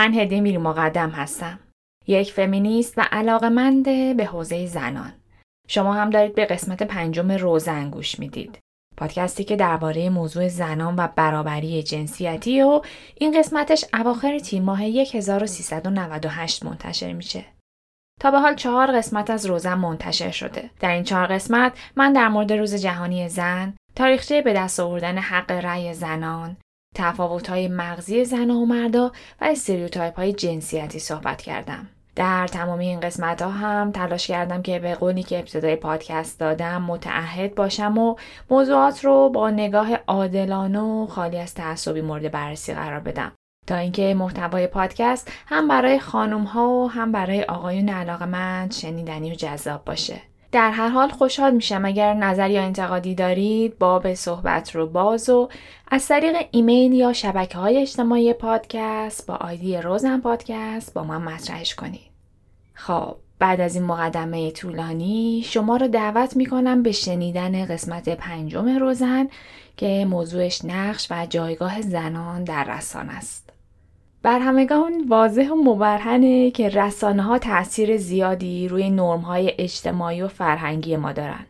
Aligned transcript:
من 0.00 0.14
هدیه 0.14 0.40
میری 0.40 0.58
مقدم 0.58 1.10
هستم. 1.10 1.58
یک 2.06 2.32
فمینیست 2.32 2.98
و 2.98 3.00
علاقمند 3.12 3.84
به 4.16 4.24
حوزه 4.24 4.66
زنان. 4.66 5.12
شما 5.68 5.94
هم 5.94 6.10
دارید 6.10 6.34
به 6.34 6.44
قسمت 6.44 6.82
پنجم 6.82 7.32
روزن 7.32 7.90
گوش 7.90 8.18
می‌دید. 8.18 8.58
پادکستی 8.96 9.44
که 9.44 9.56
درباره 9.56 10.10
موضوع 10.10 10.48
زنان 10.48 10.94
و 10.98 11.08
برابری 11.16 11.82
جنسیتی 11.82 12.62
و 12.62 12.82
این 13.14 13.38
قسمتش 13.38 13.84
اواخر 13.94 14.38
تیم 14.38 14.62
ماه 14.62 14.82
1398 14.82 16.64
منتشر 16.64 17.12
میشه. 17.12 17.44
تا 18.20 18.30
به 18.30 18.38
حال 18.38 18.54
چهار 18.54 18.92
قسمت 18.92 19.30
از 19.30 19.46
روزن 19.46 19.74
منتشر 19.74 20.30
شده. 20.30 20.70
در 20.80 20.90
این 20.90 21.04
چهار 21.04 21.26
قسمت 21.26 21.72
من 21.96 22.12
در 22.12 22.28
مورد 22.28 22.52
روز 22.52 22.74
جهانی 22.74 23.28
زن، 23.28 23.74
تاریخچه 23.96 24.42
به 24.42 24.52
دست 24.52 24.80
آوردن 24.80 25.18
حق 25.18 25.50
رأی 25.50 25.94
زنان، 25.94 26.56
تفاوت‌های 26.94 27.68
مغزی 27.68 28.24
زن 28.24 28.50
و 28.50 28.66
مردا 28.66 29.12
و 29.40 29.44
استریوتایپ 29.44 30.16
های 30.16 30.32
جنسیتی 30.32 30.98
صحبت 30.98 31.42
کردم. 31.42 31.88
در 32.16 32.46
تمامی 32.46 32.86
این 32.86 33.00
قسمت 33.00 33.42
ها 33.42 33.50
هم 33.50 33.92
تلاش 33.92 34.26
کردم 34.26 34.62
که 34.62 34.78
به 34.78 34.94
قولی 34.94 35.22
که 35.22 35.38
ابتدای 35.38 35.76
پادکست 35.76 36.40
دادم 36.40 36.82
متعهد 36.82 37.54
باشم 37.54 37.98
و 37.98 38.16
موضوعات 38.50 39.04
رو 39.04 39.28
با 39.28 39.50
نگاه 39.50 39.94
عادلانه 39.94 40.80
و 40.80 41.06
خالی 41.06 41.38
از 41.38 41.54
تعصبی 41.54 42.00
مورد 42.00 42.30
بررسی 42.30 42.74
قرار 42.74 43.00
بدم. 43.00 43.32
تا 43.66 43.76
اینکه 43.76 44.14
محتوای 44.14 44.66
پادکست 44.66 45.32
هم 45.46 45.68
برای 45.68 45.98
خانم 45.98 46.44
ها 46.44 46.68
و 46.68 46.90
هم 46.90 47.12
برای 47.12 47.42
آقایون 47.42 47.88
علاقه 47.88 48.26
من 48.26 48.70
شنیدنی 48.70 49.32
و 49.32 49.34
جذاب 49.34 49.84
باشه. 49.84 50.29
در 50.52 50.70
هر 50.70 50.88
حال 50.88 51.08
خوشحال 51.08 51.54
میشم 51.54 51.84
اگر 51.84 52.14
نظر 52.14 52.50
یا 52.50 52.62
انتقادی 52.62 53.14
دارید 53.14 53.78
باب 53.78 54.14
صحبت 54.14 54.74
رو 54.74 54.86
باز 54.86 55.28
و 55.28 55.48
از 55.88 56.08
طریق 56.08 56.36
ایمیل 56.50 56.92
یا 56.92 57.12
شبکه 57.12 57.58
های 57.58 57.78
اجتماعی 57.78 58.32
پادکست 58.32 59.26
با 59.26 59.34
آیدی 59.34 59.76
روزن 59.76 60.20
پادکست 60.20 60.94
با 60.94 61.04
من 61.04 61.22
مطرحش 61.22 61.74
کنید. 61.74 62.10
خب 62.74 63.16
بعد 63.38 63.60
از 63.60 63.74
این 63.74 63.84
مقدمه 63.84 64.50
طولانی 64.50 65.42
شما 65.46 65.76
رو 65.76 65.88
دعوت 65.88 66.36
می‌کنم 66.36 66.82
به 66.82 66.92
شنیدن 66.92 67.66
قسمت 67.66 68.08
پنجم 68.08 68.78
روزن 68.78 69.28
که 69.76 70.06
موضوعش 70.10 70.64
نقش 70.64 71.06
و 71.10 71.26
جایگاه 71.26 71.82
زنان 71.82 72.44
در 72.44 72.64
رسان 72.64 73.08
است. 73.08 73.49
بر 74.22 74.38
همگان 74.38 75.04
واضح 75.08 75.50
و 75.50 75.54
مبرهنه 75.54 76.50
که 76.50 76.68
رسانه 76.68 77.22
ها 77.22 77.38
تأثیر 77.38 77.96
زیادی 77.96 78.68
روی 78.68 78.90
نرم 78.90 79.20
های 79.20 79.54
اجتماعی 79.58 80.22
و 80.22 80.28
فرهنگی 80.28 80.96
ما 80.96 81.12
دارن. 81.12 81.46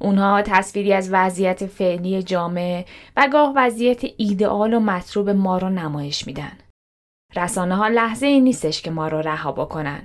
اونها 0.00 0.42
تصویری 0.42 0.92
از 0.92 1.08
وضعیت 1.12 1.66
فعلی 1.66 2.22
جامعه 2.22 2.84
و 3.16 3.28
گاه 3.32 3.52
وضعیت 3.56 4.04
ایدئال 4.16 4.74
و 4.74 4.80
مطلوب 4.80 5.30
ما 5.30 5.58
رو 5.58 5.70
نمایش 5.70 6.26
میدن. 6.26 6.52
رسانه 7.36 7.76
ها 7.76 7.88
لحظه 7.88 8.26
ای 8.26 8.40
نیستش 8.40 8.82
که 8.82 8.90
ما 8.90 9.08
رو 9.08 9.18
رها 9.18 9.52
بکنن. 9.52 10.02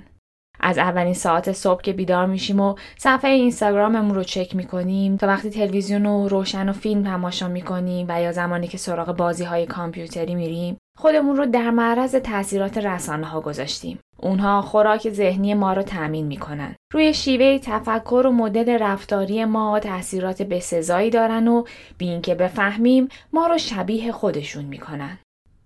از 0.60 0.78
اولین 0.78 1.14
ساعت 1.14 1.52
صبح 1.52 1.82
که 1.82 1.92
بیدار 1.92 2.26
میشیم 2.26 2.60
و 2.60 2.74
صفحه 2.98 3.30
اینستاگراممون 3.30 4.14
رو 4.14 4.22
چک 4.22 4.56
می‌کنیم 4.56 5.16
تا 5.16 5.26
وقتی 5.26 5.50
تلویزیون 5.50 6.04
رو 6.04 6.28
روشن 6.28 6.68
و 6.68 6.72
فیلم 6.72 7.02
تماشا 7.02 7.48
می‌کنیم 7.48 8.06
و 8.08 8.22
یا 8.22 8.32
زمانی 8.32 8.68
که 8.68 8.78
سراغ 8.78 9.16
بازی 9.16 9.44
های 9.44 9.66
کامپیوتری 9.66 10.34
میریم 10.34 10.76
خودمون 10.98 11.36
رو 11.36 11.46
در 11.46 11.70
معرض 11.70 12.14
تاثیرات 12.14 12.78
رسانه 12.78 13.26
ها 13.26 13.40
گذاشتیم. 13.40 13.98
اونها 14.18 14.62
خوراک 14.62 15.10
ذهنی 15.10 15.54
ما 15.54 15.72
رو 15.72 15.82
تأمین 15.82 16.26
می‌کنن. 16.26 16.74
روی 16.92 17.14
شیوه 17.14 17.58
تفکر 17.58 18.26
و 18.26 18.32
مدل 18.32 18.78
رفتاری 18.78 19.44
ما 19.44 19.80
تاثیرات 19.80 20.42
بسزایی 20.42 21.10
دارن 21.10 21.48
و 21.48 21.64
بی 21.98 22.08
اینکه 22.08 22.34
بفهمیم 22.34 23.08
ما 23.32 23.46
رو 23.46 23.58
شبیه 23.58 24.12
خودشون 24.12 24.64
می‌کنن. 24.64 25.18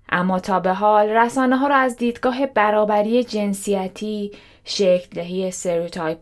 اما 0.09 0.41
تا 0.41 0.61
به 0.61 0.73
حال 0.73 1.09
رسانه 1.09 1.57
ها 1.57 1.67
رو 1.69 1.75
از 1.75 1.97
دیدگاه 1.97 2.47
برابری 2.47 3.25
جنسیتی، 3.25 4.33
شکل 4.65 5.09
دهی 5.15 5.53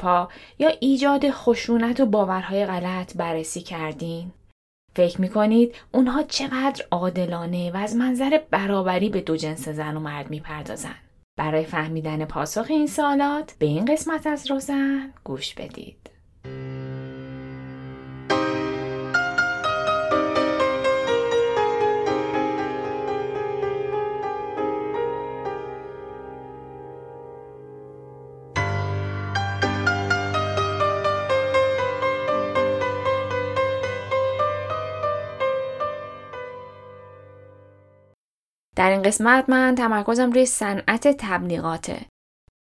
ها 0.02 0.28
یا 0.58 0.68
ایجاد 0.80 1.30
خشونت 1.30 2.00
و 2.00 2.06
باورهای 2.06 2.66
غلط 2.66 3.16
بررسی 3.16 3.60
کردین؟ 3.60 4.32
فکر 4.96 5.20
می 5.20 5.28
کنید 5.28 5.74
اونها 5.92 6.22
چقدر 6.22 6.84
عادلانه 6.90 7.70
و 7.70 7.76
از 7.76 7.96
منظر 7.96 8.40
برابری 8.50 9.08
به 9.08 9.20
دو 9.20 9.36
جنس 9.36 9.68
زن 9.68 9.96
و 9.96 10.00
مرد 10.00 10.30
می 10.30 10.40
پردازن. 10.40 10.94
برای 11.36 11.64
فهمیدن 11.64 12.24
پاسخ 12.24 12.66
این 12.68 12.86
سوالات 12.86 13.54
به 13.58 13.66
این 13.66 13.84
قسمت 13.84 14.26
از 14.26 14.50
روزن 14.50 15.12
گوش 15.24 15.54
بدید. 15.54 16.10
در 38.76 38.90
این 38.90 39.02
قسمت 39.02 39.44
من 39.48 39.74
تمرکزم 39.74 40.30
روی 40.30 40.46
صنعت 40.46 41.08
تبلیغاته. 41.18 42.00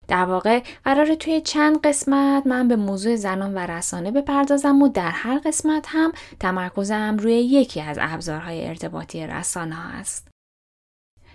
در 0.09 0.25
واقع 0.25 0.63
قراره 0.85 1.17
توی 1.17 1.41
چند 1.41 1.81
قسمت 1.87 2.47
من 2.47 2.69
به 2.69 2.77
موضوع 2.77 3.17
زنان 3.17 3.55
و 3.55 3.59
رسانه 3.59 4.11
بپردازم 4.11 4.83
و 4.83 4.89
در 4.89 5.11
هر 5.11 5.39
قسمت 5.39 5.85
هم 5.89 6.13
تمرکزم 6.41 7.17
روی 7.19 7.35
یکی 7.35 7.81
از 7.81 7.99
ابزارهای 8.01 8.67
ارتباطی 8.67 9.27
رسانه 9.27 9.95
است. 9.95 10.29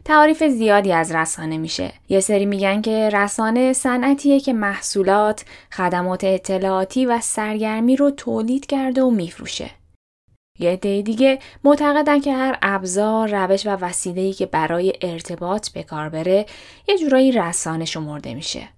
تعاریف 0.06 0.44
زیادی 0.44 0.92
از 0.92 1.12
رسانه 1.12 1.58
میشه. 1.58 1.94
یه 2.10 2.20
سری 2.20 2.46
میگن 2.46 2.82
که 2.82 3.10
رسانه 3.14 3.74
صنعتیه 3.74 4.40
که 4.40 4.54
محصولات، 4.54 5.46
خدمات 5.72 6.24
اطلاعاتی 6.24 7.06
و 7.06 7.20
سرگرمی 7.22 7.96
رو 7.96 8.12
تولید 8.12 8.66
کرده 8.66 9.02
و 9.02 9.10
میفروشه. 9.10 9.81
یه 10.60 10.72
عده 10.72 11.02
دیگه 11.02 11.40
معتقدن 11.64 12.20
که 12.20 12.34
هر 12.34 12.58
ابزار، 12.62 13.30
روش 13.46 13.66
و 13.66 13.70
وسیله‌ای 13.70 14.34
که 14.34 14.46
برای 14.46 14.94
ارتباط 15.02 15.70
به 15.70 15.84
کار 15.84 16.10
بره 16.10 16.46
یه 16.88 16.98
جورایی 16.98 17.32
رسانه 17.32 17.86
شمرده 17.86 18.34
میشه. 18.34 18.70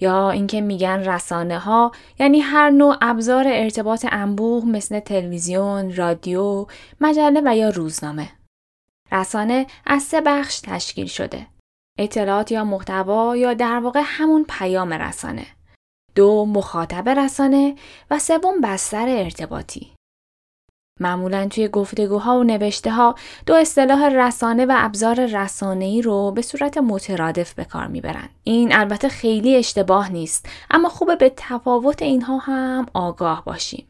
یا 0.00 0.30
اینکه 0.30 0.60
میگن 0.60 1.08
رسانه 1.08 1.58
ها 1.58 1.92
یعنی 2.18 2.40
هر 2.40 2.70
نوع 2.70 2.96
ابزار 3.00 3.44
ارتباط 3.48 4.06
انبوه 4.10 4.64
مثل 4.64 5.00
تلویزیون، 5.00 5.96
رادیو، 5.96 6.66
مجله 7.00 7.42
و 7.44 7.56
یا 7.56 7.68
روزنامه. 7.68 8.28
رسانه 9.12 9.66
از 9.86 10.02
سه 10.02 10.20
بخش 10.20 10.60
تشکیل 10.60 11.06
شده. 11.06 11.46
اطلاعات 11.98 12.52
یا 12.52 12.64
محتوا 12.64 13.36
یا 13.36 13.54
در 13.54 13.80
واقع 13.80 14.02
همون 14.04 14.46
پیام 14.48 14.92
رسانه. 14.92 15.46
دو 16.14 16.46
مخاطب 16.46 17.08
رسانه 17.08 17.74
و 18.10 18.18
سوم 18.18 18.60
بستر 18.62 19.08
ارتباطی. 19.08 19.95
معمولا 21.00 21.48
توی 21.48 21.68
گفتگوها 21.68 22.38
و 22.38 22.44
نوشته 22.44 22.90
ها 22.90 23.14
دو 23.46 23.54
اصطلاح 23.54 24.08
رسانه 24.08 24.66
و 24.66 24.72
ابزار 24.76 25.26
رسانه‌ای 25.26 26.02
رو 26.02 26.30
به 26.30 26.42
صورت 26.42 26.78
مترادف 26.78 27.54
به 27.54 27.64
کار 27.64 27.86
می‌برن. 27.86 28.28
این 28.44 28.76
البته 28.76 29.08
خیلی 29.08 29.56
اشتباه 29.56 30.12
نیست 30.12 30.48
اما 30.70 30.88
خوبه 30.88 31.16
به 31.16 31.32
تفاوت 31.36 32.02
اینها 32.02 32.38
هم 32.38 32.86
آگاه 32.94 33.44
باشیم. 33.44 33.86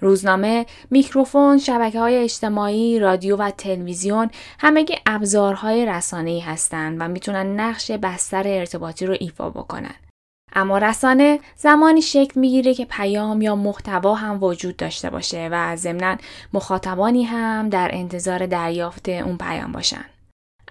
روزنامه، 0.00 0.66
میکروفون، 0.90 1.58
شبکه 1.58 2.00
های 2.00 2.16
اجتماعی، 2.16 2.98
رادیو 2.98 3.36
و 3.36 3.50
تلویزیون 3.50 4.30
همگی 4.58 4.94
ابزارهای 5.06 5.86
رسانه‌ای 5.86 6.40
هستند 6.40 6.96
و 7.00 7.08
می‌تونن 7.08 7.60
نقش 7.60 7.90
بستر 7.90 8.42
ارتباطی 8.46 9.06
رو 9.06 9.16
ایفا 9.20 9.50
بکنن. 9.50 9.94
اما 10.52 10.78
رسانه 10.78 11.40
زمانی 11.56 12.02
شکل 12.02 12.40
می‌گیره 12.40 12.74
که 12.74 12.84
پیام 12.84 13.42
یا 13.42 13.56
محتوا 13.56 14.14
هم 14.14 14.42
وجود 14.42 14.76
داشته 14.76 15.10
باشه 15.10 15.48
و 15.52 15.76
ضمنا 15.76 16.16
مخاطبانی 16.52 17.24
هم 17.24 17.68
در 17.68 17.90
انتظار 17.92 18.46
دریافت 18.46 19.08
اون 19.08 19.38
پیام 19.38 19.72
باشن. 19.72 20.04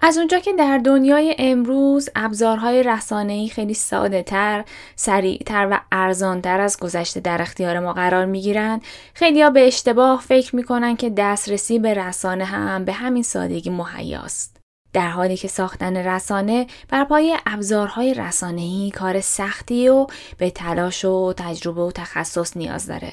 از 0.04 0.18
اونجا 0.18 0.38
که 0.38 0.52
در 0.52 0.78
دنیای 0.78 1.36
امروز 1.38 2.08
ابزارهای 2.16 2.82
رسانه‌ای 2.82 3.48
خیلی 3.48 3.74
ساده 3.74 4.22
تر، 4.22 4.64
سریعتر 4.96 5.68
و 5.70 5.80
ارزانتر 5.92 6.60
از 6.60 6.78
گذشته 6.80 7.20
در 7.20 7.42
اختیار 7.42 7.78
ما 7.78 7.92
قرار 7.92 8.26
می‌گیرن، 8.26 8.80
خیلی 9.14 9.42
ها 9.42 9.50
به 9.50 9.66
اشتباه 9.66 10.20
فکر 10.20 10.56
می‌کنن 10.56 10.96
که 10.96 11.10
دسترسی 11.10 11.78
به 11.78 11.94
رسانه 11.94 12.44
هم 12.44 12.84
به 12.84 12.92
همین 12.92 13.22
سادگی 13.22 13.70
مهیاست. 13.70 14.51
در 14.92 15.08
حالی 15.08 15.36
که 15.36 15.48
ساختن 15.48 15.96
رسانه 15.96 16.66
بر 16.88 17.04
پای 17.04 17.38
ابزارهای 17.46 18.14
رسانه‌ای 18.14 18.90
کار 18.90 19.20
سختی 19.20 19.88
و 19.88 20.06
به 20.38 20.50
تلاش 20.50 21.04
و 21.04 21.32
تجربه 21.36 21.82
و 21.82 21.92
تخصص 21.92 22.56
نیاز 22.56 22.86
داره. 22.86 23.12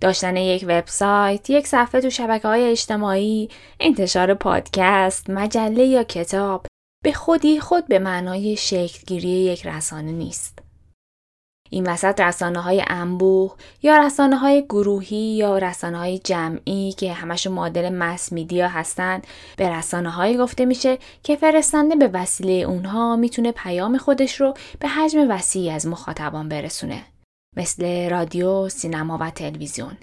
داشتن 0.00 0.36
یک 0.36 0.64
وبسایت، 0.68 1.50
یک 1.50 1.66
صفحه 1.66 2.00
تو 2.00 2.10
شبکه 2.10 2.48
های 2.48 2.70
اجتماعی، 2.70 3.48
انتشار 3.80 4.34
پادکست، 4.34 5.30
مجله 5.30 5.84
یا 5.84 6.02
کتاب 6.02 6.66
به 7.04 7.12
خودی 7.12 7.60
خود 7.60 7.86
به 7.86 7.98
معنای 7.98 8.56
شکلگیری 8.56 9.28
یک 9.28 9.66
رسانه 9.66 10.12
نیست. 10.12 10.67
این 11.70 11.86
وسط 11.86 12.20
رسانه 12.20 12.60
های 12.60 12.84
انبوه 12.86 13.54
یا 13.82 13.96
رسانه 13.96 14.36
های 14.36 14.62
گروهی 14.62 15.36
یا 15.36 15.58
رسانه 15.58 15.98
های 15.98 16.18
جمعی 16.18 16.92
که 16.92 17.12
همشون 17.12 17.52
معادل 17.52 17.88
مس 17.88 18.32
میدیا 18.32 18.68
هستند 18.68 19.26
به 19.56 19.68
رسانه 19.68 20.10
های 20.10 20.36
گفته 20.36 20.64
میشه 20.64 20.98
که 21.22 21.36
فرستنده 21.36 21.96
به 21.96 22.08
وسیله 22.08 22.52
اونها 22.52 23.16
می‌تونه 23.16 23.52
پیام 23.52 23.98
خودش 23.98 24.40
رو 24.40 24.54
به 24.80 24.88
حجم 24.88 25.30
وسیعی 25.30 25.70
از 25.70 25.86
مخاطبان 25.86 26.48
برسونه 26.48 27.02
مثل 27.56 28.10
رادیو، 28.10 28.68
سینما 28.68 29.18
و 29.20 29.30
تلویزیون. 29.30 29.96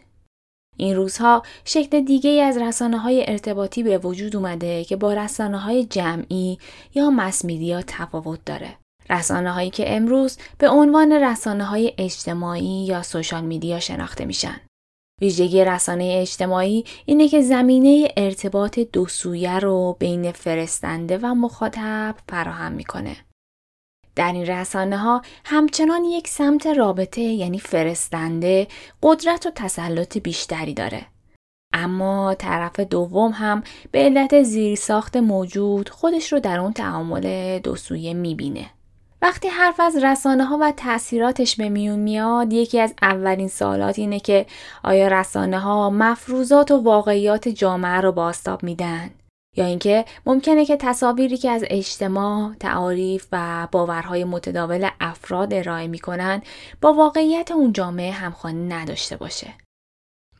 این 0.77 0.95
روزها 0.95 1.43
شکل 1.65 2.01
دیگه 2.01 2.29
ای 2.29 2.41
از 2.41 2.57
رسانه 2.57 2.97
های 2.97 3.29
ارتباطی 3.29 3.83
به 3.83 3.97
وجود 3.97 4.35
اومده 4.35 4.83
که 4.83 4.95
با 4.95 5.13
رسانه 5.13 5.57
های 5.57 5.85
جمعی 5.85 6.57
یا 6.95 7.09
مس 7.09 7.45
میدیا 7.45 7.81
تفاوت 7.87 8.39
داره. 8.45 8.77
رسانه 9.09 9.51
هایی 9.51 9.69
که 9.69 9.95
امروز 9.95 10.37
به 10.57 10.69
عنوان 10.69 11.11
رسانه 11.11 11.63
های 11.63 11.93
اجتماعی 11.97 12.85
یا 12.85 13.03
سوشال 13.03 13.43
میدیا 13.43 13.79
شناخته 13.79 14.25
میشن. 14.25 14.61
ویژگی 15.21 15.65
رسانه 15.65 16.17
اجتماعی 16.21 16.85
اینه 17.05 17.27
که 17.27 17.41
زمینه 17.41 18.13
ارتباط 18.17 18.79
دو 18.79 19.07
سویه 19.07 19.59
رو 19.59 19.95
بین 19.99 20.31
فرستنده 20.31 21.17
و 21.17 21.25
مخاطب 21.25 22.15
فراهم 22.29 22.71
می‌کنه. 22.71 23.17
در 24.15 24.31
این 24.31 24.45
رسانه 24.45 24.97
ها 24.97 25.21
همچنان 25.45 26.03
یک 26.03 26.27
سمت 26.27 26.67
رابطه 26.67 27.21
یعنی 27.21 27.59
فرستنده 27.59 28.67
قدرت 29.03 29.45
و 29.45 29.51
تسلط 29.55 30.17
بیشتری 30.17 30.73
داره. 30.73 31.05
اما 31.73 32.35
طرف 32.35 32.79
دوم 32.79 33.31
هم 33.31 33.63
به 33.91 33.99
علت 33.99 34.43
زیرساخت 34.43 35.17
موجود 35.17 35.89
خودش 35.89 36.33
رو 36.33 36.39
در 36.39 36.59
اون 36.59 36.73
تعامل 36.73 37.59
دو 37.59 37.75
سویه 37.75 38.13
می‌بینه. 38.13 38.69
وقتی 39.21 39.47
حرف 39.47 39.79
از 39.79 39.95
رسانه 39.95 40.45
ها 40.45 40.57
و 40.61 40.71
تاثیراتش 40.71 41.55
به 41.55 41.69
میون 41.69 41.99
میاد 41.99 42.53
یکی 42.53 42.79
از 42.79 42.93
اولین 43.01 43.47
سوالات 43.47 43.99
اینه 43.99 44.19
که 44.19 44.45
آیا 44.83 45.07
رسانه 45.07 45.59
ها 45.59 45.89
مفروضات 45.89 46.71
و 46.71 46.77
واقعیات 46.77 47.47
جامعه 47.47 48.01
رو 48.01 48.11
باستاب 48.11 48.63
میدن 48.63 49.09
یا 49.57 49.65
اینکه 49.65 50.05
ممکنه 50.25 50.65
که 50.65 50.77
تصاویری 50.77 51.37
که 51.37 51.49
از 51.49 51.63
اجتماع، 51.69 52.53
تعاریف 52.59 53.27
و 53.31 53.67
باورهای 53.71 54.23
متداول 54.23 54.89
افراد 54.99 55.53
ارائه 55.53 55.87
می‌کنن 55.87 56.41
با 56.81 56.93
واقعیت 56.93 57.51
اون 57.51 57.73
جامعه 57.73 58.11
همخوانی 58.11 58.67
نداشته 58.67 59.17
باشه. 59.17 59.47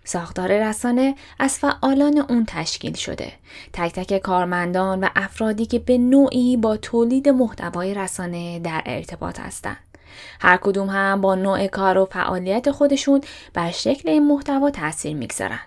ساختار 0.05 0.69
رسانه 0.69 1.15
از 1.39 1.59
فعالان 1.59 2.17
اون 2.17 2.45
تشکیل 2.47 2.93
شده. 2.93 3.31
تک 3.73 3.93
تک 3.93 4.17
کارمندان 4.17 5.03
و 5.03 5.07
افرادی 5.15 5.65
که 5.65 5.79
به 5.79 5.97
نوعی 5.97 6.57
با 6.57 6.77
تولید 6.77 7.29
محتوای 7.29 7.93
رسانه 7.93 8.59
در 8.59 8.81
ارتباط 8.85 9.39
هستند. 9.39 9.77
هر 10.39 10.57
کدوم 10.57 10.89
هم 10.89 11.21
با 11.21 11.35
نوع 11.35 11.67
کار 11.67 11.97
و 11.97 12.05
فعالیت 12.05 12.71
خودشون 12.71 13.21
بر 13.53 13.71
شکل 13.71 14.09
این 14.09 14.27
محتوا 14.27 14.69
تاثیر 14.69 15.15
می‌گذارن. 15.15 15.59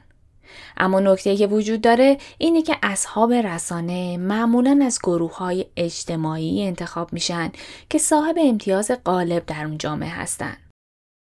اما 0.76 1.00
نکته 1.00 1.36
که 1.36 1.46
وجود 1.46 1.80
داره 1.80 2.18
اینه 2.38 2.62
که 2.62 2.76
اصحاب 2.82 3.32
رسانه 3.32 4.16
معمولا 4.16 4.80
از 4.82 4.98
گروه 5.02 5.36
های 5.36 5.66
اجتماعی 5.76 6.66
انتخاب 6.66 7.12
میشن 7.12 7.52
که 7.90 7.98
صاحب 7.98 8.36
امتیاز 8.38 8.90
غالب 9.04 9.46
در 9.46 9.64
اون 9.64 9.78
جامعه 9.78 10.10
هستند. 10.10 10.67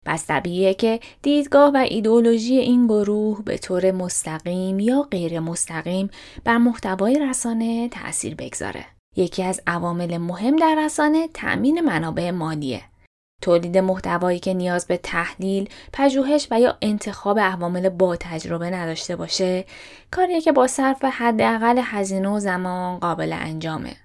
پس 0.04 0.26
طبیعیه 0.26 0.75
که 0.75 1.00
دیدگاه 1.22 1.70
و 1.75 1.76
ایدئولوژی 1.76 2.58
این 2.58 2.87
گروه 2.87 3.43
به 3.44 3.58
طور 3.58 3.90
مستقیم 3.90 4.81
یا 4.81 5.02
غیر 5.02 5.40
مستقیم 5.40 6.10
بر 6.44 6.56
محتوای 6.56 7.19
رسانه 7.28 7.88
تأثیر 7.88 8.34
بگذاره. 8.34 8.84
یکی 9.16 9.43
از 9.43 9.60
عوامل 9.66 10.19
مهم 10.19 10.56
در 10.56 10.84
رسانه 10.84 11.28
تأمین 11.34 11.81
منابع 11.81 12.31
مالیه. 12.31 12.82
تولید 13.43 13.78
محتوایی 13.78 14.38
که 14.38 14.54
نیاز 14.54 14.87
به 14.87 14.96
تحلیل، 14.96 15.69
پژوهش 15.93 16.49
و 16.50 16.60
یا 16.60 16.78
انتخاب 16.82 17.38
عوامل 17.38 17.88
با 17.88 18.16
تجربه 18.16 18.70
نداشته 18.70 19.16
باشه، 19.16 19.64
کاریه 20.10 20.40
که 20.40 20.52
با 20.52 20.66
صرف 20.66 21.04
حداقل 21.04 21.81
هزینه 21.84 22.28
و 22.28 22.38
زمان 22.38 22.99
قابل 22.99 23.32
انجامه. 23.32 23.96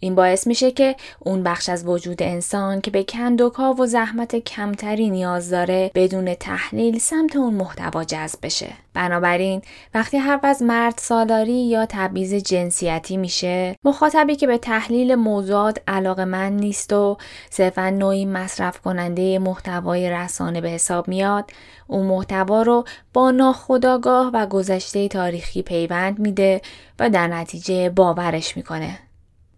این 0.00 0.14
باعث 0.14 0.46
میشه 0.46 0.70
که 0.70 0.96
اون 1.18 1.42
بخش 1.42 1.68
از 1.68 1.86
وجود 1.86 2.22
انسان 2.22 2.80
که 2.80 2.90
به 2.90 3.04
کندوکا 3.04 3.74
و 3.74 3.86
زحمت 3.86 4.36
کمتری 4.36 5.10
نیاز 5.10 5.50
داره 5.50 5.90
بدون 5.94 6.34
تحلیل 6.34 6.98
سمت 6.98 7.36
اون 7.36 7.54
محتوا 7.54 8.04
جذب 8.04 8.38
بشه. 8.42 8.72
بنابراین 8.94 9.62
وقتی 9.94 10.18
حرف 10.18 10.44
از 10.44 10.62
مرد 10.62 10.94
سالاری 10.98 11.52
یا 11.52 11.86
تبعیض 11.86 12.34
جنسیتی 12.34 13.16
میشه 13.16 13.76
مخاطبی 13.84 14.36
که 14.36 14.46
به 14.46 14.58
تحلیل 14.58 15.14
موضوعات 15.14 15.78
علاقه 15.88 16.24
من 16.24 16.52
نیست 16.52 16.92
و 16.92 17.16
صرفا 17.50 17.90
نوعی 17.90 18.24
مصرف 18.24 18.80
کننده 18.80 19.38
محتوای 19.38 20.10
رسانه 20.10 20.60
به 20.60 20.68
حساب 20.68 21.08
میاد 21.08 21.50
اون 21.86 22.06
محتوا 22.06 22.62
رو 22.62 22.84
با 23.12 23.30
ناخودآگاه 23.30 24.30
و 24.34 24.46
گذشته 24.46 25.08
تاریخی 25.08 25.62
پیوند 25.62 26.18
میده 26.18 26.60
و 26.98 27.10
در 27.10 27.28
نتیجه 27.28 27.90
باورش 27.90 28.56
می‌کنه 28.56 28.98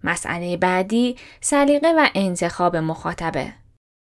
مسئله 0.05 0.57
بعدی 0.57 1.17
سلیقه 1.41 1.93
و 1.97 2.07
انتخاب 2.15 2.77
مخاطبه. 2.77 3.53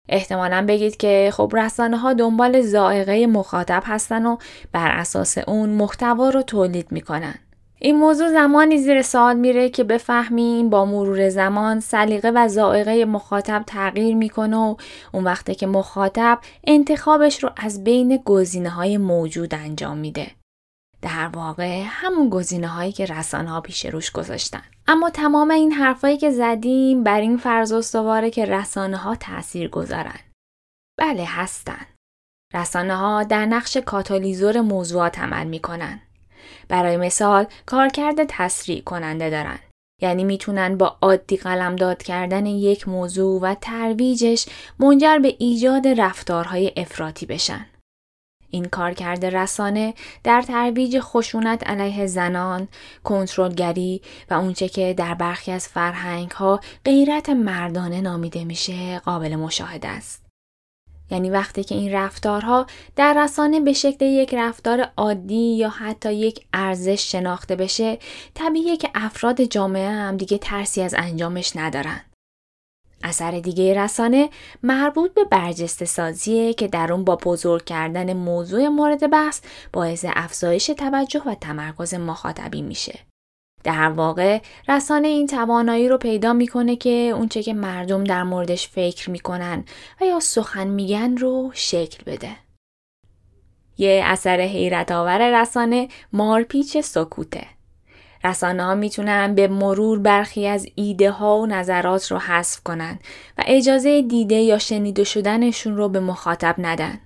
احتمالا 0.09 0.65
بگید 0.67 0.97
که 0.97 1.29
خب 1.33 1.51
رسانه 1.55 1.97
ها 1.97 2.13
دنبال 2.13 2.61
زائقه 2.61 3.27
مخاطب 3.27 3.83
هستن 3.85 4.25
و 4.25 4.37
بر 4.71 4.91
اساس 4.91 5.37
اون 5.37 5.69
محتوا 5.69 6.29
رو 6.29 6.41
تولید 6.41 6.91
می‌کنن. 6.91 7.35
این 7.81 7.95
موضوع 7.95 8.29
زمانی 8.29 8.77
زیر 8.77 9.01
سوال 9.01 9.35
میره 9.37 9.69
که 9.69 9.83
بفهمیم 9.83 10.69
با 10.69 10.85
مرور 10.85 11.29
زمان 11.29 11.79
سلیقه 11.79 12.31
و 12.35 12.47
زائقه 12.47 13.05
مخاطب 13.05 13.63
تغییر 13.67 14.15
می‌کنه 14.15 14.57
و 14.57 14.75
اون 15.13 15.23
وقته 15.23 15.55
که 15.55 15.67
مخاطب 15.67 16.39
انتخابش 16.67 17.43
رو 17.43 17.49
از 17.57 17.83
بین 17.83 18.17
گزینه 18.25 18.69
های 18.69 18.97
موجود 18.97 19.55
انجام 19.55 19.97
میده. 19.97 20.27
در 21.01 21.27
واقع 21.27 21.83
همون 21.85 22.29
گزینه 22.29 22.67
هایی 22.67 22.91
که 22.91 23.05
رسانه 23.05 23.49
ها 23.49 23.61
پیش 23.61 23.85
روش 23.85 24.11
گذاشتن. 24.11 24.63
اما 24.87 25.09
تمام 25.09 25.51
این 25.51 25.71
حرفایی 25.71 26.17
که 26.17 26.31
زدیم 26.31 27.03
بر 27.03 27.21
این 27.21 27.37
فرض 27.37 27.71
استواره 27.71 28.29
که 28.29 28.45
رسانه 28.45 28.97
ها 28.97 29.15
تأثیر 29.15 29.69
گذارن. 29.69 30.19
بله 30.99 31.25
هستن. 31.25 31.85
رسانه 32.53 32.95
ها 32.95 33.23
در 33.23 33.45
نقش 33.45 33.77
کاتالیزور 33.77 34.61
موضوعات 34.61 35.19
عمل 35.19 35.47
می‌کنن. 35.47 36.01
برای 36.67 36.97
مثال 36.97 37.45
کارکرد 37.65 38.15
تسریع 38.29 38.81
کننده 38.81 39.29
دارن. 39.29 39.59
یعنی 40.01 40.23
می‌تونن 40.23 40.77
با 40.77 40.97
عادی 41.01 41.37
قلمداد 41.37 42.03
کردن 42.03 42.45
یک 42.45 42.87
موضوع 42.87 43.41
و 43.41 43.55
ترویجش 43.61 44.45
منجر 44.79 45.17
به 45.17 45.35
ایجاد 45.39 45.87
رفتارهای 45.87 46.73
افراطی 46.77 47.25
بشن. 47.25 47.65
این 48.51 48.65
کارکرد 48.65 49.25
رسانه 49.25 49.93
در 50.23 50.41
ترویج 50.41 50.99
خشونت 50.99 51.67
علیه 51.67 52.05
زنان، 52.07 52.67
کنترلگری 53.03 54.01
و 54.29 54.33
اونچه 54.33 54.69
که 54.69 54.93
در 54.93 55.13
برخی 55.13 55.51
از 55.51 55.67
فرهنگ 55.67 56.31
ها 56.31 56.59
غیرت 56.85 57.29
مردانه 57.29 58.01
نامیده 58.01 58.43
میشه 58.43 58.99
قابل 58.99 59.35
مشاهده 59.35 59.87
است. 59.87 60.29
یعنی 61.11 61.29
وقتی 61.29 61.63
که 61.63 61.75
این 61.75 61.91
رفتارها 61.93 62.65
در 62.95 63.23
رسانه 63.23 63.59
به 63.59 63.73
شکل 63.73 64.05
یک 64.05 64.33
رفتار 64.33 64.91
عادی 64.97 65.55
یا 65.55 65.69
حتی 65.69 66.13
یک 66.13 66.45
ارزش 66.53 67.11
شناخته 67.11 67.55
بشه 67.55 67.99
طبیعیه 68.33 68.77
که 68.77 68.89
افراد 68.95 69.41
جامعه 69.41 69.89
هم 69.89 70.17
دیگه 70.17 70.37
ترسی 70.37 70.81
از 70.81 70.95
انجامش 70.97 71.55
ندارن. 71.55 72.08
اثر 73.09 73.31
دیگه 73.31 73.83
رسانه 73.83 74.29
مربوط 74.63 75.13
به 75.13 75.23
برجسته 75.23 75.85
سازیه 75.85 76.53
که 76.53 76.67
در 76.67 76.93
اون 76.93 77.03
با 77.03 77.15
بزرگ 77.15 77.65
کردن 77.65 78.13
موضوع 78.13 78.67
مورد 78.67 79.09
بحث 79.09 79.41
باعث 79.73 80.05
افزایش 80.09 80.65
توجه 80.65 81.21
و 81.25 81.35
تمرکز 81.35 81.93
مخاطبی 81.93 82.61
میشه. 82.61 82.99
در 83.63 83.89
واقع 83.89 84.41
رسانه 84.67 85.07
این 85.07 85.27
توانایی 85.27 85.89
رو 85.89 85.97
پیدا 85.97 86.33
می‌کنه 86.33 86.75
که 86.75 86.89
اونچه 86.89 87.43
که 87.43 87.53
مردم 87.53 88.03
در 88.03 88.23
موردش 88.23 88.67
فکر 88.67 89.09
می‌کنن 89.09 89.63
و 90.01 90.05
یا 90.05 90.19
سخن 90.19 90.67
میگن 90.67 91.17
رو 91.17 91.51
شکل 91.53 92.03
بده. 92.11 92.31
یه 93.77 94.01
اثر 94.05 94.41
حیرت 94.41 94.91
آور 94.91 95.41
رسانه 95.41 95.87
مارپیچ 96.13 96.77
سکوته. 96.77 97.47
رسانه 98.23 98.63
ها 98.63 98.75
می‌تونن 98.75 99.35
به 99.35 99.47
مرور 99.47 99.99
برخی 99.99 100.47
از 100.47 100.67
ایده 100.75 101.11
ها 101.11 101.37
و 101.37 101.45
نظرات 101.45 102.11
رو 102.11 102.17
حذف 102.17 102.63
کنن 102.63 102.99
و 103.37 103.43
اجازه 103.47 104.01
دیده 104.01 104.35
یا 104.35 104.57
شنیده 104.57 105.03
شدنشون 105.03 105.77
رو 105.77 105.89
به 105.89 105.99
مخاطب 105.99 106.55
ندن. 106.57 106.99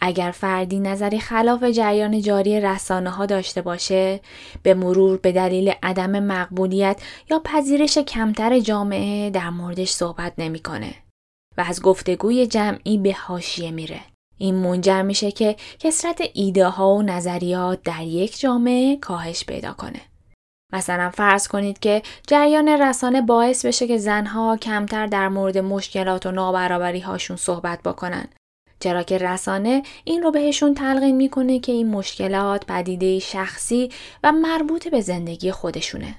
اگر 0.00 0.30
فردی 0.30 0.80
نظری 0.80 1.18
خلاف 1.18 1.64
جریان 1.64 2.20
جاری 2.20 2.60
رسانه 2.60 3.10
ها 3.10 3.26
داشته 3.26 3.62
باشه 3.62 4.20
به 4.62 4.74
مرور 4.74 5.18
به 5.18 5.32
دلیل 5.32 5.72
عدم 5.82 6.10
مقبولیت 6.20 7.02
یا 7.30 7.38
پذیرش 7.44 7.98
کمتر 7.98 8.60
جامعه 8.60 9.30
در 9.30 9.50
موردش 9.50 9.90
صحبت 9.90 10.32
نمی‌کنه 10.38 10.94
و 11.56 11.64
از 11.66 11.82
گفتگوی 11.82 12.46
جمعی 12.46 12.98
به 12.98 13.12
حاشیه 13.12 13.70
میره 13.70 14.00
این 14.38 14.54
منجر 14.54 15.02
میشه 15.02 15.30
که 15.30 15.56
کسرت 15.78 16.22
ایده 16.34 16.68
ها 16.68 16.94
و 16.94 17.02
نظریات 17.02 17.82
در 17.82 18.02
یک 18.02 18.40
جامعه 18.40 18.96
کاهش 18.96 19.44
پیدا 19.44 19.72
کنه 19.72 20.00
مثلا 20.74 21.10
فرض 21.10 21.48
کنید 21.48 21.78
که 21.78 22.02
جریان 22.26 22.68
رسانه 22.68 23.22
باعث 23.22 23.64
بشه 23.64 23.86
که 23.86 23.98
زنها 23.98 24.56
کمتر 24.56 25.06
در 25.06 25.28
مورد 25.28 25.58
مشکلات 25.58 26.26
و 26.26 26.30
نابرابری 26.30 27.00
هاشون 27.00 27.36
صحبت 27.36 27.82
بکنن. 27.82 28.28
چرا 28.80 29.02
که 29.02 29.18
رسانه 29.18 29.82
این 30.04 30.22
رو 30.22 30.30
بهشون 30.30 30.74
تلقین 30.74 31.16
می‌کنه 31.16 31.58
که 31.58 31.72
این 31.72 31.88
مشکلات 31.88 32.66
پدیده 32.66 33.18
شخصی 33.18 33.90
و 34.24 34.32
مربوط 34.32 34.88
به 34.88 35.00
زندگی 35.00 35.52
خودشونه. 35.52 36.14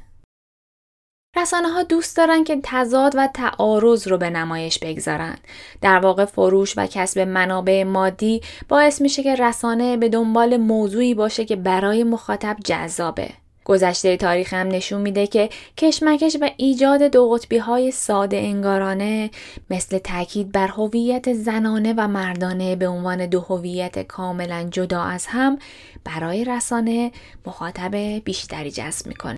رسانه 1.38 1.70
ها 1.70 1.84
دوست 1.84 2.18
دارن 2.18 2.44
که 2.44 2.60
تضاد 2.64 3.14
و 3.16 3.28
تعارض 3.34 4.08
رو 4.08 4.18
به 4.18 4.30
نمایش 4.30 4.80
بگذارن. 4.80 5.38
در 5.82 6.00
واقع 6.00 6.26
فروش 6.26 6.78
و 6.78 6.88
کسب 6.88 7.20
منابع 7.20 7.84
مادی 7.84 8.42
باعث 8.70 9.02
میشه 9.02 9.24
که 9.24 9.36
رسانه 9.36 9.98
به 9.98 10.10
دنبال 10.10 10.58
موضوعی 10.58 11.14
باشه 11.14 11.46
که 11.46 11.56
برای 11.56 12.04
مخاطب 12.04 12.58
جذابه. 12.66 13.30
گذشته 13.66 14.18
تاریخ 14.18 14.54
هم 14.54 14.68
نشون 14.68 15.02
میده 15.02 15.28
که 15.28 15.50
کشمکش 15.78 16.38
و 16.42 16.50
ایجاد 16.58 17.04
دو 17.04 17.30
قطبی 17.30 17.58
های 17.58 17.92
ساده 17.92 18.38
انگارانه 18.38 19.30
مثل 19.70 19.98
تاکید 19.98 20.52
بر 20.52 20.68
هویت 20.68 21.34
زنانه 21.34 21.94
و 21.98 22.08
مردانه 22.08 22.76
به 22.76 22.88
عنوان 22.88 23.26
دو 23.26 23.40
هویت 23.40 24.00
کاملا 24.08 24.64
جدا 24.64 25.02
از 25.02 25.26
هم 25.28 25.58
برای 26.04 26.46
رسانه 26.46 27.12
مخاطب 27.46 27.96
بیشتری 28.26 28.72
جذب 28.72 29.08
می‌کنه. 29.08 29.38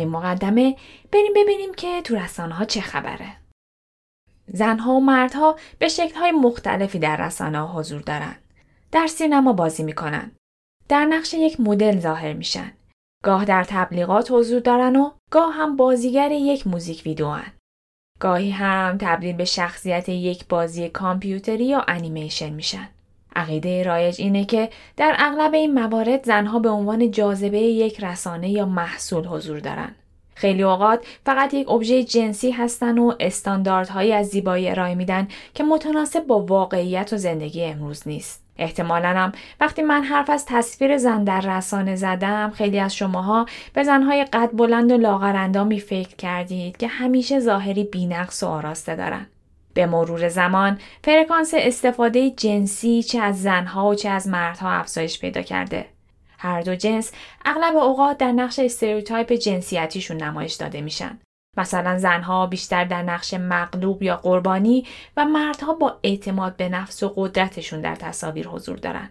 این 0.00 0.08
مقدمه 0.08 0.76
بریم 1.12 1.32
ببینیم 1.36 1.74
که 1.74 2.02
تو 2.02 2.16
رسانه 2.16 2.54
ها 2.54 2.64
چه 2.64 2.80
خبره. 2.80 3.36
زنها 4.52 4.92
و 4.92 5.00
مردها 5.00 5.56
به 5.78 5.88
های 6.16 6.32
مختلفی 6.32 6.98
در 6.98 7.26
رسانه 7.26 7.58
ها 7.58 7.78
حضور 7.78 8.00
دارن. 8.00 8.36
در 8.92 9.06
سینما 9.06 9.52
بازی 9.52 9.82
می‌کنن. 9.82 10.32
در 10.88 11.04
نقش 11.04 11.34
یک 11.34 11.60
مدل 11.60 11.98
ظاهر 12.00 12.32
میشن. 12.32 12.72
گاه 13.24 13.44
در 13.44 13.64
تبلیغات 13.64 14.28
حضور 14.30 14.60
دارن 14.60 14.96
و 14.96 15.10
گاه 15.30 15.54
هم 15.54 15.76
بازیگر 15.76 16.32
یک 16.32 16.66
موزیک 16.66 17.02
ویدیوان. 17.06 17.52
گاهی 18.20 18.50
هم 18.50 18.98
تبدیل 19.00 19.36
به 19.36 19.44
شخصیت 19.44 20.08
یک 20.08 20.48
بازی 20.48 20.88
کامپیوتری 20.88 21.64
یا 21.64 21.84
انیمیشن 21.88 22.50
میشن. 22.50 22.88
عقیده 23.40 23.82
رایج 23.82 24.20
اینه 24.20 24.44
که 24.44 24.68
در 24.96 25.16
اغلب 25.18 25.54
این 25.54 25.74
موارد 25.74 26.24
زنها 26.24 26.58
به 26.58 26.68
عنوان 26.68 27.10
جاذبه 27.10 27.58
یک 27.58 28.04
رسانه 28.04 28.50
یا 28.50 28.66
محصول 28.66 29.26
حضور 29.26 29.58
دارن. 29.58 29.94
خیلی 30.34 30.62
اوقات 30.62 31.06
فقط 31.26 31.54
یک 31.54 31.70
ابژه 31.70 32.04
جنسی 32.04 32.50
هستن 32.50 32.98
و 32.98 33.12
استانداردهایی 33.20 34.12
از 34.12 34.26
زیبایی 34.26 34.68
ارائه 34.68 34.94
میدن 34.94 35.28
که 35.54 35.64
متناسب 35.64 36.26
با 36.26 36.40
واقعیت 36.40 37.12
و 37.12 37.16
زندگی 37.16 37.64
امروز 37.64 38.08
نیست. 38.08 38.44
احتمالا 38.58 39.08
هم 39.08 39.32
وقتی 39.60 39.82
من 39.82 40.02
حرف 40.02 40.30
از 40.30 40.46
تصویر 40.46 40.98
زن 40.98 41.24
در 41.24 41.40
رسانه 41.40 41.96
زدم 41.96 42.50
خیلی 42.50 42.78
از 42.78 42.96
شماها 42.96 43.46
به 43.74 43.82
زنهای 43.82 44.24
قد 44.24 44.50
بلند 44.52 44.92
و 44.92 44.96
لاغرندامی 44.96 45.80
فکر 45.80 46.16
کردید 46.16 46.76
که 46.76 46.86
همیشه 46.86 47.40
ظاهری 47.40 47.84
بینقص 47.84 48.42
و 48.42 48.46
آراسته 48.46 48.96
دارن. 48.96 49.26
به 49.80 49.86
مرور 49.86 50.28
زمان 50.28 50.78
فرکانس 51.04 51.54
استفاده 51.56 52.30
جنسی 52.30 53.02
چه 53.02 53.20
از 53.20 53.42
زنها 53.42 53.88
و 53.88 53.94
چه 53.94 54.08
از 54.08 54.28
مردها 54.28 54.70
افزایش 54.70 55.20
پیدا 55.20 55.42
کرده. 55.42 55.86
هر 56.38 56.60
دو 56.60 56.74
جنس 56.74 57.12
اغلب 57.44 57.76
اوقات 57.76 58.18
در 58.18 58.32
نقش 58.32 58.58
stereotype 58.58 59.32
جنسیتیشون 59.32 60.16
نمایش 60.16 60.54
داده 60.54 60.80
میشن. 60.80 61.18
مثلا 61.56 61.98
زنها 61.98 62.46
بیشتر 62.46 62.84
در 62.84 63.02
نقش 63.02 63.34
مغلوب 63.34 64.02
یا 64.02 64.16
قربانی 64.16 64.86
و 65.16 65.24
مردها 65.24 65.72
با 65.72 65.98
اعتماد 66.02 66.56
به 66.56 66.68
نفس 66.68 67.02
و 67.02 67.12
قدرتشون 67.16 67.80
در 67.80 67.94
تصاویر 67.94 68.48
حضور 68.48 68.76
دارن. 68.76 69.10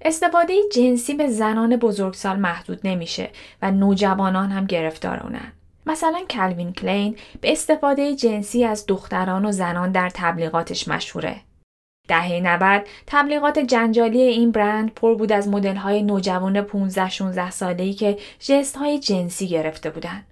استفاده 0.00 0.54
جنسی 0.72 1.14
به 1.14 1.28
زنان 1.28 1.76
بزرگسال 1.76 2.38
محدود 2.38 2.80
نمیشه 2.84 3.30
و 3.62 3.70
نوجوانان 3.70 4.50
هم 4.50 4.66
گرفتار 4.66 5.20
اونن. 5.22 5.52
مثلا 5.86 6.20
Calvin 6.30 6.72
Klein 6.72 7.16
به 7.40 7.52
استفاده 7.52 8.16
جنسی 8.16 8.64
از 8.64 8.84
دختران 8.88 9.44
و 9.44 9.52
زنان 9.52 9.92
در 9.92 10.10
تبلیغاتش 10.14 10.88
مشهوره. 10.88 11.36
دهه 12.08 12.40
90 12.40 12.86
تبلیغات 13.06 13.58
جنجالی 13.58 14.22
این 14.22 14.50
برند 14.50 14.94
پر 14.94 15.14
بود 15.14 15.32
از 15.32 15.48
مدل 15.48 15.76
های 15.76 16.02
نوجوان 16.02 16.60
15 16.60 17.10
16 17.10 17.50
ساله‌ای 17.50 17.92
که 17.92 18.18
جست 18.40 18.76
های 18.76 18.98
جنسی 18.98 19.48
گرفته 19.48 19.90
بودند. 19.90 20.26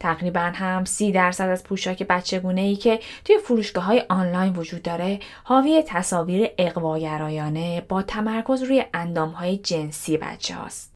تقریبا 0.00 0.40
هم 0.40 0.84
سی 0.84 1.12
درصد 1.12 1.48
از 1.48 1.64
پوشاک 1.64 2.02
بچگونه 2.02 2.60
ای 2.60 2.76
که 2.76 3.00
توی 3.24 3.38
فروشگاه 3.38 3.84
های 3.84 4.02
آنلاین 4.08 4.52
وجود 4.52 4.82
داره 4.82 5.20
حاوی 5.44 5.82
تصاویر 5.86 6.50
اقواگرایانه 6.58 7.80
با 7.80 8.02
تمرکز 8.02 8.62
روی 8.62 8.84
اندام 8.94 9.30
های 9.30 9.56
جنسی 9.56 10.16
بچه 10.16 10.54
هاست. 10.54 10.93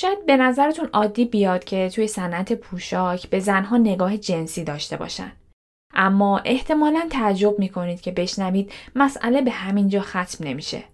شاید 0.00 0.26
به 0.26 0.36
نظرتون 0.36 0.88
عادی 0.92 1.24
بیاد 1.24 1.64
که 1.64 1.90
توی 1.94 2.06
صنعت 2.06 2.52
پوشاک 2.52 3.30
به 3.30 3.40
زنها 3.40 3.76
نگاه 3.76 4.16
جنسی 4.16 4.64
داشته 4.64 4.96
باشن. 4.96 5.32
اما 5.94 6.38
احتمالا 6.38 7.06
تعجب 7.10 7.58
می‌کنید 7.58 8.00
که 8.00 8.10
بشنوید 8.10 8.72
مسئله 8.94 9.42
به 9.42 9.50
همینجا 9.50 10.00
ختم 10.00 10.44
نمیشه 10.44 10.84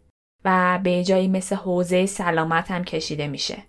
و 0.45 0.81
به 0.83 1.05
جایی 1.05 1.29
مثل 1.29 1.57
حوزه 1.57 2.07
سلامت 2.07 2.71
هم 2.71 2.85
کشیده 2.85 3.27
میشه. 3.27 3.63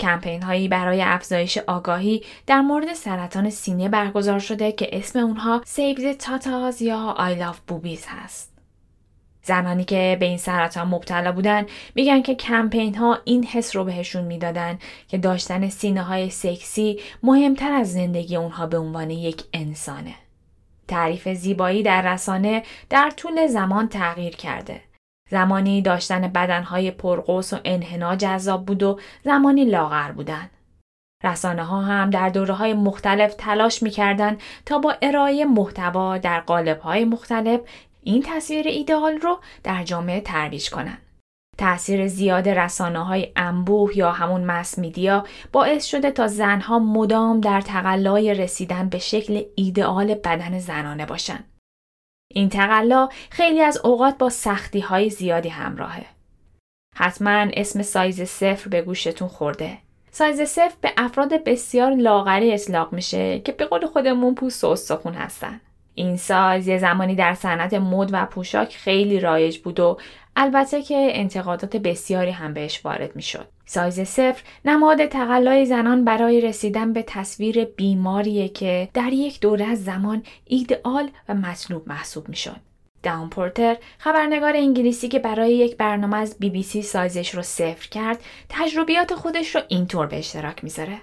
کمپین 0.00 0.42
هایی 0.42 0.68
برای 0.68 1.02
افزایش 1.02 1.58
آگاهی 1.58 2.24
در 2.46 2.60
مورد 2.60 2.92
سرطان 2.94 3.50
سینه 3.50 3.88
برگزار 3.88 4.38
شده 4.38 4.72
که 4.72 4.88
اسم 4.92 5.18
اونها 5.18 5.62
Save 5.66 6.12
Ta-Tas 6.12 6.82
یا 6.82 6.98
I 6.98 7.34
Love 7.34 7.60
Boobies 7.60 8.04
هست. 8.08 8.49
زنانی 9.50 9.84
که 9.84 10.16
به 10.20 10.26
این 10.26 10.38
سرطان 10.38 10.88
مبتلا 10.88 11.32
بودن 11.32 11.66
میگن 11.94 12.22
که 12.22 12.34
کمپین 12.34 12.94
ها 12.94 13.18
این 13.24 13.44
حس 13.44 13.76
رو 13.76 13.84
بهشون 13.84 14.24
می‌دادن 14.24 14.78
که 15.08 15.18
داشتن 15.18 15.68
سینه 15.68 16.02
های 16.02 16.30
سکسی 16.30 17.00
مهمتر 17.22 17.72
از 17.72 17.92
زندگی 17.92 18.36
اونها 18.36 18.66
به 18.66 18.78
عنوان 18.78 19.10
یک 19.10 19.42
انسانه. 19.52 20.14
تعریف 20.88 21.28
زیبایی 21.28 21.82
در 21.82 22.12
رسانه 22.12 22.62
در 22.90 23.10
طول 23.10 23.46
زمان 23.46 23.88
تغییر 23.88 24.36
کرده. 24.36 24.80
زمانی 25.30 25.82
داشتن 25.82 26.20
بدنهای 26.20 26.90
پرقوس 26.90 27.52
و 27.52 27.56
انحنا 27.64 28.16
جذاب 28.16 28.66
بود 28.66 28.82
و 28.82 28.98
زمانی 29.24 29.64
لاغر 29.64 30.12
بودن. 30.12 30.50
رسانه 31.24 31.64
ها 31.64 31.80
هم 31.80 32.10
در 32.10 32.28
دوره 32.28 32.54
های 32.54 32.74
مختلف 32.74 33.34
تلاش 33.34 33.82
می‌کردند 33.82 34.40
تا 34.66 34.78
با 34.78 34.94
ارائه 35.02 35.44
محتوا 35.44 36.18
در 36.18 36.40
قالب 36.40 36.80
های 36.80 37.04
مختلف 37.04 37.60
این 38.02 38.22
تصویر 38.26 38.68
ایدئال 38.68 39.16
رو 39.16 39.40
در 39.62 39.84
جامعه 39.84 40.20
ترویج 40.20 40.70
کنن. 40.70 40.98
تأثیر 41.58 42.08
زیاد 42.08 42.48
رسانه 42.48 43.04
های 43.04 43.32
انبوه 43.36 43.96
یا 43.96 44.12
همون 44.12 44.44
مس 44.44 44.78
میدیا 44.78 45.24
باعث 45.52 45.84
شده 45.84 46.10
تا 46.10 46.26
زنها 46.26 46.78
مدام 46.78 47.40
در 47.40 47.60
تقلای 47.60 48.34
رسیدن 48.34 48.88
به 48.88 48.98
شکل 48.98 49.42
ایدئال 49.54 50.14
بدن 50.14 50.58
زنانه 50.58 51.06
باشن. 51.06 51.44
این 52.34 52.48
تقلا 52.48 53.08
خیلی 53.30 53.62
از 53.62 53.80
اوقات 53.84 54.18
با 54.18 54.28
سختی 54.28 54.80
های 54.80 55.10
زیادی 55.10 55.48
همراهه. 55.48 56.06
حتما 56.96 57.46
اسم 57.54 57.82
سایز 57.82 58.22
صفر 58.22 58.68
به 58.68 58.82
گوشتون 58.82 59.28
خورده. 59.28 59.78
سایز 60.10 60.40
صفر 60.40 60.74
به 60.80 60.92
افراد 60.96 61.44
بسیار 61.44 61.94
لاغری 61.94 62.52
اطلاق 62.52 62.92
میشه 62.92 63.40
که 63.40 63.52
به 63.52 63.64
قول 63.64 63.86
خودمون 63.86 64.34
پوست 64.34 64.64
و 64.64 64.66
استخون 64.66 65.14
هستن. 65.14 65.60
این 66.00 66.16
سایز 66.16 66.68
یه 66.68 66.78
زمانی 66.78 67.14
در 67.14 67.34
صنعت 67.34 67.74
مد 67.74 68.10
و 68.12 68.26
پوشاک 68.26 68.76
خیلی 68.76 69.20
رایج 69.20 69.58
بود 69.58 69.80
و 69.80 69.98
البته 70.36 70.82
که 70.82 71.08
انتقادات 71.12 71.76
بسیاری 71.76 72.30
هم 72.30 72.54
بهش 72.54 72.84
وارد 72.84 73.16
می‌شد. 73.16 73.46
سایز 73.66 74.00
صفر 74.00 74.42
نماد 74.64 75.06
تقلای 75.06 75.66
زنان 75.66 76.04
برای 76.04 76.40
رسیدن 76.40 76.92
به 76.92 77.02
تصویر 77.02 77.64
بیماریه 77.64 78.48
که 78.48 78.88
در 78.94 79.12
یک 79.12 79.40
دوره 79.40 79.64
از 79.64 79.84
زمان 79.84 80.22
ایدئال 80.44 81.10
و 81.28 81.34
مطلوب 81.34 81.88
محسوب 81.88 82.28
می‌شد. 82.28 82.56
Dawn 83.02 83.28
Porter 83.28 83.76
خبرنگار 83.98 84.56
انگلیسی 84.56 85.08
که 85.08 85.18
برای 85.18 85.54
یک 85.54 85.76
برنامه 85.76 86.16
از 86.16 86.36
بی 86.38 86.50
بی 86.50 86.62
سی 86.62 86.82
سایزش 86.82 87.34
رو 87.34 87.42
صفر 87.42 87.88
کرد 87.88 88.18
تجربیات 88.48 89.14
خودش 89.14 89.54
رو 89.54 89.60
اینطور 89.68 90.06
به 90.06 90.18
اشتراک 90.18 90.64
می‌ذاره 90.64 90.98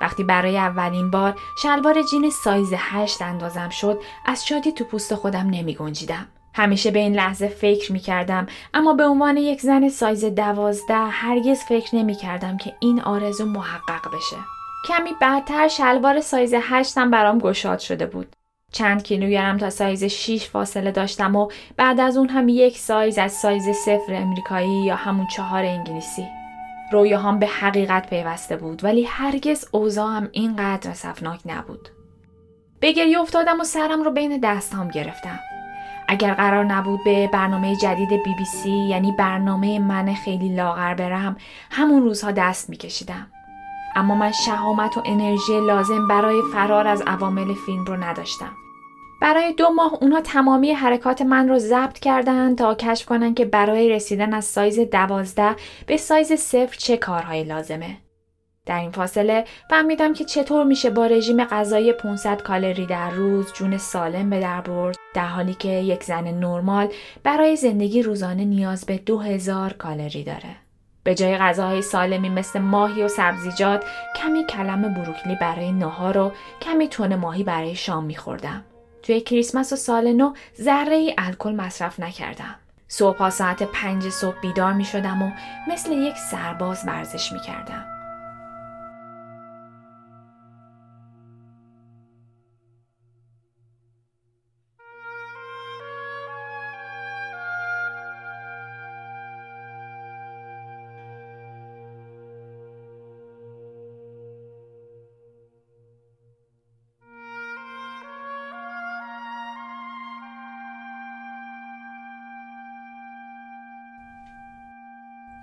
وقتی 0.00 0.24
برای 0.24 0.58
اولین 0.58 1.10
بار 1.10 1.34
شلوار 1.62 2.02
جین 2.02 2.30
سایز 2.30 2.72
8 2.76 3.22
اندازم 3.22 3.68
شد 3.68 4.00
از 4.26 4.46
شادی 4.46 4.72
تو 4.72 4.84
پوست 4.84 5.14
خودم 5.14 5.50
نمی 5.50 5.74
گنجیدم. 5.74 6.26
همیشه 6.54 6.90
به 6.90 6.98
این 6.98 7.14
لحظه 7.14 7.48
فکر 7.48 7.92
می 7.92 7.98
کردم 7.98 8.46
اما 8.74 8.94
به 8.94 9.04
عنوان 9.04 9.36
یک 9.36 9.60
زن 9.60 9.88
سایز 9.88 10.24
دوازده 10.24 10.94
هرگز 10.94 11.58
فکر 11.58 11.96
نمی 11.96 12.14
کردم 12.14 12.56
که 12.56 12.74
این 12.80 13.00
آرزو 13.00 13.46
محقق 13.46 14.16
بشه. 14.16 14.36
کمی 14.84 15.10
بعدتر 15.20 15.68
شلوار 15.68 16.20
سایز 16.20 16.54
هشتم 16.62 17.10
برام 17.10 17.38
گشاد 17.38 17.78
شده 17.78 18.06
بود. 18.06 18.36
چند 18.72 19.02
کیلوگرم 19.02 19.58
تا 19.58 19.70
سایز 19.70 20.04
6 20.04 20.48
فاصله 20.48 20.90
داشتم 20.90 21.36
و 21.36 21.50
بعد 21.76 22.00
از 22.00 22.16
اون 22.16 22.28
هم 22.28 22.48
یک 22.48 22.78
سایز 22.78 23.18
از 23.18 23.32
سایز 23.32 23.68
صفر 23.68 24.14
امریکایی 24.14 24.84
یا 24.84 24.96
همون 24.96 25.26
چهار 25.26 25.64
انگلیسی. 25.64 26.37
رویاهام 26.92 27.38
به 27.38 27.46
حقیقت 27.46 28.10
پیوسته 28.10 28.56
بود 28.56 28.84
ولی 28.84 29.04
هرگز 29.04 29.64
اوضاعم 29.70 30.28
اینقدر 30.32 30.94
اسفناک 30.94 31.40
نبود. 31.46 31.88
به 32.80 32.92
گریه 32.92 33.20
افتادم 33.20 33.60
و 33.60 33.64
سرم 33.64 34.02
رو 34.02 34.10
بین 34.10 34.40
دستام 34.42 34.88
گرفتم. 34.88 35.38
اگر 36.08 36.34
قرار 36.34 36.64
نبود 36.64 37.04
به 37.04 37.26
برنامه 37.32 37.76
جدید 37.76 38.08
بی 38.08 38.34
بی 38.38 38.44
سی 38.44 38.70
یعنی 38.70 39.12
برنامه 39.12 39.78
من 39.78 40.14
خیلی 40.14 40.48
لاغر 40.48 40.94
برم 40.94 41.36
همون 41.70 42.02
روزها 42.02 42.30
دست 42.30 42.70
میکشیدم. 42.70 43.26
اما 43.96 44.14
من 44.14 44.32
شهامت 44.32 44.96
و 44.96 45.02
انرژی 45.06 45.60
لازم 45.60 46.08
برای 46.08 46.42
فرار 46.52 46.86
از 46.86 47.02
عوامل 47.06 47.54
فیلم 47.54 47.84
رو 47.84 47.96
نداشتم. 47.96 48.52
برای 49.20 49.52
دو 49.52 49.70
ماه 49.70 49.94
اونا 50.00 50.20
تمامی 50.20 50.72
حرکات 50.72 51.22
من 51.22 51.48
رو 51.48 51.58
ضبط 51.58 51.98
کردن 51.98 52.56
تا 52.56 52.74
کشف 52.74 53.06
کنن 53.06 53.34
که 53.34 53.44
برای 53.44 53.88
رسیدن 53.88 54.34
از 54.34 54.44
سایز 54.44 54.80
دوازده 54.80 55.56
به 55.86 55.96
سایز 55.96 56.32
صفر 56.32 56.76
چه 56.78 56.96
کارهایی 56.96 57.44
لازمه. 57.44 57.96
در 58.66 58.80
این 58.80 58.90
فاصله 58.90 59.44
فهمیدم 59.70 60.14
که 60.14 60.24
چطور 60.24 60.64
میشه 60.64 60.90
با 60.90 61.06
رژیم 61.06 61.44
غذایی 61.44 61.92
500 61.92 62.42
کالری 62.42 62.86
در 62.86 63.10
روز 63.10 63.52
جون 63.52 63.78
سالم 63.78 64.30
به 64.30 64.40
در 64.40 64.60
برد 64.60 64.96
در 65.14 65.26
حالی 65.26 65.54
که 65.54 65.68
یک 65.68 66.04
زن 66.04 66.24
نرمال 66.24 66.88
برای 67.24 67.56
زندگی 67.56 68.02
روزانه 68.02 68.44
نیاز 68.44 68.86
به 68.86 68.98
2000 68.98 69.72
کالری 69.72 70.24
داره. 70.24 70.56
به 71.04 71.14
جای 71.14 71.38
غذاهای 71.38 71.82
سالمی 71.82 72.28
مثل 72.28 72.58
ماهی 72.58 73.02
و 73.02 73.08
سبزیجات 73.08 73.84
کمی 74.16 74.46
کلم 74.46 74.94
بروکلی 74.94 75.36
برای 75.40 75.72
نهار 75.72 76.18
و 76.18 76.32
کمی 76.62 76.88
تون 76.88 77.14
ماهی 77.14 77.42
برای 77.42 77.74
شام 77.74 78.04
میخوردم. 78.04 78.64
توی 79.08 79.20
کریسمس 79.20 79.72
و 79.72 79.76
سال 79.76 80.12
نو 80.12 80.32
ذره 80.60 80.96
ای 80.96 81.14
الکل 81.18 81.54
مصرف 81.54 82.00
نکردم. 82.00 82.54
صبح 82.88 83.30
ساعت 83.30 83.62
پنج 83.62 84.08
صبح 84.08 84.40
بیدار 84.40 84.72
می 84.72 84.84
شدم 84.84 85.22
و 85.22 85.30
مثل 85.68 85.92
یک 85.92 86.16
سرباز 86.30 86.84
ورزش 86.86 87.32
می 87.32 87.40
کردم. 87.40 87.97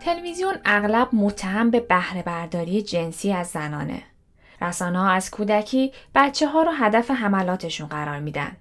تلویزیون 0.05 0.55
اغلب 0.65 1.09
متهم 1.13 1.71
به 1.71 1.79
بهره 1.79 2.23
برداری 2.23 2.81
جنسی 2.81 3.33
از 3.33 3.47
زنانه. 3.47 4.03
رسانه 4.61 4.99
ها 4.99 5.09
از 5.09 5.31
کودکی 5.31 5.91
بچه 6.15 6.47
ها 6.47 6.63
رو 6.63 6.71
هدف 6.71 7.11
حملاتشون 7.11 7.87
قرار 7.87 8.19
میدن. 8.19 8.51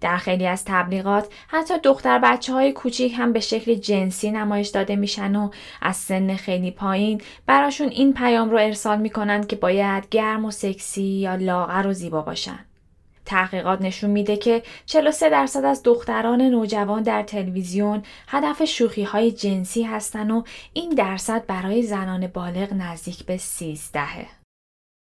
در 0.00 0.16
خیلی 0.16 0.46
از 0.46 0.64
تبلیغات 0.64 1.32
حتی 1.48 1.78
دختر 1.78 2.18
بچه 2.18 2.52
های 2.52 2.72
کوچیک 2.72 3.14
هم 3.16 3.32
به 3.32 3.40
شکل 3.40 3.74
جنسی 3.74 4.30
نمایش 4.30 4.68
داده 4.68 4.96
میشن 4.96 5.36
و 5.36 5.50
از 5.82 5.96
سن 5.96 6.36
خیلی 6.36 6.70
پایین 6.70 7.20
براشون 7.46 7.88
این 7.88 8.14
پیام 8.14 8.50
رو 8.50 8.56
ارسال 8.56 8.98
می‌کنن 8.98 9.44
که 9.44 9.56
باید 9.56 10.08
گرم 10.08 10.44
و 10.44 10.50
سکسی 10.50 11.02
یا 11.02 11.34
لاغر 11.34 11.86
و 11.86 11.92
زیبا 11.92 12.22
باشن. 12.22 12.58
تحقیقات 13.24 13.82
نشون 13.82 14.10
میده 14.10 14.36
که 14.36 14.62
43 14.86 15.30
درصد 15.30 15.64
از 15.64 15.82
دختران 15.82 16.42
نوجوان 16.42 17.02
در 17.02 17.22
تلویزیون 17.22 18.02
هدف 18.28 18.64
شوخی 18.64 19.02
های 19.02 19.32
جنسی 19.32 19.82
هستن 19.82 20.30
و 20.30 20.42
این 20.72 20.90
درصد 20.90 21.46
برای 21.46 21.82
زنان 21.82 22.26
بالغ 22.26 22.72
نزدیک 22.72 23.24
به 23.24 23.36
13 23.36 24.00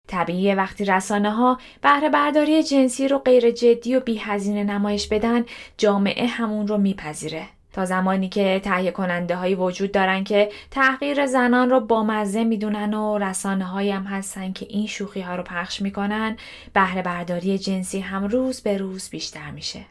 طبیعیه 0.08 0.54
وقتی 0.54 0.84
رسانه 0.84 1.30
ها 1.30 1.58
بهره 1.82 2.08
برداری 2.08 2.62
جنسی 2.62 3.08
رو 3.08 3.18
غیر 3.18 3.50
جدی 3.50 3.96
و 3.96 4.00
بی 4.00 4.18
هزینه 4.18 4.64
نمایش 4.64 5.08
بدن 5.08 5.44
جامعه 5.78 6.26
همون 6.26 6.68
رو 6.68 6.78
میپذیره. 6.78 7.57
تا 7.78 7.84
زمانی 7.84 8.28
که 8.28 8.60
تهیه 8.64 8.90
کننده 8.90 9.36
هایی 9.36 9.54
وجود 9.54 9.92
دارن 9.92 10.24
که 10.24 10.50
تحقیر 10.70 11.26
زنان 11.26 11.70
رو 11.70 11.80
با 11.80 12.02
مزه 12.02 12.44
می‌دونن 12.44 12.94
و 12.94 13.18
رسانه 13.18 13.64
هایی 13.64 13.90
هم 13.90 14.02
هستن 14.02 14.52
که 14.52 14.66
این 14.70 14.86
شوخی 14.86 15.20
ها 15.20 15.36
رو 15.36 15.42
پخش 15.42 15.82
می‌کنن 15.82 16.36
بهره 16.72 17.02
برداری 17.02 17.58
جنسی 17.58 18.00
هم 18.00 18.24
روز 18.24 18.60
به 18.60 18.78
روز 18.78 19.10
بیشتر 19.10 19.50
میشه. 19.50 19.84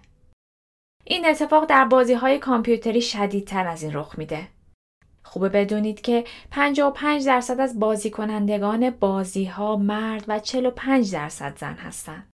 این 1.04 1.26
اتفاق 1.26 1.66
در 1.66 1.86
بازی 1.86 2.14
های 2.14 2.40
کامپیوتری 2.40 3.02
شدیدتر 3.02 3.68
از 3.68 3.84
این 3.84 3.94
رخ 3.94 4.18
میده. 4.18 4.48
خوبه 5.24 5.50
بدونید 5.50 6.02
که 6.02 6.24
55 6.52 7.26
درصد 7.26 7.60
از 7.60 7.80
بازی 7.80 8.10
کنندگان 8.10 8.90
بازی 8.90 9.46
ها 9.46 9.76
مرد 9.76 10.26
و 10.28 10.40
45 10.40 11.14
درصد 11.14 11.58
زن 11.58 11.74
هستند. 11.74 12.30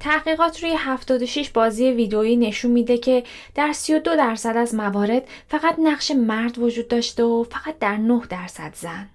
تحقیقات 0.00 0.62
روی 0.62 0.74
76 0.78 1.50
بازی 1.50 1.90
ویدئویی 1.90 2.36
نشون 2.36 2.70
میده 2.70 2.98
که 2.98 3.22
در 3.54 3.72
32 3.72 4.16
درصد 4.16 4.56
از 4.56 4.74
موارد 4.74 5.28
فقط 5.48 5.78
نقش 5.78 6.10
مرد 6.10 6.58
وجود 6.58 6.88
داشته 6.88 7.22
و 7.24 7.44
فقط 7.44 7.78
در 7.78 7.96
9 7.96 8.22
درصد 8.28 8.74
زن. 8.74 9.08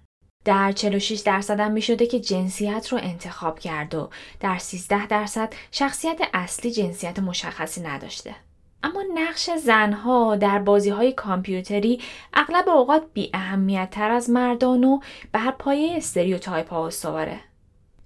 در 0.45 0.71
46 0.71 1.19
درصد 1.19 1.59
هم 1.59 1.71
می 1.71 1.81
شده 1.81 2.05
که 2.07 2.19
جنسیت 2.19 2.87
رو 2.91 2.99
انتخاب 3.01 3.59
کرد 3.59 3.95
و 3.95 4.09
در 4.39 4.57
13 4.57 5.07
درصد 5.07 5.53
شخصیت 5.71 6.19
اصلی 6.33 6.71
جنسیت 6.71 7.19
مشخصی 7.19 7.81
نداشته. 7.81 8.35
اما 8.83 9.03
نقش 9.13 9.49
زنها 9.49 10.35
در 10.35 10.59
بازی 10.59 10.89
های 10.89 11.13
کامپیوتری 11.13 12.01
اغلب 12.33 12.69
اوقات 12.69 13.03
بی 13.13 13.29
اهمیت 13.33 13.89
تر 13.91 14.11
از 14.11 14.29
مردان 14.29 14.83
و 14.83 14.99
بر 15.31 15.51
پایه 15.51 15.97
stereotype 15.97 16.69
ها 16.69 16.87
استواره. 16.87 17.39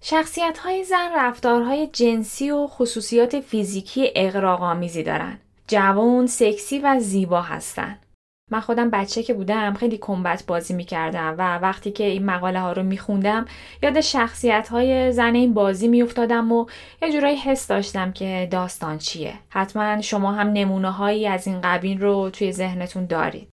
شخصیت 0.07 0.57
های 0.57 0.83
زن 0.83 1.09
رفتارهای 1.15 1.87
جنسی 1.87 2.51
و 2.51 2.67
خصوصیات 2.67 3.39
فیزیکی 3.39 4.11
اغراق‌آمیزی 4.15 5.03
دارن. 5.03 5.39
جوان، 5.67 6.27
سکسی 6.27 6.79
و 6.79 6.99
زیبا 6.99 7.41
هستن. 7.41 7.99
من 8.51 8.59
خودم 8.59 8.89
بچه 8.89 9.23
که 9.23 9.33
بودم 9.33 9.73
خیلی 9.73 9.97
Combat 9.97 10.43
بازی 10.47 10.73
می‌کردم 10.73 11.35
و 11.37 11.57
وقتی 11.57 11.91
که 11.91 12.03
این 12.03 12.25
مقاله 12.25 12.59
ها 12.59 12.71
رو 12.71 12.83
میخوندم 12.83 13.45
یاد 13.83 14.01
شخصیت 14.01 14.67
های 14.67 15.11
زن 15.11 15.35
این 15.35 15.53
بازی 15.53 15.87
میافتادم 15.87 16.51
و 16.51 16.65
یه 17.01 17.11
جورایی 17.11 17.37
حس 17.37 17.67
داشتم 17.67 18.11
که 18.11 18.47
داستان 18.51 18.97
چیه. 18.97 19.33
حتما 19.49 20.01
شما 20.01 20.31
هم 20.31 20.47
نمونه 20.47 20.91
هایی 20.91 21.27
از 21.27 21.47
این 21.47 21.61
قبیل 21.61 22.01
رو 22.01 22.29
توی 22.29 22.51
ذهنتون 22.51 23.05
دارید. 23.05 23.49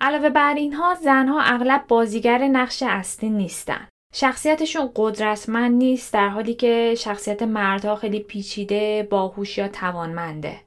علاوه 0.00 0.30
بر 0.30 0.54
اینها 0.54 0.94
زنها 0.94 1.40
اغلب 1.40 1.84
بازیگر 1.88 2.38
نقش 2.38 2.82
اصلی 2.86 3.30
نیستن. 3.30 3.88
شخصیتشون 4.14 4.90
قدرتمند 4.96 5.76
نیست 5.78 6.12
در 6.12 6.28
حالی 6.28 6.54
که 6.54 6.94
شخصیت 6.98 7.42
مردها 7.42 7.96
خیلی 7.96 8.20
پیچیده، 8.20 9.06
باهوش 9.10 9.58
یا 9.58 9.68
توانمنده. 9.68 10.60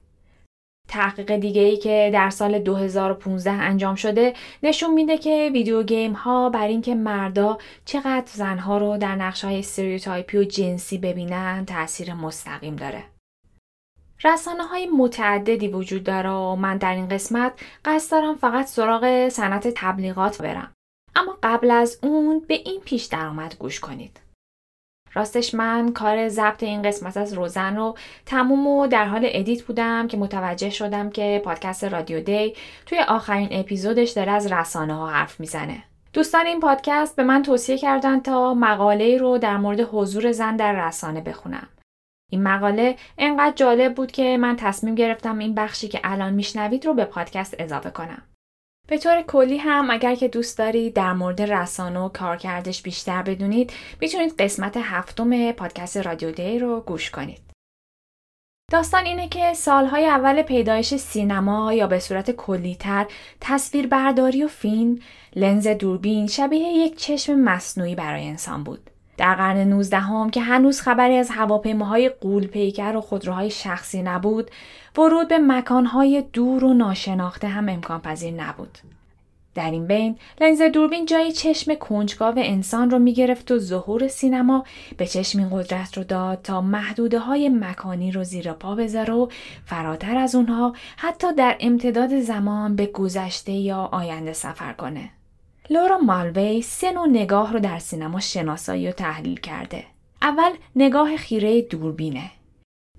تحقیق 0.87 1.35
دیگه 1.35 1.61
ای 1.61 1.77
که 1.77 2.09
در 2.13 2.29
سال 2.29 2.59
2015 2.59 3.51
انجام 3.51 3.95
شده 3.95 4.33
نشون 4.63 4.93
میده 4.93 5.17
که 5.17 5.49
video 5.53 5.83
game 5.83 6.13
ها 6.13 6.49
بر 6.49 6.67
اینکه 6.67 6.95
مردا 6.95 7.57
چقدر 7.85 8.27
زنها 8.27 8.77
رو 8.77 8.97
در 8.97 9.15
نقش 9.15 9.43
های 9.43 9.59
stereotype 9.59 10.30
ی 10.30 10.37
و 10.37 10.43
جنسی 10.43 10.97
ببینن 10.97 11.65
تاثیر 11.65 12.13
مستقیم 12.13 12.75
داره. 12.75 13.03
رسانه 14.23 14.63
های 14.63 14.85
متعددی 14.97 15.67
وجود 15.67 16.03
داره 16.03 16.29
و 16.29 16.55
من 16.55 16.77
در 16.77 16.95
این 16.95 17.07
قسمت 17.07 17.59
قصد 17.85 18.11
دارم 18.11 18.35
فقط 18.35 18.65
سراغ 18.65 19.29
صنعت 19.29 19.67
تبلیغات 19.75 20.41
برم. 20.41 20.73
اما 21.15 21.37
قبل 21.43 21.71
از 21.71 21.99
اون 22.03 22.39
به 22.39 22.53
این 22.53 22.81
پیش 22.81 23.05
درآمد 23.05 23.55
گوش 23.59 23.79
کنید. 23.79 24.19
راستش 25.13 25.53
من 25.53 25.93
کار 25.93 26.29
ضبط 26.29 26.63
این 26.63 26.81
قسمت 26.81 27.17
از 27.17 27.33
روزن 27.33 27.75
رو 27.75 27.97
تموم 28.25 28.67
و 28.67 28.87
در 28.87 29.05
حال 29.05 29.21
edit 29.23 29.63
بودم 29.63 30.07
که 30.07 30.17
متوجه 30.17 30.69
شدم 30.69 31.09
که 31.09 31.41
پادکست 31.45 31.83
رادیو 31.83 32.21
دی 32.21 32.55
توی 32.85 32.99
آخرین 32.99 33.47
اپیزودش 33.51 34.11
داره 34.11 34.31
از 34.31 34.51
رسانه 34.51 34.93
ها 34.93 35.07
حرف 35.07 35.39
می‌زنه. 35.39 35.83
دوستان 36.13 36.45
این 36.45 36.59
پادکست 36.59 37.15
به 37.15 37.23
من 37.23 37.43
توصیه 37.43 37.77
کردن 37.77 38.19
تا 38.19 38.53
مقاله 38.53 39.17
رو 39.17 39.37
در 39.37 39.57
مورد 39.57 39.79
حضور 39.79 40.31
زن 40.31 40.55
در 40.55 40.87
رسانه 40.87 41.21
بخونم. 41.21 41.67
این 42.31 42.43
مقاله 42.43 42.95
انقدر 43.17 43.55
جالب 43.55 43.95
بود 43.95 44.11
که 44.11 44.37
من 44.37 44.55
تصمیم 44.55 44.95
گرفتم 44.95 45.37
این 45.37 45.55
بخشی 45.55 45.87
که 45.87 46.01
الان 46.03 46.33
میشنوید 46.33 46.85
رو 46.85 46.93
به 46.93 47.05
پادکست 47.05 47.55
اضافه 47.59 47.89
کنم. 47.89 48.21
به 48.91 48.97
طور 48.97 49.21
کلی 49.21 49.57
هم 49.57 49.91
اگر 49.91 50.15
که 50.15 50.27
دوست 50.27 50.57
دارید 50.57 50.93
در 50.93 51.13
مورد 51.13 51.41
رسانه 51.41 51.99
و 51.99 52.09
کارکردش 52.09 52.81
بیشتر 52.81 53.21
بدونید 53.21 53.73
می‌تونید 54.01 54.41
قسمت 54.41 54.77
هفتم 54.77 55.51
پادکست 55.51 55.97
رادیو 55.97 56.31
دی 56.31 56.59
رو 56.59 56.81
گوش 56.81 57.11
کنید. 57.11 57.41
داستان 58.71 59.05
اینه 59.05 59.27
که 59.29 59.53
سالهای 59.53 60.05
اول 60.05 60.41
پیدایش 60.41 60.95
سینما 60.95 61.73
یا 61.73 61.87
به 61.87 61.99
صورت 61.99 62.31
کلیتر 62.31 63.05
تصویربرداری 63.41 64.43
و 64.43 64.47
فیلم 64.47 64.99
لنز 65.35 65.67
دوربین 65.67 66.27
شبیه 66.27 66.67
یک 66.67 66.97
چشم 66.97 67.35
مصنوعی 67.35 67.95
برای 67.95 68.27
انسان 68.27 68.63
بود. 68.63 68.90
در 69.21 69.35
قرن 69.35 69.57
19 69.57 69.99
هم 69.99 70.29
که 70.29 70.41
هنوز 70.41 70.81
خبری 70.81 71.17
از 71.17 71.29
هواپیماهای 71.29 72.09
قولپیکر 72.09 72.95
و 72.95 73.01
خودروهای 73.01 73.49
شخصی 73.49 74.01
نبود، 74.01 74.51
ورود 74.97 75.27
به 75.27 75.37
مکانهای 75.37 76.23
دور 76.33 76.63
و 76.63 76.73
ناشناخته 76.73 77.47
هم 77.47 77.69
امکان 77.69 78.01
پذیر 78.01 78.33
نبود. 78.33 78.77
در 79.55 79.71
این 79.71 79.87
بین 79.87 80.17
لنز 80.41 80.61
دوربین 80.61 81.05
جای 81.05 81.31
چشم 81.31 81.75
کنجکاو 81.75 82.33
انسان 82.37 82.89
رو 82.89 82.99
می‌گرفت 82.99 83.51
و 83.51 83.57
ظهور 83.57 84.07
سینما 84.07 84.65
به 84.97 85.07
چشم 85.07 85.39
این 85.39 85.49
قدرت 85.49 85.97
رو 85.97 86.03
داد 86.03 86.41
تا 86.41 86.61
محدوده 86.61 87.19
های 87.19 87.49
مکانی 87.49 88.11
رو 88.11 88.23
زیر 88.23 88.53
پا 88.53 88.75
بذاره 88.75 89.13
و 89.13 89.27
فراتر 89.65 90.17
از 90.17 90.35
اونها 90.35 90.73
حتی 90.97 91.33
در 91.33 91.57
امتداد 91.59 92.19
زمان 92.19 92.75
به 92.75 92.85
گذشته 92.85 93.51
یا 93.51 93.89
آینده 93.91 94.33
سفر 94.33 94.73
کنه. 94.73 95.09
لورا 95.71 95.97
مالوی 95.97 96.61
سه 96.61 96.91
نوع 96.91 97.07
نگاه 97.07 97.53
رو 97.53 97.59
در 97.59 97.79
سینما 97.79 98.19
شناسایی 98.19 98.87
و 98.87 98.91
تحلیل 98.91 99.39
کرده. 99.39 99.83
اول 100.21 100.51
نگاه 100.75 101.17
خیره 101.17 101.61
دوربینه. 101.61 102.31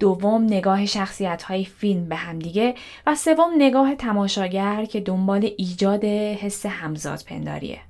دوم 0.01 0.45
نگاه 0.45 0.87
شخصیت 0.87 1.43
های 1.43 1.65
فیلم 1.65 2.09
به 2.09 2.17
همدیگه 2.17 2.75
و 3.07 3.15
سوم 3.15 3.51
نگاه 3.57 3.95
تماشاگر 3.95 4.85
که 4.85 5.01
دنبال 5.01 5.51
ایجاد 5.59 6.05
حس 6.05 6.67
همزاد 6.67 7.23
پنداریه. 7.27 7.81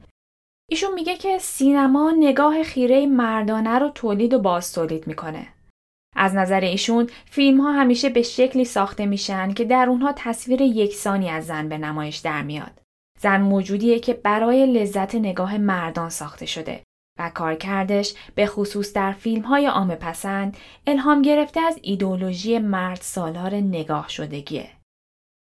ایشون 0.70 0.94
میگه 0.94 1.16
که 1.16 1.38
سینما 1.38 2.12
نگاه 2.18 2.62
خیره 2.62 3.06
مردانه 3.06 3.78
رو 3.78 3.88
تولید 3.88 4.34
و 4.34 4.38
باز 4.38 4.72
تولید 4.72 5.06
می‌کنه. 5.06 5.46
از 6.16 6.34
نظر 6.34 6.60
ایشون 6.60 7.08
فیلم 7.24 7.60
ها 7.60 7.72
همیشه 7.72 8.08
به 8.08 8.22
شکلی 8.22 8.64
ساخته 8.64 9.06
میشن 9.06 9.52
که 9.52 9.64
در 9.64 9.88
اونها 9.88 10.12
تصویر 10.16 10.60
یکسانی 10.60 11.30
از 11.30 11.46
زن 11.46 11.68
به 11.68 11.78
نمایش 11.78 12.16
در 12.16 12.42
میاد. 12.42 12.81
زن 13.22 13.40
موجودیه 13.40 13.98
که 13.98 14.14
برای 14.14 14.66
لذت 14.66 15.14
نگاه 15.14 15.58
مردان 15.58 16.10
ساخته 16.10 16.46
شده 16.46 16.82
و 17.18 17.30
کارکردش 17.34 18.14
به 18.34 18.46
خصوص 18.46 18.92
در 18.92 19.12
فیلم 19.12 19.42
های 19.42 19.70
پسند 20.00 20.56
الهام 20.86 21.22
گرفته 21.22 21.60
از 21.60 21.78
ایدولوژی 21.82 22.58
مرد 22.58 22.98
سالار 23.00 23.54
نگاه 23.54 24.08
شدگیه. 24.08 24.70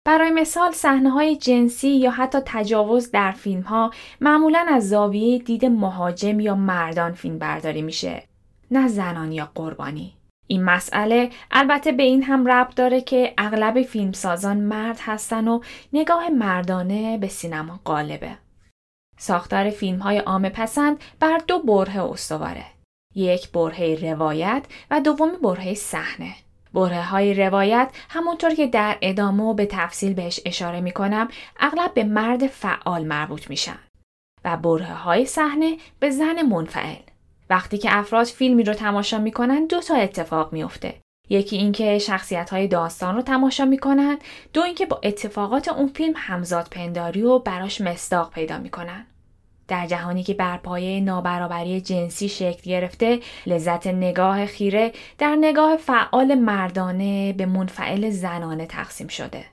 برای 0.05 0.31
مثال 0.31 0.71
صحنه 0.71 1.09
های 1.09 1.35
جنسی 1.35 1.89
یا 1.89 2.11
حتی 2.11 2.39
تجاوز 2.45 3.11
در 3.11 3.31
فیلم 3.31 3.61
ها 3.61 3.91
معمولا 4.21 4.65
از 4.69 4.89
زاویه 4.89 5.39
دید 5.39 5.65
مهاجم 5.65 6.39
یا 6.39 6.55
مردان 6.55 7.13
فیلم 7.13 7.39
برداری 7.39 7.81
میشه 7.81 8.23
نه 8.71 8.87
زنان 8.87 9.31
یا 9.31 9.51
قربانی. 9.55 10.16
این 10.47 10.63
مسئله 10.63 11.29
البته 11.51 11.91
به 11.91 12.03
این 12.03 12.23
هم 12.23 12.45
ربط 12.51 12.75
داره 12.75 13.01
که 13.01 13.33
اغلب 13.37 13.81
فیلمسازان 13.81 14.57
مرد 14.57 14.99
هستن 15.01 15.47
و 15.47 15.61
نگاه 15.93 16.29
مردانه 16.29 17.17
به 17.17 17.27
سینما 17.27 17.79
غالبه. 17.85 18.37
ساختار 19.17 19.69
فیلم 19.69 19.99
های 19.99 20.17
عام 20.17 20.49
پسند 20.49 20.97
بر 21.19 21.37
دو 21.47 21.59
بره 21.59 22.03
استواره. 22.11 22.65
یک 23.15 23.51
بره 23.51 24.11
روایت 24.11 24.65
و 24.91 25.01
دومی 25.01 25.37
بره 25.43 25.73
صحنه. 25.73 26.35
بره 26.73 27.03
های 27.03 27.33
روایت 27.33 27.89
همونطور 28.09 28.53
که 28.53 28.67
در 28.67 28.97
ادامه 29.01 29.43
و 29.43 29.53
به 29.53 29.65
تفصیل 29.65 30.13
بهش 30.13 30.39
اشاره 30.45 30.81
می 30.81 30.91
کنم 30.91 31.27
اغلب 31.59 31.93
به 31.93 32.03
مرد 32.03 32.47
فعال 32.47 33.05
مربوط 33.05 33.49
میشن 33.49 33.79
و 34.45 34.57
بره 34.57 34.93
های 34.93 35.25
صحنه 35.25 35.77
به 35.99 36.09
زن 36.09 36.41
منفعل. 36.41 37.06
وقتی 37.49 37.77
که 37.77 37.97
افراد 37.97 38.25
فیلمی 38.25 38.63
رو 38.63 38.73
تماشا 38.73 39.17
می‌کنن 39.17 39.65
دو 39.65 39.79
تا 39.79 39.95
اتفاق 39.95 40.53
میفته. 40.53 40.95
یکی 41.29 41.57
اینکه 41.57 41.99
شخصیت 41.99 42.49
های 42.49 42.67
داستان 42.67 43.15
رو 43.15 43.21
تماشا 43.21 43.65
می‌کنن 43.65 44.17
دو 44.53 44.61
اینکه 44.61 44.85
با 44.85 44.99
اتفاقات 45.03 45.67
اون 45.67 45.87
فیلم 45.87 46.13
همزاد 46.17 46.67
پنداری 46.71 47.21
و 47.21 47.39
براش 47.39 47.81
مصداق 47.81 48.31
پیدا 48.31 48.57
می‌کنن. 48.57 49.05
در 49.67 49.87
جهانی 49.87 50.23
که 50.23 50.33
بر 50.33 50.57
پایه 50.57 50.99
نابرابری 50.99 51.81
جنسی 51.81 52.29
شکل 52.29 52.61
گرفته 52.69 53.19
لذت 53.45 53.87
نگاه 53.87 54.45
خیره 54.45 54.91
در 55.17 55.35
نگاه 55.35 55.77
فعال 55.77 56.35
مردانه 56.35 57.33
به 57.33 57.45
منفعل 57.45 58.09
زنانه 58.09 58.65
تقسیم 58.65 59.07
شده. 59.07 59.45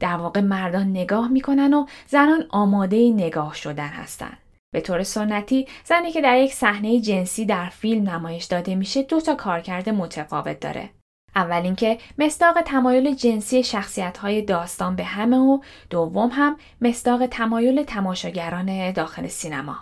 در 0.00 0.16
واقع 0.16 0.40
مردان 0.40 0.90
نگاه 0.90 1.28
می‌کنن 1.28 1.74
و 1.74 1.86
زنان 2.06 2.46
آماده 2.48 3.10
نگاه 3.10 3.54
شدن 3.54 3.88
هستند 3.88 4.38
به 4.76 4.82
طور 4.82 5.02
سنتی 5.02 5.66
زنی 5.84 6.12
که 6.12 6.20
در 6.20 6.38
یک 6.38 6.54
صحنه 6.54 7.00
جنسی 7.00 7.44
در 7.44 7.68
فیلم 7.68 8.10
نمایش 8.10 8.44
داده 8.44 8.74
میشه 8.74 9.02
دو 9.02 9.20
تا 9.20 9.34
کارکرد 9.34 9.88
متفاوت 9.88 10.60
داره 10.60 10.90
اول 11.36 11.62
اینکه 11.62 11.98
مصداق 12.18 12.60
تمایل 12.60 13.14
جنسی 13.14 13.64
شخصیت 13.64 14.18
های 14.18 14.42
داستان 14.42 14.96
به 14.96 15.04
همه 15.04 15.36
و 15.36 15.58
دوم 15.90 16.30
هم 16.32 16.56
مصداق 16.80 17.26
تمایل 17.26 17.82
تماشاگران 17.82 18.92
داخل 18.92 19.26
سینما. 19.26 19.76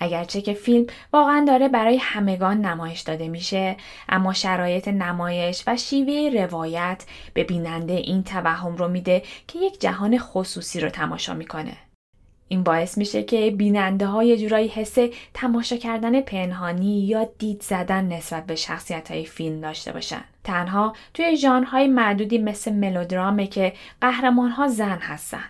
اگرچه 0.00 0.40
که 0.40 0.54
فیلم 0.54 0.86
واقعا 1.12 1.44
داره 1.48 1.68
برای 1.68 1.96
همگان 1.96 2.60
نمایش 2.60 3.00
داده 3.00 3.28
میشه 3.28 3.76
اما 4.08 4.32
شرایط 4.32 4.88
نمایش 4.88 5.64
و 5.66 5.76
شیوه 5.76 6.42
روایت 6.42 7.04
به 7.34 7.44
بیننده 7.44 7.92
این 7.92 8.24
توهم 8.24 8.76
رو 8.76 8.88
میده 8.88 9.22
که 9.48 9.58
یک 9.58 9.80
جهان 9.80 10.18
خصوصی 10.18 10.80
رو 10.80 10.88
تماشا 10.88 11.34
می‌کنه. 11.34 11.76
این 12.48 12.62
باعث 12.62 12.98
میشه 12.98 13.22
که 13.22 13.50
بیننده 13.50 14.24
یه 14.24 14.36
جورایی 14.36 14.68
حس 14.68 14.96
تماشا 15.34 15.76
کردن 15.76 16.20
پنهانی 16.20 17.06
یا 17.06 17.24
دید 17.38 17.62
زدن 17.62 18.04
نسبت 18.04 18.46
به 18.46 18.54
شخصیت 18.54 19.10
های 19.10 19.24
فیلم 19.24 19.60
داشته 19.60 19.92
باشن. 19.92 20.24
تنها 20.44 20.92
توی 21.14 21.36
ژانرهای 21.36 21.88
معدودی 21.88 22.38
مثل 22.38 22.72
ملودرامه 22.72 23.46
که 23.46 23.72
قهرمان 24.00 24.50
ها 24.50 24.68
زن 24.68 24.98
هستن. 24.98 25.44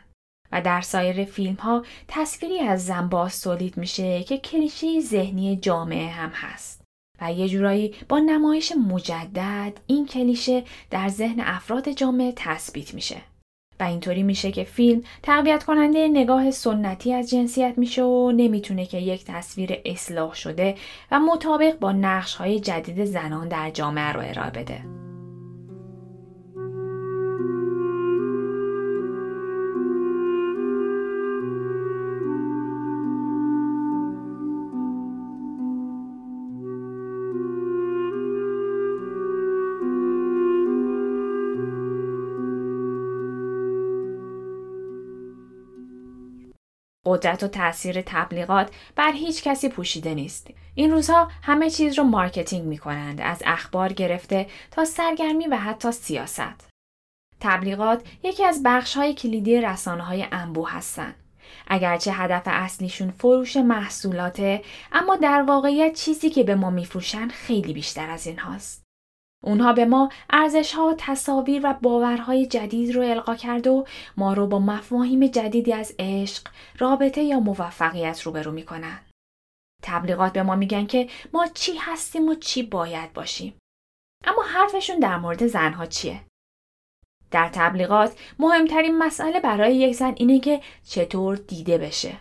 و 0.53 0.61
در 0.61 0.81
سایر 0.81 1.25
فیلم 1.25 1.55
ها 1.55 1.85
تصویری 2.09 2.61
از 2.61 2.87
زن 2.87 3.09
باز 3.09 3.43
تولید 3.43 3.77
میشه 3.77 4.23
که 4.23 4.39
کلیشه 4.39 5.01
ذهنی 5.01 5.57
جامعه 5.57 6.09
هم 6.09 6.31
هست. 6.31 6.85
و 7.21 7.33
یه 7.33 7.49
جورایی 7.49 7.95
با 8.09 8.19
نمایش 8.19 8.73
مجدد 8.89 9.73
این 9.87 10.07
کلیشه 10.07 10.65
در 10.91 11.09
ذهن 11.09 11.41
افراد 11.41 11.89
جامعه 11.89 12.33
تثبیت 12.37 12.95
میشه. 12.95 13.34
و 13.81 13.83
اینطوری 13.83 14.23
میشه 14.23 14.53
که 14.53 14.65
فیلم 14.65 15.03
تقویت 15.23 15.65
کننده 15.65 16.09
نگاه 16.09 16.51
سنتی 16.51 17.13
از 17.13 17.31
جنسیت 17.31 17.75
میشه 17.77 18.03
و 18.03 18.33
نمی‌تونه 18.33 18.87
که 18.87 18.99
یک 18.99 19.25
تصویر 19.25 19.81
اصلاح 19.85 20.35
شده 20.35 20.75
و 21.11 21.21
مطابق 21.21 21.79
با 21.79 21.93
نقش 21.93 22.35
های 22.35 22.61
جدید 22.61 23.05
زنان 23.05 23.49
در 23.49 23.71
جامعه 23.71 24.13
رو 24.13 24.21
ارائه 24.21 24.51
بده. 24.51 25.04
قدرت 47.15 47.43
و 47.43 47.49
تاثیر 47.49 48.03
تبلیغات 48.07 48.71
بر 48.97 49.13
هیچ 49.13 49.43
کسی 49.43 49.69
پوشیده 49.69 50.15
نیست. 50.15 50.51
این 50.75 50.91
روزها 50.91 51.31
همه 51.43 51.71
چیز 51.71 51.99
رو 51.99 52.05
marketing 52.05 52.65
می 52.65 52.79
کنند 52.79 53.21
از 53.21 53.43
اخبار 53.47 53.93
گرفته 53.93 54.47
تا 54.71 54.85
سرگرمی 54.85 55.47
و 55.47 55.57
حتی 55.57 55.93
سیاست. 55.93 56.69
تبلیغات 57.41 58.03
یکی 58.23 58.45
از 58.45 58.63
بخش 58.65 58.97
های 58.97 59.15
کلیدی 59.15 59.61
رسانه 59.61 60.03
های 60.03 60.27
انبوه 60.33 60.73
هستند. 60.73 61.15
اگرچه 61.67 62.13
هدف 62.13 62.43
اصلیشون 62.47 63.11
فروش 63.11 63.57
محصولاته 63.57 64.63
اما 64.93 65.17
در 65.17 65.43
واقعیت 65.43 65.95
چیزی 65.95 66.31
که 66.31 66.43
به 66.43 66.55
ما 66.55 66.71
میفروشن 66.71 67.29
خیلی 67.29 67.73
بیشتر 67.73 68.11
از 68.11 68.27
این 68.27 68.39
هاست. 68.39 68.84
اونها 69.45 69.73
به 69.73 69.85
ما 69.85 70.09
ارزش 70.31 70.73
ها، 70.73 70.95
تصاویر 70.99 71.61
و 71.65 71.75
باورهای 71.83 72.47
جدید 72.47 72.95
رو 72.95 73.03
القا 73.03 73.35
کرد 73.35 73.67
و 73.67 73.87
ما 74.17 74.33
رو 74.33 74.47
با 74.47 74.59
مفاهیم 74.59 75.27
جدیدی 75.27 75.73
از 75.73 75.95
عشق، 75.99 76.49
رابطه 76.79 77.23
یا 77.23 77.41
موفقیت 77.41 78.23
روبرو 78.23 78.53
می‌کنن. 78.53 79.01
تبلیغات 79.83 80.33
به 80.33 80.43
ما 80.43 80.57
میگن 80.57 80.87
که 80.87 81.09
ما 81.33 81.47
چی 81.55 81.73
هستیم 81.77 82.29
و 82.29 82.35
چی 82.35 82.63
باید 82.63 83.13
باشیم. 83.13 83.55
اما 84.25 84.43
حرفشون 84.43 84.99
در 84.99 85.17
مورد 85.17 85.47
زنها 85.47 85.87
چیه؟ 85.87 86.21
در 87.31 87.49
تبلیغات 87.53 88.19
مهمترین 88.39 88.99
مسئله 88.99 89.41
برای 89.41 89.77
یک 89.77 89.95
زن 89.95 90.15
اینه 90.17 90.41
که 90.41 90.61
چطور 90.89 91.37
دیده 91.37 91.79
بشه. 91.79 92.17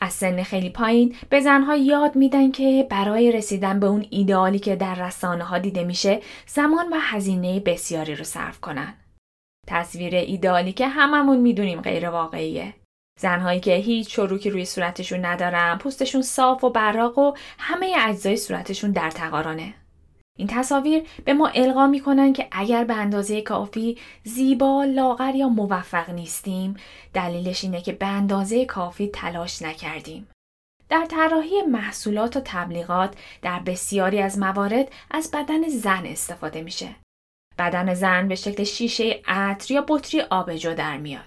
از 0.00 0.12
سن 0.12 0.42
خیلی 0.42 0.70
پایین 0.70 1.16
به 1.30 1.40
زنها 1.40 1.76
یاد 1.76 2.16
میدن 2.16 2.50
که 2.50 2.86
برای 2.90 3.32
رسیدن 3.32 3.80
به 3.80 3.86
اون 3.86 4.06
ایدئالی 4.10 4.58
که 4.58 4.76
در 4.76 4.94
رسانه 4.94 5.44
ها 5.44 5.58
دیده 5.58 5.84
میشه 5.84 6.20
زمان 6.46 6.88
و 6.92 6.96
هزینه 7.00 7.60
بسیاری 7.60 8.14
رو 8.14 8.24
صرف 8.24 8.60
کنن. 8.60 8.94
تصویر 9.66 10.14
ایدئالی 10.14 10.72
که 10.72 10.88
هممون 10.88 11.38
می‌دونیم 11.38 11.80
غیر 11.80 12.10
واقعیه. 12.10 12.74
زنهایی 13.20 13.60
که 13.60 13.74
هیچ 13.74 14.08
چروکی 14.08 14.50
روی 14.50 14.64
صورتشون 14.64 15.24
ندارن، 15.24 15.78
پوستشون 15.78 16.22
صاف 16.22 16.64
و 16.64 16.70
براق 16.70 17.18
و 17.18 17.32
همه 17.58 17.94
اجزای 17.98 18.36
صورتشون 18.36 18.90
در 18.90 19.10
تقارانه. 19.10 19.74
این 20.38 20.48
تصاویر 20.48 21.02
به 21.24 21.34
ما 21.34 21.46
القا 21.48 21.86
می‌کنن 21.86 22.32
که 22.32 22.48
اگر 22.52 22.84
به 22.84 22.94
اندازه 22.94 23.42
کافی 23.42 23.98
زیبا، 24.24 24.84
لاغر 24.84 25.34
یا 25.34 25.48
موفق 25.48 26.10
نیستیم، 26.10 26.76
دلیلش 27.14 27.64
اینه 27.64 27.80
که 27.80 27.92
به 27.92 28.06
اندازه 28.06 28.64
کافی 28.64 29.08
تلاش 29.08 29.62
نکردیم. 29.62 30.28
در 30.88 31.06
طراحی 31.06 31.62
محصولات 31.62 32.36
و 32.36 32.40
تبلیغات 32.44 33.14
در 33.42 33.58
بسیاری 33.58 34.20
از 34.20 34.38
موارد 34.38 34.92
از 35.10 35.30
بدن 35.30 35.68
زن 35.68 36.06
استفاده 36.06 36.62
میشه. 36.62 36.88
بدن 37.58 37.94
زن 37.94 38.28
به 38.28 38.34
شکل 38.34 38.64
شیشه 38.64 39.20
عطر 39.26 39.74
یا 39.74 39.84
بطری 39.88 40.20
آبجو 40.20 40.74
در 40.74 40.96
میاد. 40.96 41.24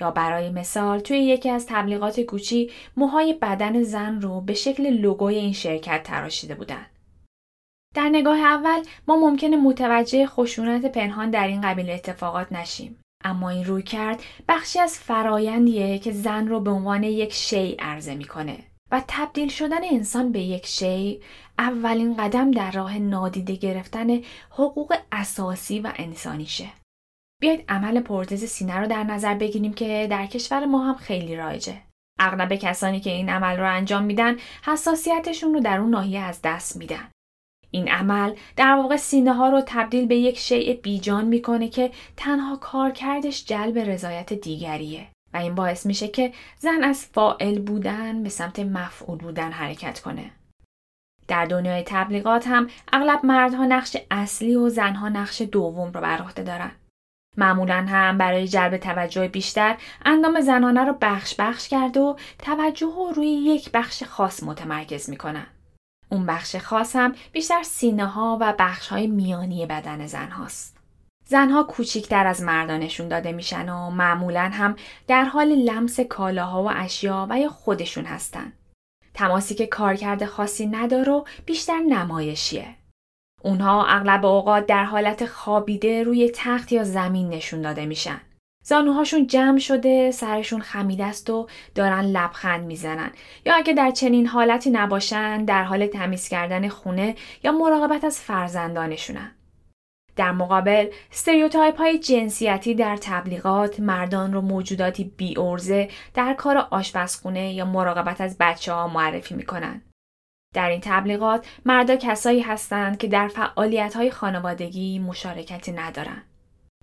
یا 0.00 0.10
برای 0.10 0.50
مثال 0.50 1.00
توی 1.00 1.18
یکی 1.18 1.50
از 1.50 1.66
تبلیغات 1.66 2.20
گوچی 2.20 2.70
موهای 2.96 3.32
بدن 3.32 3.82
زن 3.82 4.20
رو 4.20 4.40
به 4.40 4.54
شکل 4.54 4.90
لوگوی 4.90 5.34
این 5.34 5.52
شرکت 5.52 6.02
تراشیده 6.02 6.54
بودن. 6.54 6.86
در 7.94 8.08
نگاه 8.08 8.38
اول 8.38 8.82
ما 9.08 9.16
ممکنه 9.16 9.56
متوجه 9.56 10.26
خشونت 10.26 10.92
پنهان 10.92 11.30
در 11.30 11.46
این 11.46 11.60
قبیل 11.60 11.90
اتفاقات 11.90 12.52
نشیم. 12.52 13.00
اما 13.24 13.50
این 13.50 13.64
روی 13.64 13.82
کرد 13.82 14.22
بخشی 14.48 14.78
از 14.78 14.98
فرایندیه 14.98 15.98
که 15.98 16.12
زن 16.12 16.48
رو 16.48 16.60
به 16.60 16.70
عنوان 16.70 17.02
یک 17.02 17.32
شی 17.32 17.76
عرضه 17.78 18.14
می‌کنه 18.14 18.58
و 18.90 19.02
تبدیل 19.08 19.48
شدن 19.48 19.84
انسان 19.84 20.32
به 20.32 20.40
یک 20.40 20.66
شی 20.66 21.20
اولین 21.58 22.16
قدم 22.16 22.50
در 22.50 22.70
راه 22.70 22.98
نادیده 22.98 23.54
گرفتن 23.54 24.20
حقوق 24.50 24.96
اساسی 25.12 25.80
و 25.80 25.92
انسانیشه. 25.96 26.68
بیایید 27.40 27.64
عمل 27.68 28.00
پرتز 28.00 28.44
سینه 28.44 28.76
رو 28.76 28.86
در 28.86 29.04
نظر 29.04 29.34
بگیریم 29.34 29.72
که 29.72 30.06
در 30.10 30.26
کشور 30.26 30.64
ما 30.64 30.84
هم 30.84 30.94
خیلی 30.94 31.36
رایجه. 31.36 31.82
اغلب 32.18 32.54
کسانی 32.54 33.00
که 33.00 33.10
این 33.10 33.28
عمل 33.28 33.56
رو 33.56 33.74
انجام 33.74 34.02
میدن 34.02 34.36
حساسیتشون 34.64 35.54
رو 35.54 35.60
در 35.60 35.78
اون 35.80 35.90
ناحیه 35.90 36.20
از 36.20 36.40
دست 36.44 36.76
میدن. 36.76 37.10
این 37.70 37.88
عمل 37.88 38.34
در 38.56 38.74
واقع 38.74 38.96
سینه 38.96 39.32
ها 39.32 39.48
رو 39.48 39.62
تبدیل 39.66 40.06
به 40.06 40.16
یک 40.16 40.38
شیء 40.38 40.74
بیجان 40.82 41.24
می‌کنه 41.24 41.68
که 41.68 41.90
تنها 42.16 42.56
کارکردش 42.56 43.44
جلب 43.44 43.78
رضایت 43.78 44.32
دیگریه 44.32 45.06
و 45.34 45.36
این 45.36 45.54
باعث 45.54 45.86
میشه 45.86 46.08
که 46.08 46.32
زن 46.58 46.84
از 46.84 47.06
فائل 47.06 47.58
بودن 47.58 48.22
به 48.22 48.28
سمت 48.28 48.58
مفعول 48.58 49.18
بودن 49.18 49.52
حرکت 49.52 50.00
کنه. 50.00 50.30
در 51.28 51.44
دنیای 51.44 51.82
تبلیغات 51.86 52.48
هم 52.48 52.68
اغلب 52.92 53.26
مردها 53.26 53.64
نقش 53.64 53.96
اصلی 54.10 54.56
و 54.56 54.68
زنها 54.68 55.08
نقش 55.08 55.42
دوم 55.42 55.92
رو 55.92 56.00
بر 56.00 56.18
عهده 56.18 56.42
دارن. 56.42 56.70
معمولا 57.36 57.86
هم 57.88 58.18
برای 58.18 58.48
جلب 58.48 58.76
توجه 58.76 59.28
بیشتر 59.28 59.76
اندام 60.04 60.40
زنانه 60.40 60.84
رو 60.84 60.96
بخش 61.00 61.34
بخش 61.38 61.68
کرده 61.68 62.00
و 62.00 62.14
توجه 62.38 62.86
رو 62.86 63.12
روی 63.16 63.28
یک 63.28 63.70
بخش 63.72 64.02
خاص 64.02 64.42
متمرکز 64.42 65.10
می‌کنن. 65.10 65.46
اون 66.10 66.26
بخش 66.26 66.56
خاص 66.56 66.96
هم 66.96 67.14
بیشتر 67.32 67.62
سینه 67.62 68.06
ها 68.06 68.38
و 68.40 68.54
بخش 68.58 68.88
های 68.88 69.06
میانی 69.06 69.66
بدن 69.66 70.06
زن 70.06 70.30
هاست. 70.30 70.76
زنها 71.24 71.62
کوچیکتر 71.62 72.26
از 72.26 72.42
مردانشون 72.42 73.08
داده 73.08 73.32
میشن 73.32 73.68
و 73.68 73.90
معمولا 73.90 74.50
هم 74.52 74.76
در 75.06 75.24
حال 75.24 75.48
لمس 75.48 76.00
کالاها 76.00 76.62
و 76.62 76.70
اشیا 76.74 77.26
و 77.30 77.38
یا 77.38 77.48
خودشون 77.48 78.04
هستن. 78.04 78.52
تماسی 79.14 79.54
که 79.54 79.66
کارکرد 79.66 80.24
خاصی 80.24 80.66
نداره 80.66 81.12
و 81.12 81.24
بیشتر 81.46 81.78
نمایشیه. 81.78 82.76
اونها 83.42 83.86
اغلب 83.86 84.26
اوقات 84.26 84.66
در 84.66 84.84
حالت 84.84 85.26
خوابیده 85.26 86.02
روی 86.02 86.32
تخت 86.34 86.72
یا 86.72 86.84
زمین 86.84 87.28
نشون 87.28 87.62
داده 87.62 87.86
میشن. 87.86 88.20
زانوهاشون 88.64 89.26
جمع 89.26 89.58
شده، 89.58 90.10
سرشون 90.10 90.60
خمیده 90.60 91.04
است 91.04 91.30
و 91.30 91.46
دارن 91.74 92.00
لبخند 92.00 92.64
می‌زنن 92.64 93.10
یا 93.46 93.54
اگه 93.54 93.72
در 93.72 93.90
چنین 93.90 94.26
حالتی 94.26 94.70
نباشن 94.70 95.44
در 95.44 95.64
حال 95.64 95.86
تمیز 95.86 96.28
کردن 96.28 96.68
خونه 96.68 97.14
یا 97.42 97.52
مراقبت 97.52 98.04
از 98.04 98.20
فرزندانشونن. 98.20 99.36
در 100.16 100.32
مقابل 100.32 100.86
stereotype 101.10 101.78
های 101.78 101.98
جنسیتی 101.98 102.74
در 102.74 102.96
تبلیغات 102.96 103.80
مردان 103.80 104.32
رو 104.32 104.40
موجوداتی 104.40 105.04
بی 105.04 105.38
عرضه 105.38 105.88
در 106.14 106.34
کار 106.34 106.56
آشپزخونه 106.56 107.52
یا 107.52 107.64
مراقبت 107.64 108.20
از 108.20 108.36
بچه 108.40 108.72
ها 108.72 108.88
معرفی 108.88 109.34
می‌کنن. 109.34 109.82
در 110.54 110.68
این 110.68 110.80
تبلیغات 110.80 111.46
مردا 111.64 111.96
کسایی 111.96 112.40
هستند 112.40 112.98
که 112.98 113.06
در 113.08 113.28
فعالیت 113.28 113.96
های 113.96 114.10
خانوادگی 114.10 114.98
مشارکتی 114.98 115.72
ندارند. 115.72 116.29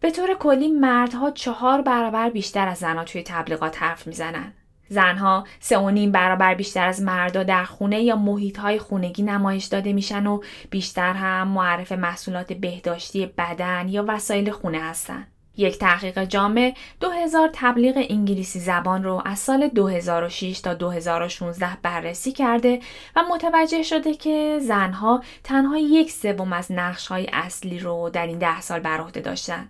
به 0.02 0.12
طور 0.12 0.34
کلی 0.34 0.68
مردها 0.68 1.32
چهار 1.32 1.82
برابر 1.82 2.30
بیشتر 2.30 2.68
از 2.68 2.78
زنها 2.78 3.04
توی 3.04 3.24
تبلیغات 3.24 3.84
حرف 3.84 4.08
می‌زنن. 4.08 4.54
زنها 4.90 5.44
سه 5.60 5.78
و 5.78 5.90
نیم 5.90 6.12
برابر 6.12 6.56
بیشتر 6.56 6.88
از 6.88 7.02
مردا 7.02 7.44
در 7.44 7.64
خونه 7.64 8.02
یا 8.02 8.16
محیط 8.16 8.60
های 8.60 8.80
خونگی 8.80 9.24
نمایش 9.24 9.66
داده 9.66 9.94
میشن 9.94 10.28
و 10.28 10.40
بیشتر 10.70 11.14
هم 11.14 11.48
معرف 11.48 11.92
محصولات 11.92 12.54
بهداشتی 12.54 13.26
بدن 13.26 13.88
یا 13.90 14.06
وسایل 14.08 14.52
خونه 14.52 14.80
هستن. 14.80 15.28
یک 15.58 15.78
تحقیق 15.78 16.24
جامع 16.24 16.74
2000 17.00 17.50
تبلیغ 17.54 18.06
انگلیسی 18.10 18.60
زبان 18.60 19.04
رو 19.04 19.22
از 19.26 19.40
سال 19.40 19.68
2006 19.68 20.62
تا 20.62 20.74
2016 20.74 21.78
بررسی 21.82 22.32
کرده 22.32 22.80
و 23.16 23.24
متوجه 23.30 23.84
شده 23.84 24.14
که 24.14 24.60
زنها 24.62 25.24
تنها 25.44 25.78
یک 25.78 26.12
سوم 26.12 26.54
از 26.54 26.72
نقش 26.72 27.08
های 27.08 27.28
اصلی 27.34 27.80
رو 27.80 28.10
در 28.14 28.28
این 28.28 28.38
ده 28.38 28.62
سال 28.62 28.80
بر 28.80 28.98
عهده 29.02 29.22
داشتن. 29.22 29.70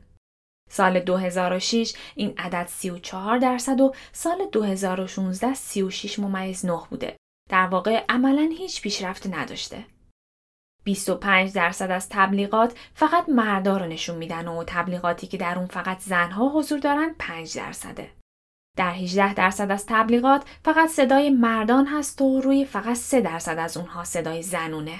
سال 0.70 1.00
2006 1.00 1.94
این 2.16 2.34
عدد 2.38 2.68
34 2.68 3.38
درصد 3.38 3.82
و 3.82 3.94
سال 4.12 4.38
2016 4.52 5.54
36 5.54 6.20
ممیز 6.20 6.66
9 6.66 6.80
بوده. 6.90 7.18
در 7.50 7.68
واقع 7.68 8.06
عملا 8.10 8.50
هیچ 8.58 8.82
پیشرفت 8.82 9.28
نداشته. 9.28 9.86
25 10.84 11.54
درصد 11.54 11.92
از 11.92 12.10
تبلیغات 12.10 12.78
فقط 12.94 13.30
مردا 13.30 13.78
رو 13.78 13.86
نشون 13.86 14.18
میدن 14.18 14.48
و 14.48 14.64
تبلیغاتی 14.68 15.28
که 15.28 15.38
در 15.38 15.58
اون 15.58 15.68
فقط 15.68 16.00
زنها 16.00 16.50
حضور 16.50 16.80
دارن 16.80 17.16
5 17.20 17.58
درصده. 17.58 18.12
در 18.78 18.92
18 18.92 19.34
درصد 19.34 19.72
از 19.72 19.86
تبلیغات 19.86 20.46
فقط 20.66 20.90
صدای 20.90 21.30
مردان 21.30 21.88
هست 21.88 22.22
و 22.22 22.42
روی 22.42 22.66
فقط 22.66 22.96
3 22.96 23.22
درصد 23.22 23.58
از 23.58 23.78
اونها 23.78 24.04
صدای 24.04 24.42
زنونه. 24.42 25.00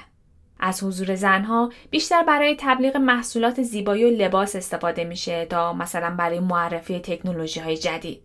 از 0.60 0.84
حضور 0.84 1.16
زنها 1.16 1.72
بیشتر 1.90 2.24
برای 2.24 2.56
تبلیغ 2.60 2.98
محصولات 2.98 3.62
زیبایی 3.62 4.06
و 4.06 4.10
لباس 4.10 4.56
استفاده 4.56 5.04
میشه 5.04 5.46
تا 5.46 5.74
مثلا 5.74 6.16
برای 6.16 6.40
معرفی 6.40 7.00
تکنولوژی 7.00 7.60
های 7.60 7.78
جدید. 7.78 8.24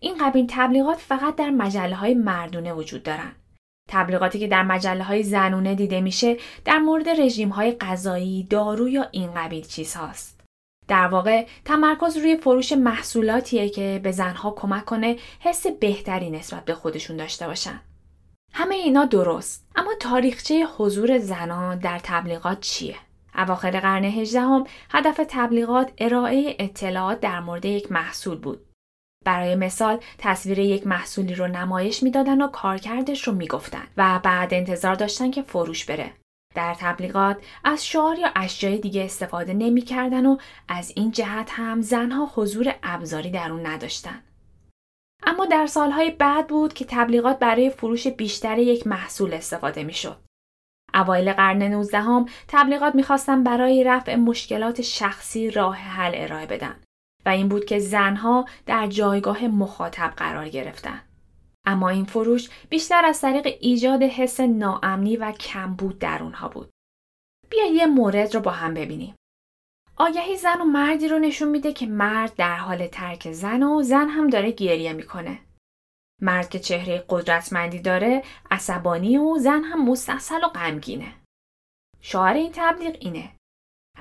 این 0.00 0.14
قبیل 0.20 0.46
تبلیغات 0.50 0.98
فقط 0.98 1.36
در 1.36 1.50
مجله 1.50 1.94
های 1.94 2.14
مردونه 2.14 2.72
وجود 2.72 3.02
دارن. 3.02 3.32
تبلیغاتی 3.88 4.38
که 4.38 4.46
در 4.48 4.62
مجله 4.62 5.04
های 5.04 5.22
زنونه 5.22 5.74
دیده 5.74 6.00
میشه 6.00 6.36
در 6.64 6.78
مورد 6.78 7.08
رژیم 7.08 7.48
های 7.48 7.72
غذایی، 7.72 8.46
دارو 8.50 8.88
یا 8.88 9.08
این 9.10 9.34
قبیل 9.34 9.66
چیزهاست. 9.66 10.40
در 10.88 11.06
واقع 11.06 11.46
تمرکز 11.64 12.16
روی 12.16 12.36
فروش 12.36 12.72
محصولاتیه 12.72 13.68
که 13.68 14.00
به 14.02 14.12
زنها 14.12 14.50
کمک 14.50 14.84
کنه 14.84 15.16
حس 15.40 15.66
بهتری 15.66 16.30
نسبت 16.30 16.64
به 16.64 16.74
خودشون 16.74 17.16
داشته 17.16 17.46
باشن. 17.46 17.80
همه 18.54 18.74
اینا 18.74 19.04
درست. 19.04 19.66
اما 19.76 19.90
تاریخچه 20.00 20.66
حضور 20.66 21.18
زنان 21.18 21.78
در 21.78 22.00
تبلیغات 22.02 22.60
چیه؟ 22.60 22.96
اواخر 23.34 23.80
قرن 23.80 24.04
هجدهم 24.04 24.64
هدف 24.90 25.20
تبلیغات 25.28 25.92
ارائه 25.98 26.56
اطلاعات 26.58 27.20
در 27.20 27.40
مورد 27.40 27.64
یک 27.64 27.92
محصول 27.92 28.38
بود. 28.38 28.66
برای 29.24 29.54
مثال 29.54 30.00
تصویر 30.18 30.58
یک 30.58 30.86
محصولی 30.86 31.34
رو 31.34 31.48
نمایش 31.48 32.02
می‌دادن 32.02 32.42
و 32.42 32.48
کارکردش 32.48 33.28
رو 33.28 33.34
می‌گفتن 33.34 33.86
و 33.96 34.20
بعد 34.22 34.54
انتظار 34.54 34.94
داشتن 34.94 35.30
که 35.30 35.42
فروش 35.42 35.84
بره. 35.84 36.12
در 36.54 36.76
تبلیغات 36.80 37.44
از 37.64 37.86
شعار 37.86 38.18
یا 38.18 38.28
اشیای 38.36 38.78
دیگه 38.78 39.04
استفاده 39.04 39.54
نمی‌کردن 39.54 40.26
و 40.26 40.36
از 40.68 40.92
این 40.96 41.10
جهت 41.10 41.50
هم 41.50 41.80
زنها 41.80 42.30
حضور 42.34 42.74
ابزاری 42.82 43.30
در 43.30 43.52
اون 43.52 43.66
نداشتن. 43.66 44.22
اما 45.22 45.44
در 45.46 45.66
سالهای 45.66 46.10
بعد 46.10 46.46
بود 46.46 46.72
که 46.72 46.84
تبلیغات 46.88 47.38
برای 47.38 47.70
فروش 47.70 48.06
بیشتر 48.06 48.58
یک 48.58 48.86
محصول 48.86 49.34
استفاده 49.34 49.84
می‌شد. 49.84 50.16
اوایل 50.94 51.32
قرن 51.32 51.62
19 51.62 52.00
هم 52.00 52.26
تبلیغات 52.48 52.94
می‌خواستن 52.94 53.44
برای 53.44 53.84
رفع 53.84 54.16
مشکلات 54.16 54.82
شخصی 54.82 55.50
راه 55.50 55.76
حل 55.76 56.12
ارائه 56.14 56.46
بدن 56.46 56.80
و 57.26 57.28
این 57.28 57.48
بود 57.48 57.64
که 57.64 57.78
زنها 57.78 58.44
در 58.66 58.86
جایگاه 58.86 59.46
مخاطب 59.46 60.12
قرار 60.16 60.48
گرفتن. 60.48 61.02
اما 61.66 61.88
این 61.88 62.04
فروش 62.04 62.50
بیشتر 62.70 63.04
از 63.04 63.20
طریق 63.20 63.56
ایجاد 63.60 64.02
حس 64.02 64.40
ناامنی 64.40 65.16
و 65.16 65.32
کمبود 65.32 65.98
در 65.98 66.22
اونها 66.22 66.48
بود. 66.48 66.70
بیا 67.50 67.66
یه 67.66 67.86
مورد 67.86 68.34
رو 68.34 68.40
با 68.40 68.50
هم 68.50 68.74
ببینیم. 68.74 69.14
آگهی 70.04 70.36
زن 70.36 70.60
و 70.60 70.64
مردی 70.64 71.08
رو 71.08 71.18
نشون 71.18 71.48
میده 71.48 71.72
که 71.72 71.86
مرد 71.86 72.34
در 72.34 72.56
حال 72.56 72.86
ترک 72.86 73.32
زن 73.32 73.62
و 73.62 73.82
زن 73.82 74.08
هم 74.08 74.30
داره 74.30 74.50
گریه 74.50 74.92
می‌کنه. 74.92 75.38
مرد 76.22 76.50
که 76.50 76.58
چهره 76.58 77.04
قدرتمندی 77.08 77.80
داره 77.80 78.22
عصبانی 78.50 79.18
و 79.18 79.38
زن 79.38 79.64
هم 79.64 79.90
مستحصل 79.90 80.44
و 80.44 80.48
غمگینه. 80.48 81.14
شعار 82.00 82.34
این 82.34 82.52
تبلیغ 82.54 82.96
اینه. 83.00 83.32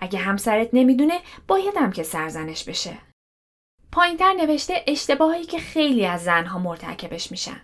اگه 0.01 0.19
همسرت 0.19 0.69
نمی‌دونه 0.73 1.19
باید 1.47 1.77
هم 1.77 1.91
که 1.91 2.03
سرزنش 2.03 2.63
بشه. 2.63 2.97
پایینتر 3.91 4.33
نوشته 4.33 4.83
اشتباهی 4.87 5.43
که 5.43 5.59
خیلی 5.59 6.05
از 6.05 6.23
زنها 6.23 6.59
مرتکبش 6.59 7.31
میشن. 7.31 7.61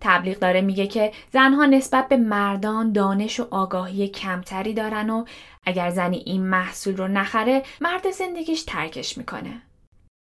تبلیغ 0.00 0.38
داره 0.38 0.60
میگه 0.60 0.86
که 0.86 1.12
زنها 1.32 1.66
نسبت 1.66 2.08
به 2.08 2.16
مردان 2.16 2.92
دانش 2.92 3.40
و 3.40 3.46
آگاهی 3.50 4.08
کمتری 4.08 4.74
دارن 4.74 5.10
و 5.10 5.24
اگر 5.66 5.90
زنی 5.90 6.16
این 6.16 6.42
محصول 6.46 6.96
رو 6.96 7.08
نخره 7.08 7.62
مرد 7.80 8.10
زندگیش 8.10 8.62
ترکش 8.62 9.18
می‌کنه. 9.18 9.62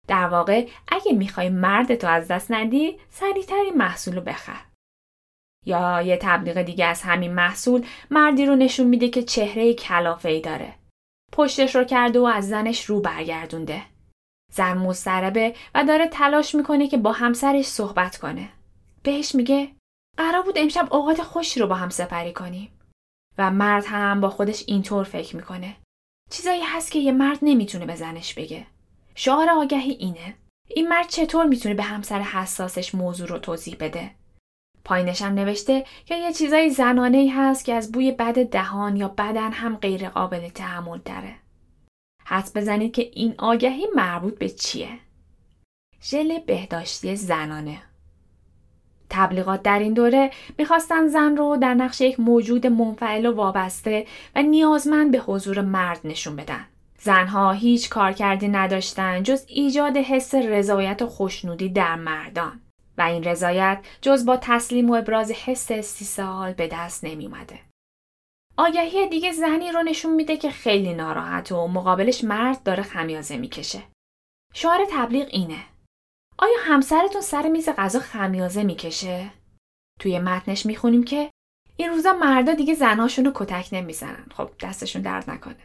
در 0.08 0.28
واقع 0.28 0.68
اگه 0.88 1.14
می‌خوای 1.14 1.50
مرد 1.50 1.96
تو 1.96 2.08
از 2.08 2.28
دست 2.28 2.52
ندی 2.52 3.00
سریعتر 3.10 3.56
این 3.56 3.78
محصول 3.78 4.16
رو 4.16 4.22
بخر. 4.22 4.62
یا 5.66 6.02
یه 6.02 6.18
تبلیغ 6.22 6.62
دیگه 6.62 6.86
از 6.86 7.02
همین 7.02 7.34
محصول 7.34 7.86
مردی 8.12 8.46
رو 8.46 8.56
نشون 8.56 8.88
میده 8.88 9.10
که 9.10 9.24
چهره 9.24 9.74
کلافه 9.74 10.30
ای 10.30 10.42
داره. 10.42 10.74
پشتش 11.32 11.76
رو 11.76 11.84
کرده 11.84 12.20
و 12.20 12.24
از 12.24 12.50
زنش 12.50 12.86
رو 12.86 13.02
برگردونده. 13.02 13.82
زن 14.52 14.78
مضطربه 14.78 15.56
و 15.76 15.84
داره 15.84 16.08
تلاش 16.08 16.56
می‌کنه 16.56 16.88
که 16.88 16.98
با 16.98 17.12
همسرش 17.12 17.66
صحبت 17.66 18.18
کنه. 18.18 18.50
بهش 19.04 19.36
میگه 19.36 19.76
قرار 20.18 20.44
بود 20.44 20.58
امشب 20.58 20.94
اوقات 20.94 21.22
خوشی 21.22 21.60
رو 21.60 21.68
با 21.68 21.76
هم 21.76 21.90
سپری 21.90 22.34
کنیم. 22.34 22.80
و 23.38 23.52
مرد 23.52 23.86
هم 23.88 24.22
با 24.22 24.30
خودش 24.30 24.64
اینطور 24.68 25.04
فکر 25.04 25.36
می‌کنه. 25.36 25.76
چیزایی 26.30 26.62
هست 26.62 26.92
که 26.92 27.00
یه 27.00 27.12
مرد 27.12 27.40
نمی‌تونه 27.42 27.86
به 27.86 27.96
زنش 27.96 28.34
بگه. 28.34 28.68
شعار 29.16 29.50
آگهی 29.50 29.92
اینه. 29.92 30.36
این 30.68 30.88
مرد 30.88 31.08
چطور 31.08 31.46
می‌تونه 31.46 31.76
به 31.76 31.84
همسر 31.84 32.22
حساسش 32.22 32.96
موضوع 32.96 33.28
رو 33.28 33.40
توضیح 33.40 33.76
بده؟ 33.80 34.12
پایینش 34.86 35.22
هم 35.22 35.34
نوشته 35.34 35.86
که 36.06 36.16
یه 36.16 36.34
چیزای 36.34 36.70
زنانه 36.70 37.18
ای 37.18 37.30
هست 37.30 37.66
که 37.66 37.74
از 37.74 37.92
بوی 37.92 38.12
بد 38.12 38.50
دهان 38.50 38.96
یا 38.98 39.08
بدن 39.08 39.52
هم 39.52 39.76
غیر 39.76 40.10
قابل 40.10 40.50
تحمل 40.50 41.00
داره. 41.06 41.36
حد 42.26 42.52
بزنید 42.56 42.94
که 42.94 43.02
این 43.14 43.36
آگهی 43.38 43.88
مربوط 43.96 44.38
به 44.38 44.50
چیه؟ 44.50 45.00
ژل 46.04 46.40
بهداشتی 46.40 47.16
زنانه 47.16 47.82
تبلیغات 49.10 49.64
در 49.64 49.80
این 49.80 49.94
دوره 49.94 50.32
می‌خواستن 50.58 51.08
زن 51.08 51.38
رو 51.38 51.58
در 51.58 51.74
نقش 51.74 52.02
یک 52.02 52.20
موجود 52.20 52.68
منفعل 52.68 53.26
و 53.26 53.34
وابسته 53.34 54.06
و 54.36 54.42
نیازمند 54.42 55.12
به 55.12 55.18
حضور 55.18 55.62
مرد 55.62 56.00
نشون 56.04 56.36
بدن. 56.36 56.66
زنها 57.00 57.52
هیچ 57.52 57.90
کارکردی 57.90 58.48
نداشتن 58.48 59.24
جز 59.24 59.46
ایجاد 59.48 59.98
حس 59.98 60.36
رضایت 60.36 61.02
و 61.02 61.08
خوشنودی 61.08 61.70
در 61.70 61.96
مردان 61.96 62.62
و 62.98 63.02
این 63.02 63.24
رضایت 63.24 63.80
جز 64.02 64.26
با 64.26 64.38
تسلیم 64.38 64.90
و 64.90 64.94
ابراز 64.94 65.32
حس 65.32 65.72
استیصال 65.72 66.54
به 66.54 66.68
دست 66.68 67.04
نمی 67.04 67.26
اومده. 67.26 67.60
آگهی 68.58 69.10
دیگه 69.10 69.32
زنی 69.32 69.72
رو 69.72 69.84
نشون 69.84 70.16
میده 70.16 70.38
که 70.38 70.50
خیلی 70.50 70.94
ناراحت 70.94 71.52
و 71.52 71.68
مقابلش 71.68 72.24
مرد 72.24 72.64
داره 72.64 72.84
خمیازه 72.84 73.38
می‌کشه. 73.38 73.84
شعار 74.54 74.80
تبلیغ 74.92 75.28
اینه. 75.32 75.73
آیا 76.38 76.56
همسرتون 76.62 77.22
سر 77.22 77.50
میز 77.50 77.70
غذا 77.70 78.00
خمیازه 78.00 78.64
می‌کشه؟ 78.64 79.30
توی 80.00 80.20
متنش 80.20 80.66
می‌خونیم 80.66 81.04
که 81.04 81.30
این 81.78 81.90
روزا 81.90 82.14
مردا 82.14 82.54
دیگه 82.54 82.74
زنهاشون 82.74 83.26
رو 83.26 83.32
کتک 83.36 83.70
نمی‌زنن. 83.72 84.26
خب 84.34 84.50
دستشون 84.62 85.02
درد 85.02 85.30
نکنه. 85.30 85.64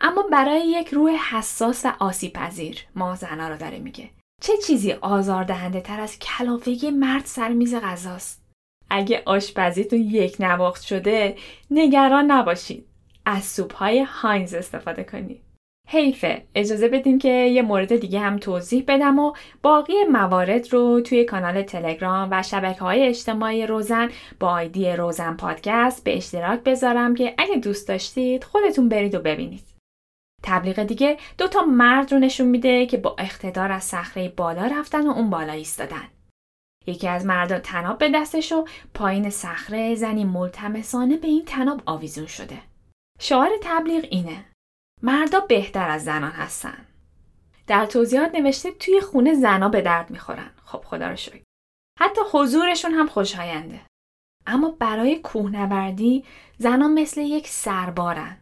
اما 0.00 0.22
برای 0.22 0.68
یک 0.68 0.88
روح 0.88 1.12
حساس 1.12 1.84
و 1.84 1.92
آسیب 1.98 2.32
پذیر 2.32 2.86
ما 2.94 3.14
زنها 3.14 3.48
رو 3.48 3.56
داره 3.56 3.78
میگه. 3.78 4.10
چه 4.42 4.52
چیزی 4.66 4.92
آزاردهنده 4.92 5.80
تر 5.80 6.00
از 6.00 6.18
کلافگی 6.18 6.90
مرد 6.90 7.24
سر 7.24 7.48
میز 7.48 7.74
غذاست؟ 7.74 8.44
اگه 8.90 9.22
آشپزیتون 9.26 9.98
یک 9.98 10.36
نواخت 10.40 10.82
شده 10.82 11.36
نگران 11.70 12.30
نباشید. 12.30 12.86
از 13.26 13.44
سوپ 13.44 13.74
های 13.74 14.02
هاینز 14.02 14.54
استفاده 14.54 15.04
کنید. 15.04 15.42
حیفه 15.88 16.44
اجازه 16.54 16.88
بدیم 16.88 17.18
که 17.18 17.28
یه 17.28 17.62
مورد 17.62 17.96
دیگه 17.96 18.20
هم 18.20 18.38
توضیح 18.38 18.84
بدم 18.88 19.18
و 19.18 19.32
باقی 19.62 20.04
موارد 20.12 20.72
رو 20.72 21.00
توی 21.00 21.24
کانال 21.24 21.62
تلگرام 21.62 22.28
و 22.30 22.42
شبکه 22.42 22.80
های 22.80 23.06
اجتماعی 23.06 23.66
روزن 23.66 24.10
با 24.40 24.48
آیدی 24.48 24.92
روزن 24.92 25.36
پادکست 25.36 26.04
به 26.04 26.16
اشتراک 26.16 26.60
بذارم 26.60 27.14
که 27.14 27.34
اگه 27.38 27.56
دوست 27.56 27.88
داشتید 27.88 28.44
خودتون 28.44 28.88
برید 28.88 29.14
و 29.14 29.18
ببینید. 29.18 29.74
تبلیغ 30.42 30.82
دیگه 30.82 31.18
دو 31.38 31.48
تا 31.48 31.62
مرد 31.62 32.12
رو 32.12 32.18
نشون 32.18 32.48
میده 32.48 32.86
که 32.86 32.96
با 32.96 33.16
اقتدار 33.18 33.72
از 33.72 33.84
صخره 33.84 34.28
بالا 34.28 34.66
رفتن 34.66 35.06
و 35.06 35.10
اون 35.10 35.30
بالا 35.30 35.52
ایستادن. 35.52 36.08
یکی 36.86 37.08
از 37.08 37.26
مردان 37.26 37.58
تناب 37.58 37.98
به 37.98 38.10
دستش 38.14 38.52
و 38.52 38.64
پایین 38.94 39.30
صخره 39.30 39.94
زنی 39.94 40.24
ملتمسانه 40.24 41.16
به 41.16 41.28
این 41.28 41.44
تناب 41.44 41.82
آویزون 41.86 42.26
شده. 42.26 42.58
شعار 43.20 43.50
تبلیغ 43.62 44.04
اینه. 44.10 44.44
مردا 45.04 45.40
بهتر 45.40 45.90
از 45.90 46.04
زنان 46.04 46.30
هستن. 46.30 46.86
در 47.66 47.86
توضیحات 47.86 48.34
نوشته 48.34 48.70
توی 48.70 49.00
خونه 49.00 49.34
زنا 49.34 49.68
به 49.68 49.80
درد 49.80 50.10
می‌خورن. 50.10 50.50
خب 50.64 50.84
خدا 50.84 51.08
رو 51.08 51.16
شکر. 51.16 51.42
حتی 52.00 52.20
حضورشون 52.32 52.92
هم 52.92 53.06
خوشاینده. 53.06 53.80
اما 54.46 54.70
برای 54.70 55.18
کوهنوردی 55.18 56.24
زنان 56.58 56.94
مثل 56.94 57.20
یک 57.20 57.48
سربارن. 57.48 58.36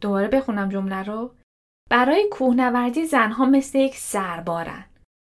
دوباره 0.00 0.28
بخونم 0.28 0.68
جمله 0.68 1.02
رو. 1.02 1.34
برای 1.90 2.28
کوهنوردی 2.30 3.06
زنها 3.06 3.44
مثل 3.44 3.78
یک 3.78 3.96
سربارن. 3.96 4.84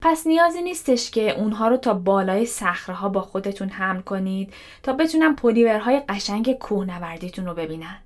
پس 0.02 0.26
نیازی 0.26 0.62
نیستش 0.62 1.10
که 1.10 1.40
اونها 1.40 1.68
رو 1.68 1.76
تا 1.76 1.94
بالای 1.94 2.46
صخره 2.46 3.08
با 3.08 3.20
خودتون 3.20 3.68
حمل 3.68 4.00
کنید 4.00 4.54
تا 4.82 4.92
بتونن 4.92 5.34
پلیورهای 5.34 6.00
قشنگ 6.00 6.52
کوهنوردیتون 6.52 7.46
رو 7.46 7.54
ببینن. 7.54 8.02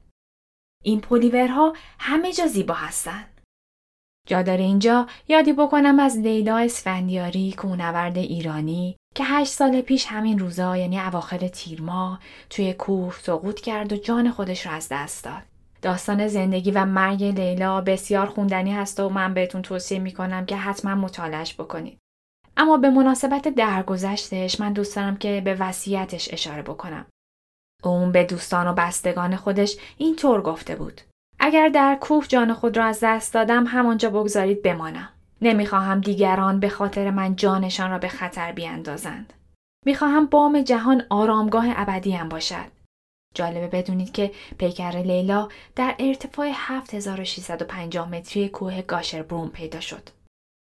این 0.83 1.01
پلیورها 1.01 1.73
همه 1.99 2.33
جا 2.33 2.47
زیبا 2.47 2.75
هستن. 2.75 3.25
جا 4.29 4.43
داره 4.43 4.65
اینجا 4.65 5.07
یادی 5.29 5.53
بکنم 5.53 6.01
از 6.01 6.19
لیلا 6.19 6.59
اسفندیاری 6.59 7.53
کوهنورد 7.53 8.19
ایرانی 8.19 8.97
که 9.15 9.25
هشت 9.25 9.53
سال 9.53 9.81
پیش 9.81 10.07
همین 10.07 10.39
روزا 10.39 10.77
یعنی 10.77 11.01
اواخر 11.01 11.49
تیرما 11.49 12.19
توی 12.51 12.73
کوه 12.73 13.15
سقوط 13.21 13.61
کرد 13.61 13.93
و 13.93 13.97
جان 13.97 14.31
خودش 14.31 14.67
رو 14.67 14.73
از 14.73 14.89
دست 14.91 15.25
داد. 15.25 15.43
داستان 15.83 16.29
زندگی 16.29 16.71
و 16.71 16.85
مرگ 16.85 17.25
لیلا 17.25 17.81
بسیار 17.81 18.27
خوندنی 18.27 18.73
هست 18.73 19.01
و 19.01 19.09
من 19.09 19.35
بهتون 19.35 19.63
توصیه 19.63 19.99
می‌کنم 19.99 20.47
که 20.47 20.57
حتما 20.57 20.95
مطالعش 20.95 21.55
بکنید. 21.55 21.99
اما 22.57 22.77
به 22.77 22.91
مناسبت 22.91 23.49
درگذشتش 23.49 24.61
من 24.61 24.73
دوست 24.73 24.97
دارم 24.97 25.17
که 25.17 25.43
به 25.45 25.55
وصیتش 25.55 26.29
اشاره 26.33 26.63
بکنم. 26.63 27.07
اون 27.85 28.13
به 28.13 28.25
دوستان 28.25 28.69
و 28.69 28.73
بستگان 28.73 29.37
خودش 29.37 29.77
اینطور 29.99 30.43
گفته 30.43 30.77
بود. 30.77 31.01
اگر 31.39 31.69
در 31.69 31.99
کوه 32.01 32.27
جان 32.27 32.55
خود 32.55 32.77
را 32.77 32.85
از 32.85 32.99
دست 33.03 33.35
دادم 33.35 33.67
همانجا 33.67 34.11
بگذارید 34.11 34.63
بمانم. 34.63 35.09
نمی‌خواهم 35.43 36.01
دیگران 36.01 36.61
به 36.61 36.69
خاطر 36.69 37.11
من 37.11 37.37
جانشان 37.37 37.91
را 37.91 37.99
به 37.99 38.09
خطر 38.09 38.53
بیاندازند. 38.53 39.33
می‌خواهم 39.87 40.27
بام 40.27 40.63
جهان 40.63 41.03
آرامگاه 41.11 41.67
ابدیم 41.69 42.29
باشد. 42.29 42.83
جالبه 43.35 43.67
بدونید 43.67 44.13
که 44.13 44.31
پیکر 44.59 45.03
لیلا 45.05 45.49
در 45.77 45.95
ارتفاع 45.99 46.51
7650 46.55 48.09
متری 48.09 48.49
کوه 48.49 48.83
گاشربروم 48.83 49.49
پیدا 49.49 49.81
شد. 49.81 50.09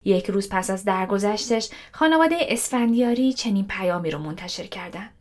یک 0.06 0.26
روز 0.26 0.50
پس 0.50 0.70
از 0.70 0.86
درگذشتش 0.86 1.70
خانواده 1.92 2.36
اسفندیاری 2.40 3.34
چنین 3.34 3.68
پیامی 3.68 4.12
رو 4.12 4.20
منتشر 4.20 4.64
کردند. 4.64 5.21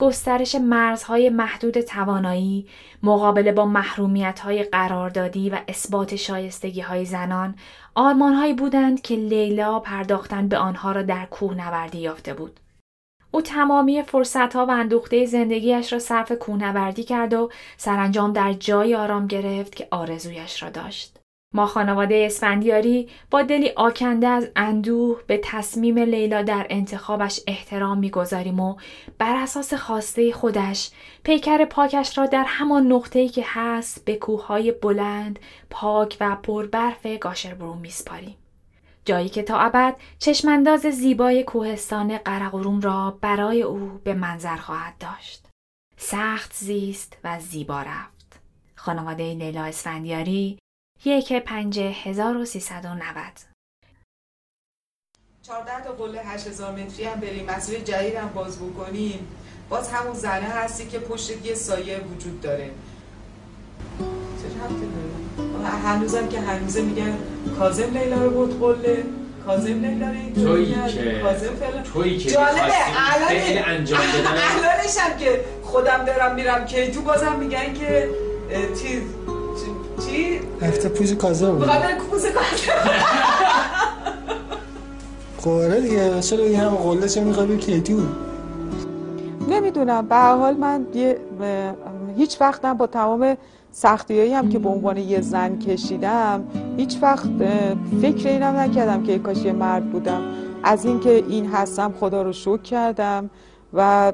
گسترش 0.00 0.54
مرزهای 0.54 1.30
محدود 1.30 1.80
توانایی، 1.80 2.66
مقابله 3.02 3.52
با 3.52 3.66
محرومیت 3.66 4.40
های 4.40 4.62
قراردادی 4.62 5.50
و 5.50 5.58
اثبات 5.68 6.16
شایستگی 6.16 6.80
های 6.80 7.04
زنان، 7.04 7.54
آرمان 7.94 8.56
بودند 8.56 9.02
که 9.02 9.14
لیلا 9.14 9.80
پرداختن 9.80 10.48
به 10.48 10.58
آنها 10.58 10.92
را 10.92 11.02
در 11.02 11.26
کوه 11.26 11.54
نوردی 11.54 11.98
یافته 11.98 12.34
بود. 12.34 12.60
او 13.30 13.42
تمامی 13.42 14.02
فرصت 14.02 14.56
ها 14.56 14.66
و 14.66 14.70
اندوخته 14.70 15.26
زندگیش 15.26 15.92
را 15.92 15.98
صرف 15.98 16.32
کوهنوردی 16.32 17.04
کرد 17.04 17.34
و 17.34 17.50
سرانجام 17.76 18.32
در 18.32 18.52
جای 18.52 18.94
آرام 18.94 19.26
گرفت 19.26 19.74
که 19.74 19.88
آرزویش 19.90 20.62
را 20.62 20.70
داشت. 20.70 21.17
ما 21.52 21.66
خانواده 21.66 22.22
اسفندیاری 22.26 23.08
با 23.30 23.42
دلی 23.42 23.70
آکنده 23.76 24.26
از 24.26 24.48
اندوه 24.56 25.20
به 25.26 25.40
تصمیم 25.44 25.98
لیلا 25.98 26.42
در 26.42 26.66
انتخابش 26.70 27.40
احترام 27.46 27.98
می‌گذاریم 27.98 28.60
و 28.60 28.76
بر 29.18 29.36
اساس 29.36 29.74
خواسته 29.74 30.32
خودش 30.32 30.90
پیکر 31.24 31.64
پاکش 31.64 32.18
را 32.18 32.26
در 32.26 32.44
همان 32.46 32.92
نقطه‌ای 32.92 33.28
که 33.28 33.44
هست 33.46 34.04
به 34.04 34.16
کوههای 34.16 34.72
بلند، 34.72 35.38
پاک 35.70 36.16
و 36.20 36.36
پربرف 36.42 37.06
گاشربروم 37.20 37.78
میسپاریم. 37.78 38.36
جایی 39.04 39.28
که 39.28 39.42
تا 39.42 39.58
ابد 39.58 39.96
چشمانداز 40.18 40.80
زیبای 40.80 41.44
کوهستان 41.44 42.18
قرقروم 42.18 42.80
را 42.80 43.18
برای 43.20 43.62
او 43.62 44.00
به 44.04 44.14
منظر 44.14 44.56
خواهد 44.56 44.94
داشت. 45.00 45.46
سخت 45.96 46.54
زیست 46.54 47.16
و 47.24 47.40
زیبا 47.40 47.82
رفت. 47.82 48.40
خانواده 48.74 49.34
لیلا 49.34 49.62
اسفندیاری 49.62 50.58
یک 51.04 51.32
پنج 51.32 51.78
هزار 51.78 52.36
و 52.36 52.44
سیصد 52.44 52.84
و 52.84 52.88
نود. 52.88 53.32
14 55.42 55.84
تا 55.84 55.92
قله 55.92 56.20
8000 56.22 56.72
متری 56.72 57.04
هم 57.04 57.20
بریم. 57.20 57.50
مسیر 57.50 57.78
جدید 57.80 58.14
هم 58.14 58.28
باز 58.28 58.58
بکنیم. 58.58 59.28
باز 59.68 59.92
همون 59.92 60.14
زنه 60.14 60.46
هستی 60.46 60.88
که 60.88 60.98
پشت 60.98 61.46
یه 61.46 61.54
سایه 61.54 61.98
وجود 61.98 62.40
داره. 62.40 62.70
هنوزم 65.84 66.28
که 66.28 66.40
هنوزه 66.40 66.82
میگن 66.82 67.18
کازم 67.58 67.98
لیلا 67.98 68.24
رو 68.24 68.30
بود 68.30 68.60
قله. 68.60 69.04
کازم 69.46 69.84
لیلا 69.84 70.06
رو 70.06 70.44
تویی 70.44 70.74
که 70.88 71.20
کازم 71.22 71.82
تویی 71.92 72.18
که 72.18 72.30
جالبه. 72.30 72.72
الان 72.96 73.64
انجام 73.66 74.00
بدن. 74.14 74.26
الانش 74.26 74.98
هم 74.98 75.18
که 75.18 75.44
خودم 75.62 76.04
برم 76.04 76.34
میرم 76.34 76.66
که 76.66 76.90
تو 76.90 77.02
بازم 77.02 77.36
میگن 77.36 77.74
که 77.74 78.08
چیز 78.82 79.02
چی؟ 80.06 80.40
هفته 80.62 80.88
پوز 80.88 81.14
کازم 81.14 81.58
بخاطر 81.58 81.98
پوز 82.10 82.26
کازم 82.26 82.90
خوره 85.38 85.80
دیگه 85.80 86.20
چرا 86.20 86.44
این 86.44 86.60
هم 86.60 86.68
قله 86.68 87.08
چه 87.08 87.24
می‌خوای 87.24 87.46
به 87.46 87.56
کیتی 87.56 87.94
بود. 87.94 88.16
نمی‌دونم. 89.50 90.06
به 90.06 90.16
حال 90.16 90.56
من 90.56 90.86
هیچ 92.16 92.40
وقتم 92.40 92.74
با 92.74 92.86
تمام 92.86 93.36
سختی 93.72 94.32
هم 94.32 94.48
که 94.48 94.58
به 94.58 94.68
عنوان 94.68 94.96
یه 94.96 95.20
زن 95.20 95.58
کشیدم 95.58 96.44
هیچ 96.76 96.98
وقت 97.02 97.28
فکر 98.02 98.28
اینم 98.28 98.56
نکردم 98.56 99.02
که 99.02 99.18
کاش 99.18 99.44
یه 99.44 99.52
مرد 99.52 99.90
بودم. 99.90 100.22
از 100.62 100.84
اینکه 100.84 101.24
این 101.28 101.46
هستم 101.46 101.94
خدا 102.00 102.22
رو 102.22 102.32
شکر 102.32 102.62
کردم 102.62 103.30
و 103.74 104.12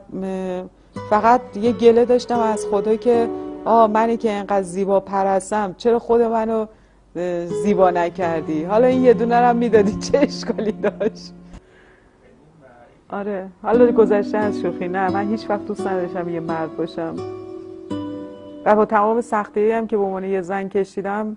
فقط 1.11 1.41
یه 1.57 1.73
گله 1.73 2.05
داشتم 2.05 2.39
از 2.39 2.67
خدا 2.71 2.97
که 2.97 3.29
آه 3.65 3.87
منی 3.87 4.17
که 4.17 4.31
اینقدر 4.31 4.63
زیبا 4.63 5.01
پرستم. 5.01 5.75
چرا 5.79 5.99
خود 5.99 6.21
منو 6.23 6.67
زیبا 7.63 7.91
نکردی؟ 7.91 8.65
حالا 8.65 8.87
این 8.87 9.05
یه 9.05 9.15
دونه 9.15 9.35
هم 9.35 9.57
می‌دادی 9.57 9.97
چه 9.97 10.19
اشکالی 10.19 10.73
داشت؟ 10.73 11.33
آره 13.11 13.49
حالا 13.63 13.93
گذشته 13.93 14.39
از 14.39 14.61
شوخی. 14.61 14.89
نه 14.89 15.11
من 15.11 15.29
هیچ 15.29 15.51
وقت 15.51 15.67
دوست 15.67 15.87
نداشتم 15.87 16.29
یه 16.29 16.41
مرد 16.41 16.77
باشم. 16.77 17.15
و 18.65 18.77
با 18.77 18.85
تمام 18.85 19.21
سختی 19.21 19.71
هم 19.71 19.87
که 19.87 19.97
به 19.97 20.03
عنوان 20.03 20.25
یه 20.25 20.41
زن 20.41 20.69
کشیدم 20.69 21.37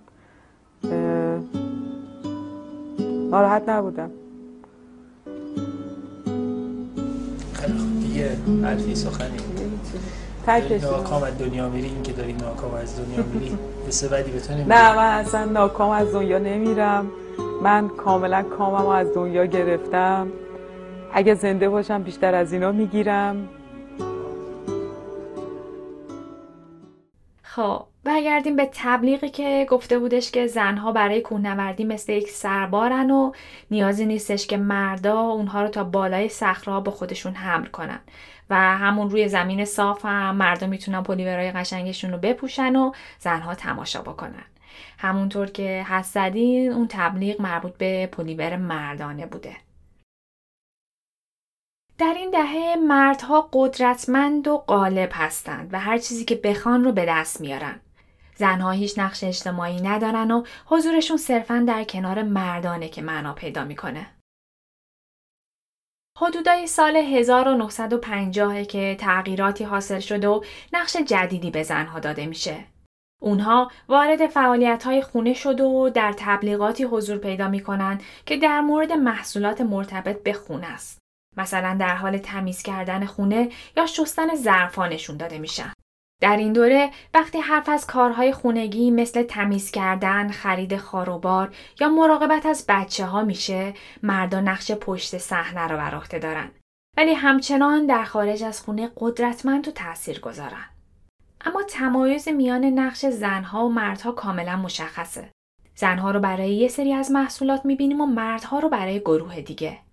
ناراحت 3.31 3.69
نبودم. 3.69 4.09
دیگه 8.01 8.37
حرفی 8.63 8.95
سخنی؟ 8.95 9.37
ناکام 10.47 11.23
از 11.23 11.37
دنیا 11.37 11.69
میری 11.69 11.87
این 11.87 12.03
که 12.03 12.11
داری 12.11 12.33
ناکام 12.33 12.73
از 12.73 12.99
دنیا 12.99 13.23
میری 13.23 13.57
به 13.85 14.07
بدی 14.07 14.31
به 14.31 14.53
نه 14.55 14.95
من 14.95 15.19
اصلا 15.19 15.45
ناکام 15.45 15.89
از 15.89 16.11
دنیا 16.11 16.39
نمیرم. 16.39 17.11
من 17.61 17.87
کاملا 17.89 18.43
کامم 18.43 18.87
از 18.87 19.13
دنیا 19.13 19.45
گرفتم. 19.45 20.27
اگه 21.13 21.35
زنده 21.35 21.69
باشم 21.69 22.03
بیشتر 22.03 22.35
از 22.35 22.53
اینا 22.53 22.71
می‌گیرم. 22.71 23.49
خب 27.43 27.83
برگردیم 28.03 28.55
به 28.55 28.69
تبلیغی 28.73 29.29
که 29.29 29.67
گفته 29.69 29.99
بودش 29.99 30.31
که 30.31 30.47
زنها 30.47 30.91
برای 30.91 31.21
کوهنوردی 31.21 31.85
مثل 31.85 32.13
یک 32.13 32.29
سربارن 32.29 33.11
و 33.11 33.31
نیازی 33.71 34.05
نیستش 34.05 34.47
که 34.47 34.57
مردا 34.57 35.19
اونها 35.19 35.61
رو 35.61 35.67
تا 35.67 35.83
بالای 35.83 36.29
صخره 36.29 36.79
با 36.79 36.91
خودشون 36.91 37.33
حمل 37.33 37.65
کنن. 37.65 37.99
و 38.49 38.77
همون 38.77 39.09
روی 39.09 39.27
زمین 39.27 39.65
صاف 39.65 40.05
هم 40.05 40.35
مردم 40.35 40.69
می‌تونن 40.69 41.03
پلیورای 41.03 41.51
قشنگشون 41.51 42.11
رو 42.11 42.17
بپوشن 42.17 42.75
و 42.75 42.91
زنها 43.19 43.55
تماشا 43.55 44.01
بکنن 44.01 44.45
همونطور 44.97 45.47
که 45.47 45.85
حس 45.89 46.13
زدین 46.13 46.71
اون 46.71 46.87
تبلیغ 46.87 47.41
مربوط 47.41 47.77
به 47.77 48.07
پلیور 48.07 48.55
مردانه 48.55 49.25
بوده 49.25 49.57
در 51.97 52.13
این 52.17 52.31
دهه 52.31 52.75
مردها 52.87 53.49
قدرتمند 53.53 54.47
و 54.47 54.57
غالب 54.57 55.09
هستند 55.13 55.73
و 55.73 55.79
هر 55.79 55.97
چیزی 55.97 56.25
که 56.25 56.35
بخوان 56.35 56.83
رو 56.83 56.91
به 56.91 57.05
دست 57.05 57.41
میارن. 57.41 57.79
زنها 58.35 58.71
هیچ 58.71 58.99
نقش 58.99 59.23
اجتماعی 59.23 59.81
ندارن 59.81 60.31
و 60.31 60.43
حضورشون 60.65 61.17
صرفا 61.17 61.65
در 61.67 61.83
کنار 61.83 62.23
مردانه 62.23 62.89
که 62.89 63.01
معنا 63.01 63.33
پیدا 63.33 63.63
می‌کنه. 63.63 64.07
حدودای 66.19 66.67
سال 66.67 66.95
1950 66.95 68.63
که 68.63 68.97
تغییراتی 68.99 69.63
حاصل 69.63 69.99
شده 69.99 70.27
و 70.27 70.43
نقش 70.73 70.97
جدیدی 70.97 71.51
به 71.51 71.63
زنها 71.63 71.99
داده 71.99 72.25
میشه. 72.25 72.65
اونها 73.21 73.71
وارد 73.87 74.27
فعالیت 74.27 74.83
های 74.83 75.01
خونه 75.01 75.33
شده 75.33 75.63
و 75.63 75.89
در 75.89 76.13
تبلیغاتی 76.17 76.83
حضور 76.83 77.17
پیدا 77.17 77.47
می‌کنن 77.47 78.01
که 78.25 78.37
در 78.37 78.61
مورد 78.61 78.91
محصولات 78.91 79.61
مرتبط 79.61 80.23
به 80.23 80.33
خونه 80.33 80.67
است. 80.67 80.97
مثلا 81.37 81.77
در 81.79 81.95
حال 81.95 82.17
تمیز 82.17 82.63
کردن 82.63 83.05
خونه 83.05 83.49
یا 83.77 83.85
شستن 83.85 84.35
ظرفا 84.35 84.87
نشون 84.87 85.17
داده 85.17 85.39
میشن. 85.39 85.73
در 86.21 86.37
این 86.37 86.53
دوره 86.53 86.89
وقتی 87.13 87.39
حرف 87.39 87.69
از 87.69 87.87
کارهای 87.87 88.33
خونگی 88.33 88.91
مثل 88.91 89.23
تمیز 89.23 89.71
کردن، 89.71 90.31
خرید 90.31 90.77
خاروبار 90.77 91.55
یا 91.79 91.89
مراقبت 91.89 92.45
از 92.45 92.65
بچه 92.67 93.05
ها 93.05 93.23
میشه، 93.23 93.73
مردا 94.03 94.41
نقش 94.41 94.71
پشت 94.71 95.17
صحنه 95.17 95.67
رو 95.67 95.77
بر 95.77 95.95
عهده 95.95 96.19
دارن. 96.19 96.51
ولی 96.97 97.13
همچنان 97.13 97.85
در 97.85 98.03
خارج 98.03 98.43
از 98.43 98.61
خونه 98.61 98.91
قدرتمند 98.97 99.67
و 99.67 99.71
تأثیر 99.71 100.19
گذارن. 100.19 100.65
اما 101.45 101.63
تمایز 101.63 102.27
میان 102.27 102.65
نقش 102.65 103.05
زنها 103.05 103.65
و 103.65 103.73
مردها 103.73 104.11
کاملا 104.11 104.55
مشخصه. 104.55 105.29
زنها 105.75 106.11
رو 106.11 106.19
برای 106.19 106.55
یه 106.55 106.67
سری 106.67 106.93
از 106.93 107.11
محصولات 107.11 107.65
می‌بینیم 107.65 108.01
و 108.01 108.05
مردها 108.05 108.59
رو 108.59 108.69
برای 108.69 108.99
گروه 108.99 109.41
دیگه. 109.41 109.86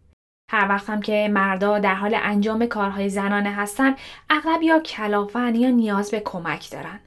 هر 0.55 0.69
وقت 0.69 0.91
هم 0.91 1.01
که 1.01 1.29
مردا 1.33 1.79
در 1.79 1.95
حال 1.95 2.15
انجام 2.23 2.67
کارهای 2.67 3.09
زنانه 3.09 3.51
هستن 3.51 3.97
اغلب 4.31 4.63
یا 4.63 4.81
کلافن 4.81 5.55
یا 5.55 5.71
نیاز 5.71 6.11
به 6.11 6.21
کمک 6.21 6.71
دارن. 6.71 7.01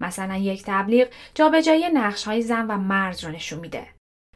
مثلا 0.00 0.36
یک 0.36 0.62
تبلیغ 0.66 1.08
جابجایی 1.34 1.88
نقش 1.88 2.24
های 2.24 2.42
زن 2.42 2.66
و 2.66 2.76
مرد 2.76 3.24
رو 3.24 3.30
نشون 3.30 3.58
میده. 3.58 3.86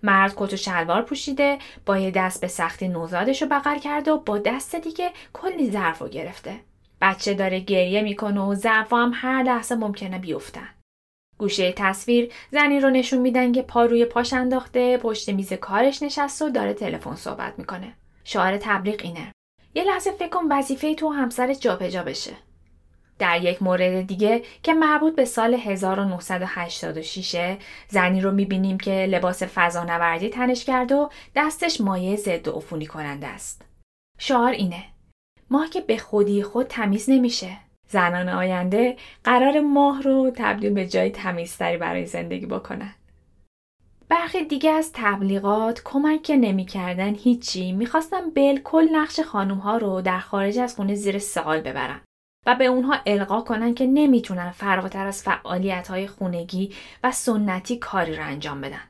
مرد 0.03 0.33
کت 0.37 0.53
و 0.53 0.57
شلوار 0.57 1.03
پوشیده 1.03 1.59
با 1.87 1.99
یه 1.99 2.11
دست 2.11 2.41
به 2.41 2.49
سختی 2.49 2.89
نوزادش 2.89 3.43
رو 3.43 3.49
بغل 3.49 3.79
کرده 3.79 4.13
و 4.13 4.19
با 4.19 4.39
دست 4.39 4.77
دیگه 4.77 5.11
کلی 5.33 5.71
ظرف 5.71 5.99
رو 5.99 6.09
گرفته. 6.09 6.61
بچه 7.01 7.35
داره 7.35 7.61
گریه 7.61 8.03
می‌کنه 8.03 8.41
و 8.41 8.55
ظرف 8.55 8.93
هم 8.93 9.13
هر 9.15 9.43
لحظه 9.43 9.75
ممکنه 9.75 10.19
بیفتن. 10.19 10.69
گوشه 11.39 11.73
تصویر 11.73 12.33
زنی 12.51 12.81
رو 12.81 12.91
نشون 12.91 13.19
میدن 13.19 13.53
که 13.53 13.63
پا 13.63 13.85
روی 13.85 14.05
پاش 14.05 14.33
انداخته 14.33 14.97
پشت 14.97 15.29
میز 15.29 15.53
کارش 15.53 16.03
نشسته 16.03 16.45
و 16.45 16.49
داره 16.49 16.75
تلفن 16.75 17.15
صحبت 17.15 17.59
می‌کنه. 17.59 17.93
شعار 18.33 18.57
تبلیغ 18.57 19.01
اینه 19.03 19.33
یه 19.75 19.85
لحظه 19.85 20.11
فکر 20.11 20.29
کن 20.29 20.45
وظیفه 20.51 20.95
تو 20.95 21.09
همسر 21.09 21.55
جابجا 21.55 22.03
بشه 22.03 22.33
در 23.19 23.43
یک 23.43 23.63
مورد 23.63 24.07
دیگه 24.07 24.43
که 24.63 24.75
مربوط 24.75 25.15
به 25.15 25.25
سال 25.25 25.55
1986 25.55 27.57
زنی 27.89 28.21
رو 28.21 28.33
می‌بینیم 28.33 28.79
که 28.79 28.91
لباس 28.91 29.43
فضانوردی 29.43 30.29
تنش 30.29 30.65
کرده 30.65 30.95
و 30.95 31.09
دستش 31.37 31.81
مایه 31.81 32.17
ضد 32.17 32.49
عفونی 32.49 32.87
کننده 32.87 33.27
است. 33.27 33.63
شعار 34.19 34.53
اینه 34.53 34.85
ماه 35.51 35.71
که 35.71 35.81
به 35.81 35.99
خودی 35.99 36.43
خود 36.43 36.67
تمیز 36.67 37.11
نمیشه. 37.11 37.57
زنان 37.89 38.29
آینده 38.29 38.97
قرار 39.25 39.61
ماه 39.61 40.03
رو 40.03 40.33
تبدیل 40.37 40.73
به 40.73 40.89
جای 40.89 41.11
تمیزتری 41.11 41.77
برای 41.77 42.07
زندگی 42.07 42.47
بکنن. 42.47 42.95
برخی 44.11 44.45
دیگه 44.45 44.71
از 44.71 44.91
تبلیغات 44.95 45.83
کمک 45.85 46.23
که 46.23 46.37
نمی‌کردن 46.37 47.15
هیچی 47.15 47.73
می‌خواستن 47.73 48.31
بالکل 48.31 48.89
نقش 48.93 49.21
خانوم 49.21 49.59
ها 49.59 49.77
رو 49.77 50.01
در 50.01 50.21
خارج 50.21 50.59
از 50.59 50.77
خونه 50.77 50.95
زیر 50.95 51.19
سوال 51.19 51.61
ببرن 51.61 52.01
و 52.47 52.55
به 52.55 52.65
اونها 52.65 52.97
القا 53.07 53.41
کنن 53.41 53.75
که 53.75 53.87
نمی‌تونن 53.87 54.51
فراتر 54.51 55.07
از 55.07 55.23
فعالیت 55.23 55.89
های 55.89 56.07
خونگی 56.07 56.75
و 57.05 57.13
سنتی 57.13 57.77
کاری 57.77 58.17
رو 58.17 58.25
انجام 58.25 58.61
بدن. 58.61 58.89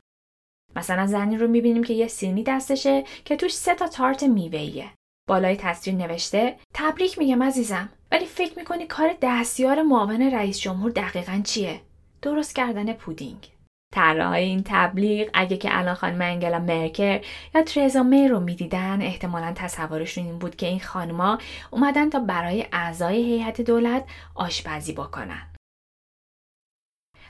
مثلا 0.75 1.07
زنی 1.07 1.37
رو 1.37 1.47
می‌بینیم 1.47 1.83
که 1.83 1.93
یه 1.93 2.07
سینی 2.07 2.43
دستشه 2.43 3.03
که 3.25 3.35
توش 3.35 3.53
سه 3.53 3.75
تا 3.75 3.87
تارت 3.87 4.23
میوهیه. 4.23 4.89
بالای 5.29 5.55
تصویر 5.55 5.95
نوشته 5.95 6.57
تبریک 6.73 7.17
میگم 7.17 7.43
عزیزم 7.43 7.89
ولی 8.11 8.25
فکر 8.25 8.57
می‌کنی 8.57 8.87
کار 8.87 9.15
دستیار 9.21 9.81
معاون 9.81 10.21
رئیس 10.21 10.59
جمهور 10.59 10.91
دقیقا 10.91 11.41
چیه؟ 11.43 11.81
درست 12.21 12.55
کردن 12.55 12.93
پودینگ. 12.93 13.60
طراحهای 13.91 14.43
این 14.43 14.61
تبلیغ 14.65 15.29
اگه 15.33 15.57
که 15.57 15.69
الان 15.71 15.95
خانم 15.95 16.21
انگلا 16.21 16.59
مرکر 16.59 17.21
یا 17.55 17.63
ترزا 17.63 18.03
می 18.03 18.27
رو 18.27 18.39
می‌دیدن 18.39 19.01
احتمالا 19.01 19.53
تصورشون 19.55 20.23
این 20.23 20.39
بود 20.39 20.55
که 20.55 20.65
این 20.65 20.79
خانما 20.79 21.37
اومدن 21.71 22.09
تا 22.09 22.19
برای 22.19 22.65
اعضای 22.71 23.15
هیئت 23.15 23.61
دولت 23.61 24.03
آشپزی 24.35 24.93
بکنن. 24.93 25.47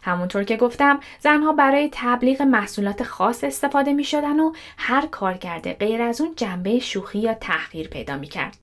همونطور 0.03 0.43
که 0.43 0.57
گفتم 0.57 0.99
زنها 1.19 1.53
برای 1.53 1.89
تبلیغ 1.91 2.41
محصولات 2.41 3.03
خاص 3.03 3.43
استفاده 3.43 3.93
می 3.93 4.03
شدن 4.03 4.39
و 4.39 4.53
هر 4.77 5.05
کار 5.05 5.33
کرده 5.33 5.73
غیر 5.73 6.01
از 6.01 6.21
اون 6.21 6.35
جنبه 6.35 6.79
شوخی 6.79 7.19
یا 7.19 7.33
تحقیر 7.33 7.87
پیدا 7.87 8.17
می 8.17 8.27
کرد. 8.27 8.57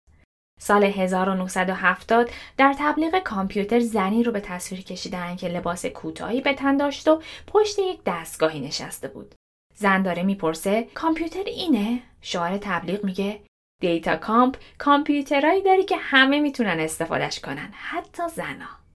سال 0.58 0.84
1970 0.84 2.30
در 2.56 2.74
تبلیغ 2.78 3.18
کامپیوتر 3.18 3.80
زنی 3.80 4.22
رو 4.22 4.32
به 4.32 4.40
تصویر 4.40 4.82
کشیدن 4.82 5.36
که 5.36 5.48
لباس 5.48 5.86
کوتاهی 5.86 6.40
به 6.40 6.54
تن 6.54 6.76
داشت 6.76 7.08
و 7.08 7.22
پشت 7.46 7.78
یک 7.78 8.00
دستگاهی 8.06 8.60
نشسته 8.60 9.08
بود. 9.08 9.34
زن 9.74 10.02
داره 10.02 10.22
می‌پرسه 10.22 10.88
کامپیوتر 10.94 11.44
اینه؟ 11.46 12.00
شعار 12.20 12.58
تبلیغ 12.58 13.04
میگه 13.04 13.40
دیتا 13.80 14.16
کامپ 14.16 14.56
کامپیوترهایی 14.78 15.62
داری 15.62 15.84
که 15.84 15.96
همه 15.96 16.40
می‌تونن 16.40 16.80
استفادهش 16.80 17.40
کنن 17.40 17.72
حتی 17.72 18.22
زنا. 18.28 18.87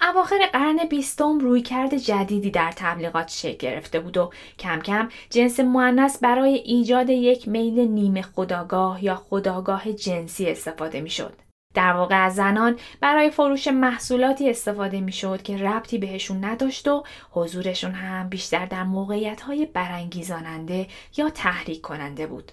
اواخر 0.00 0.46
قرن 0.52 0.78
بیستم 0.90 1.38
رویکرد 1.38 1.96
جدیدی 1.96 2.50
در 2.50 2.72
تبلیغات 2.76 3.28
شکل 3.28 3.56
گرفته 3.56 4.00
بود 4.00 4.16
و 4.16 4.30
کم 4.58 4.80
کم 4.80 5.08
جنس 5.30 5.60
معنس 5.60 6.18
برای 6.18 6.54
ایجاد 6.54 7.10
یک 7.10 7.48
میل 7.48 7.80
نیمه 7.80 8.22
خداگاه 8.22 9.04
یا 9.04 9.14
خداگاه 9.14 9.92
جنسی 9.92 10.50
استفاده 10.50 11.00
می‌شد. 11.00 11.34
در 11.74 11.92
واقع 11.92 12.24
از 12.24 12.34
زنان 12.34 12.78
برای 13.00 13.30
فروش 13.30 13.68
محصولاتی 13.68 14.50
استفاده 14.50 15.00
می‌شد 15.00 15.42
که 15.42 15.56
ربطی 15.56 15.98
بهشون 15.98 16.44
نداشت 16.44 16.88
و 16.88 17.04
حضورشون 17.30 17.92
هم 17.92 18.28
بیشتر 18.28 18.66
در 18.66 18.84
موقعیت 18.84 19.40
های 19.40 19.66
برانگیزاننده 19.66 20.86
یا 21.16 21.30
تحریک 21.30 21.80
کننده 21.80 22.26
بود. 22.26 22.52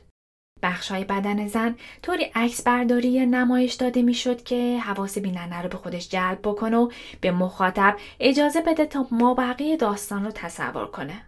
بخشای 0.64 1.04
بدن 1.04 1.48
زن 1.48 1.76
طوری 2.02 2.24
عکس 2.36 2.64
برداری 2.64 3.26
نمایش 3.26 3.74
داده 3.74 4.02
می‌شد 4.02 4.44
که 4.44 4.80
حواس 4.80 5.18
بیننده 5.18 5.62
رو 5.62 5.70
به 5.70 5.78
خودش 5.78 6.10
جلب 6.10 6.40
بکنه 6.44 6.78
و 6.78 6.92
به 7.22 7.32
مخاطب 7.32 7.98
اجازه 8.20 8.62
بده 8.62 8.86
تا 8.86 9.08
ما 9.12 9.34
بقیه 9.34 9.78
داستان 9.78 10.26
رو 10.26 10.32
تصور 10.32 10.86
کنه. 10.86 11.22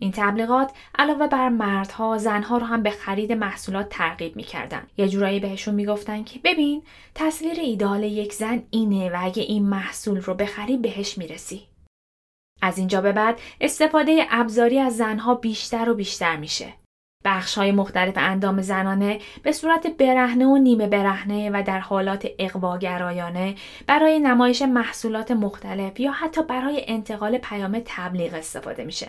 این 0.00 0.12
تبلیغات 0.12 0.72
علاوه 0.98 1.26
بر 1.26 1.48
مردها 1.48 2.18
زنها 2.18 2.58
رو 2.58 2.66
هم 2.66 2.82
به 2.82 2.90
خرید 2.90 3.32
محصولات 3.32 3.88
ترغیب 3.88 4.36
می‌کردن. 4.36 4.86
یه 4.96 5.08
جورایی 5.08 5.40
بهشون 5.40 5.74
می‌گفتن 5.74 6.24
که 6.24 6.40
ببین 6.44 6.82
تصویر 7.14 7.60
ایدال 7.60 8.02
یک 8.02 8.32
زن 8.32 8.62
اینه 8.70 9.10
و 9.10 9.16
اگه 9.20 9.42
این 9.42 9.68
محصول 9.68 10.20
رو 10.20 10.34
بخری 10.34 10.76
بهش 10.76 11.18
می‌رسی. 11.18 11.62
از 12.62 12.78
اینجا 12.78 13.00
به 13.00 13.12
بعد 13.12 13.40
استفاده 13.60 14.26
ابزاری 14.30 14.78
از 14.78 14.96
زنها 14.96 15.34
بیشتر 15.34 15.88
و 15.88 15.94
بیشتر 15.94 16.36
میشه. 16.36 16.72
بخش 17.28 17.58
های 17.58 17.72
مختلف 17.72 18.14
اندام 18.16 18.62
زنانه 18.62 19.18
به 19.42 19.52
صورت 19.52 19.86
برهنه 19.86 20.46
و 20.46 20.56
نیمه 20.56 20.86
برهنه 20.86 21.50
و 21.50 21.62
در 21.62 21.78
حالات 21.78 22.28
اقواگرایانه 22.38 23.54
برای 23.86 24.20
نمایش 24.20 24.62
محصولات 24.62 25.30
مختلف 25.30 26.00
یا 26.00 26.12
حتی 26.12 26.42
برای 26.42 26.84
انتقال 26.86 27.38
پیام 27.38 27.82
تبلیغ 27.84 28.34
استفاده 28.34 28.84
میشه. 28.84 29.06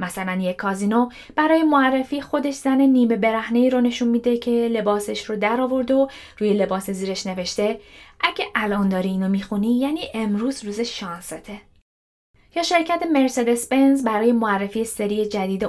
مثلا 0.00 0.40
یک 0.40 0.56
کازینو 0.56 1.08
برای 1.36 1.62
معرفی 1.62 2.20
خودش 2.20 2.54
زن 2.54 2.80
نیمه 2.80 3.16
برهنه 3.16 3.68
رو 3.68 3.80
نشون 3.80 4.08
میده 4.08 4.36
که 4.36 4.50
لباسش 4.50 5.24
رو 5.24 5.36
در 5.36 5.60
آورد 5.60 5.90
و 5.90 6.08
روی 6.38 6.52
لباس 6.52 6.90
زیرش 6.90 7.26
نوشته 7.26 7.80
اگه 8.20 8.44
الان 8.54 8.88
داری 8.88 9.08
اینو 9.08 9.28
می‌خونی 9.28 9.78
یعنی 9.78 10.00
امروز 10.14 10.64
روز 10.64 10.80
شانسته. 10.80 11.69
یا 12.54 12.62
شرکت 12.62 13.02
مرسدس 13.12 13.68
بنز 13.68 14.04
برای 14.04 14.32
معرفی 14.32 14.84
سری 14.84 15.26
جدید 15.26 15.62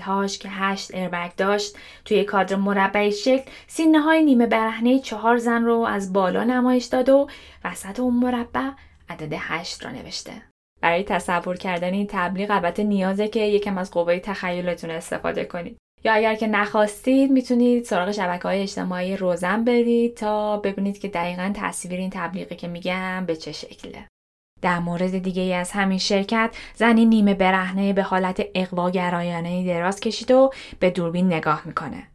هاش 0.00 0.38
که 0.38 0.48
هشت 0.48 0.94
ایربگ 0.94 1.30
داشت 1.36 1.76
توی 2.04 2.24
کادر 2.24 2.56
مربعی 2.56 3.12
شکل 3.12 3.50
سینه 3.66 4.00
های 4.00 4.22
نیمه 4.22 4.46
برهنه 4.46 4.98
چهار 4.98 5.36
زن 5.36 5.64
رو 5.64 5.78
از 5.78 6.12
بالا 6.12 6.44
نمایش 6.44 6.84
داد 6.84 7.08
و 7.08 7.28
وسط 7.64 8.00
اون 8.00 8.14
مربع 8.14 8.70
عدد 9.08 9.32
هشت 9.38 9.84
را 9.84 9.90
نوشته. 9.90 10.32
برای 10.80 11.02
تصور 11.02 11.56
کردن 11.56 11.92
این 11.92 12.06
تبلیغ 12.10 12.50
البته 12.50 12.84
نیازه 12.84 13.28
که 13.28 13.40
یکم 13.40 13.78
از 13.78 13.90
قوه 13.90 14.18
تخیلتون 14.18 14.90
استفاده 14.90 15.44
کنید. 15.44 15.76
یا 16.04 16.12
اگر 16.12 16.34
که 16.34 16.46
نخواستید 16.46 17.30
می‌تونید 17.30 17.84
سراغ 17.84 18.12
شبکه 18.12 18.42
های 18.48 18.62
اجتماعی 18.62 19.16
روزن 19.16 19.64
برید 19.64 20.16
تا 20.16 20.56
ببینید 20.56 20.98
که 20.98 21.08
دقیقا 21.08 21.52
تصویر 21.56 22.00
این 22.00 22.10
تبلیغی 22.10 22.56
که 22.56 22.68
میگم 22.68 23.24
به 23.26 23.36
چه 23.36 23.52
شکله. 23.52 24.08
در 24.64 24.78
مورد 24.78 25.18
دیگه 25.18 25.42
ای 25.42 25.54
از 25.54 25.70
همین 25.70 25.98
شرکت 25.98 26.56
زنی 26.74 27.04
نیمه 27.04 27.34
برهنه 27.34 27.92
به 27.92 28.02
حالت 28.02 28.42
اقواگرایانه 28.54 29.66
دراز 29.66 30.00
کشید 30.00 30.30
و 30.30 30.50
به 30.78 30.90
دوربین 30.90 31.26
نگاه 31.26 31.62
می‌کنه. 31.64 32.08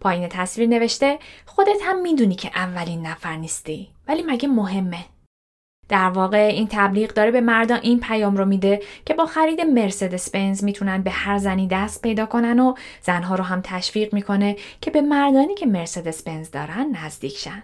پایین 0.00 0.28
تصویر 0.28 0.68
نوشته 0.68 1.18
خودت 1.46 1.78
هم 1.82 2.02
می‌دونی 2.02 2.34
که 2.34 2.50
اولین 2.54 3.06
نفر 3.06 3.36
نیستی 3.36 3.88
ولی 4.08 4.22
مگه 4.22 4.48
مهمه؟ 4.48 5.04
در 5.88 6.08
واقع 6.08 6.38
این 6.38 6.68
تبلیغ 6.70 7.14
داره 7.14 7.30
به 7.30 7.40
مردان 7.40 7.80
این 7.82 8.00
پیام 8.00 8.36
رو 8.36 8.44
میده 8.44 8.82
که 9.06 9.14
با 9.14 9.26
خرید 9.26 9.60
مرسدس 9.60 10.30
بنز 10.30 10.64
می‌تونن 10.64 11.02
به 11.02 11.10
هر 11.10 11.38
زنی 11.38 11.68
دست 11.68 12.02
پیدا 12.02 12.26
کنن 12.26 12.60
و 12.60 12.74
زنها 13.02 13.34
رو 13.34 13.44
هم 13.44 13.60
تشویق 13.64 14.14
می‌کنه 14.14 14.56
که 14.80 14.90
به 14.90 15.00
مردانی 15.00 15.54
که 15.54 15.66
مرسدس 15.66 16.22
بنز 16.22 16.50
دارن 16.50 16.96
نزدیک 17.04 17.36
شن. 17.36 17.62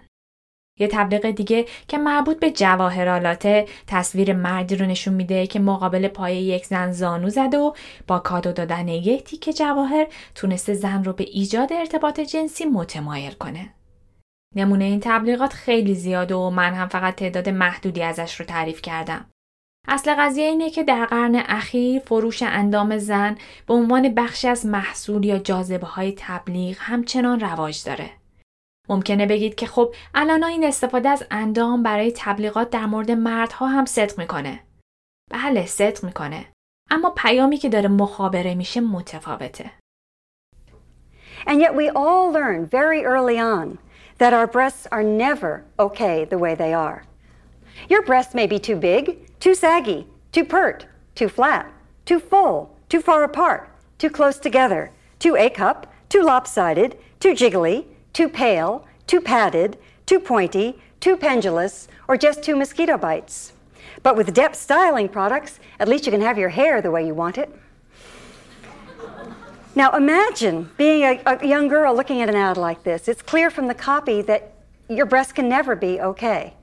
یه 0.78 0.88
تبلیغ 0.88 1.30
دیگه 1.30 1.66
که 1.88 1.98
مربوط 1.98 2.40
به 2.40 2.50
جواهرالاته 2.50 3.66
تصویر 3.86 4.32
مردی 4.32 4.76
رو 4.76 4.86
نشون 4.86 5.14
میده 5.14 5.46
که 5.46 5.60
مقابل 5.60 6.08
پای 6.08 6.36
یک 6.36 6.66
زن 6.66 6.92
زانو 6.92 7.30
زده 7.30 7.58
و 7.58 7.72
با 8.06 8.18
کادو 8.18 8.52
دادن 8.52 8.88
یک 8.88 9.24
تیکه 9.24 9.52
جواهر 9.52 10.06
تونسته 10.34 10.74
زن 10.74 11.04
رو 11.04 11.12
به 11.12 11.24
ایجاد 11.24 11.72
ارتباط 11.72 12.20
جنسی 12.20 12.64
متمایل 12.64 13.32
کنه. 13.32 13.74
نمونه 14.56 14.84
این 14.84 15.00
تبلیغات 15.00 15.52
خیلی 15.52 15.94
زیاده 15.94 16.34
و 16.34 16.50
من 16.50 16.74
هم 16.74 16.88
فقط 16.88 17.14
تعداد 17.14 17.48
محدودی 17.48 18.02
ازش 18.02 18.40
رو 18.40 18.46
تعریف 18.46 18.82
کردم. 18.82 19.26
اصل 19.88 20.14
قضیه 20.18 20.44
اینه 20.44 20.70
که 20.70 20.82
در 20.82 21.04
قرن 21.04 21.36
اخیر 21.36 22.00
فروش 22.00 22.42
اندام 22.42 22.98
زن 22.98 23.36
به 23.66 23.74
عنوان 23.74 24.14
بخشی 24.14 24.48
از 24.48 24.66
محصول 24.66 25.24
یا 25.24 25.38
جاذبه 25.38 25.86
های 25.86 26.14
تبلیغ 26.16 26.76
همچنان 26.80 27.40
رواج 27.40 27.84
داره. 27.84 28.10
ممکنه 28.88 29.26
بگید 29.26 29.54
که 29.54 29.66
خب 29.66 29.94
الان 30.14 30.44
این 30.44 30.64
استفاده 30.64 31.08
از 31.08 31.24
اندام 31.30 31.82
برای 31.82 32.12
تبلیغات 32.16 32.70
در 32.70 32.86
مورد 32.86 33.10
مردها 33.10 33.66
هم 33.66 33.84
صدق 33.84 34.18
می‌کنه. 34.18 34.60
بله 35.30 35.66
صدق 35.66 36.04
می‌کنه. 36.04 36.46
اما 36.90 37.10
پیامی 37.16 37.56
که 37.56 37.68
داره 37.68 37.88
مخابره 37.88 38.54
میشه 38.54 38.80
متفاوته. 38.80 39.70
And 41.46 41.60
yet 41.60 41.74
we 41.74 41.88
all 41.88 42.32
learn 42.32 42.66
very 42.66 43.04
early 43.04 43.38
on 43.38 43.78
that 44.18 44.32
our 44.32 44.46
breasts 44.46 44.86
are 44.90 45.04
never 45.04 45.64
okay 45.78 46.24
the 46.24 46.38
way 46.38 46.54
they 46.54 46.72
are. 46.72 47.04
Your 47.88 48.02
breasts 48.02 48.34
may 48.34 48.46
be 48.46 48.58
too 48.58 48.76
big, 48.76 49.04
too 49.40 49.54
saggy, 49.54 50.00
too 50.32 50.44
pert, 50.44 50.86
too 51.14 51.28
flat, 51.28 51.66
too 52.04 52.20
full, 52.30 52.56
too 52.88 53.00
far 53.00 53.22
apart, 53.22 53.62
too 53.98 54.10
close 54.10 54.38
together, 54.38 54.90
too 55.20 55.36
A 55.36 55.48
cup, 55.50 55.86
too 56.08 56.22
lopsided, 56.22 56.90
too 57.20 57.34
jiggly, 57.40 57.84
too 58.12 58.28
pale, 58.28 58.86
too 59.06 59.20
padded, 59.20 59.78
too 60.06 60.20
pointy, 60.20 60.78
too 61.00 61.16
pendulous, 61.16 61.88
or 62.08 62.16
just 62.16 62.42
two 62.42 62.56
mosquito 62.56 62.96
bites. 62.98 63.52
But 64.02 64.16
with 64.16 64.34
depth 64.34 64.56
styling 64.56 65.08
products, 65.08 65.60
at 65.78 65.88
least 65.88 66.06
you 66.06 66.12
can 66.12 66.20
have 66.20 66.38
your 66.38 66.48
hair 66.48 66.80
the 66.80 66.90
way 66.90 67.06
you 67.06 67.14
want 67.14 67.38
it. 67.38 67.50
Now 69.74 69.92
imagine 69.92 70.70
being 70.76 71.02
a, 71.02 71.22
a, 71.24 71.46
young 71.46 71.68
girl 71.68 71.94
looking 71.94 72.20
at 72.20 72.28
an 72.28 72.34
ad 72.34 72.56
like 72.56 72.82
this. 72.82 73.06
It's 73.06 73.22
clear 73.22 73.50
from 73.50 73.68
the 73.68 73.74
copy 73.74 74.22
that 74.22 74.52
your 74.88 75.06
breasts 75.06 75.32
can 75.32 75.48
never 75.48 75.76
be 75.76 76.00
okay. 76.00 76.54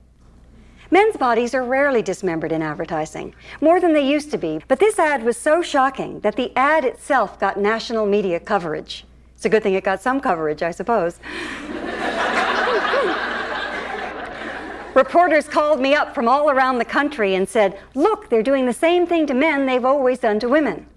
Men's 0.91 1.16
bodies 1.18 1.56
are 1.56 1.64
rarely 1.64 2.02
dismembered 2.02 2.52
in 2.52 2.62
advertising, 2.62 3.34
more 3.62 3.80
than 3.80 3.93
they 3.93 4.06
used 4.06 4.32
to 4.32 4.38
be. 4.38 4.60
But 4.68 4.80
this 4.80 5.00
ad 5.00 5.24
was 5.24 5.38
so 5.38 5.62
shocking 5.62 6.20
that 6.22 6.36
the 6.36 6.52
ad 6.56 6.86
itself 6.86 7.39
got 7.39 7.58
national 7.58 8.06
media 8.06 8.39
coverage. 8.39 9.06
It's 9.36 9.46
a 9.46 9.50
good 9.50 9.64
thing 9.64 9.74
it 9.74 9.84
got 9.84 10.02
some 10.02 10.20
coverage, 10.20 10.64
I 10.64 10.72
suppose. 10.72 11.20
Reporters 14.96 15.50
called 15.50 15.82
me 15.82 15.94
up 15.94 16.16
from 16.16 16.30
all 16.30 16.50
around 16.50 16.78
the 16.78 16.86
country 16.86 17.36
and 17.36 17.48
said, 17.48 17.78
Look, 17.96 18.30
they're 18.30 18.42
doing 18.42 18.66
the 18.66 18.74
same 18.74 19.06
thing 19.06 19.28
to 19.28 19.34
men 19.34 19.66
they've 19.66 19.84
always 19.84 20.20
done 20.20 20.40
to 20.40 20.48
women. 20.48 20.88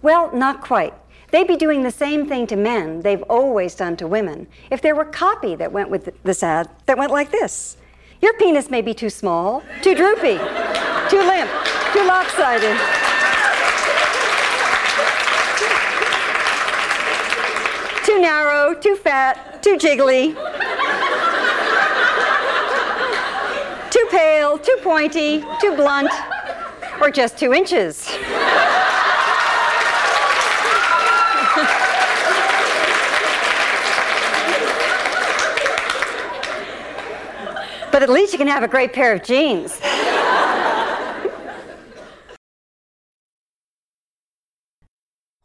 Well, 0.00 0.34
not 0.34 0.62
quite. 0.62 0.94
They'd 1.32 1.46
be 1.46 1.56
doing 1.56 1.82
the 1.82 1.90
same 1.90 2.26
thing 2.26 2.46
to 2.48 2.56
men 2.56 3.00
they've 3.00 3.22
always 3.22 3.74
done 3.74 3.96
to 3.98 4.06
women 4.06 4.46
if 4.70 4.80
there 4.80 4.94
were 4.94 5.04
copy 5.04 5.54
that 5.56 5.72
went 5.72 5.90
with 5.90 6.14
this 6.24 6.42
ad 6.42 6.68
that 6.86 6.96
went 6.96 7.12
like 7.12 7.30
this 7.30 7.76
Your 8.20 8.32
penis 8.34 8.70
may 8.70 8.82
be 8.82 8.94
too 8.94 9.10
small, 9.10 9.62
too 9.82 9.94
droopy, 9.94 10.38
too 11.08 11.20
limp, 11.20 11.50
too 11.92 12.04
lopsided. 12.06 13.11
Too 18.12 18.20
narrow, 18.20 18.74
too 18.74 18.94
fat, 18.94 19.62
too 19.62 19.78
jiggly, 19.78 20.34
too 23.90 24.06
pale, 24.10 24.58
too 24.58 24.76
pointy, 24.82 25.42
too 25.62 25.74
blunt, 25.76 26.10
or 27.00 27.10
just 27.10 27.38
two 27.38 27.54
inches. 27.54 28.06
but 37.90 38.02
at 38.02 38.10
least 38.10 38.32
you 38.32 38.38
can 38.38 38.48
have 38.48 38.62
a 38.62 38.68
great 38.68 38.92
pair 38.92 39.14
of 39.14 39.22
jeans. 39.22 39.80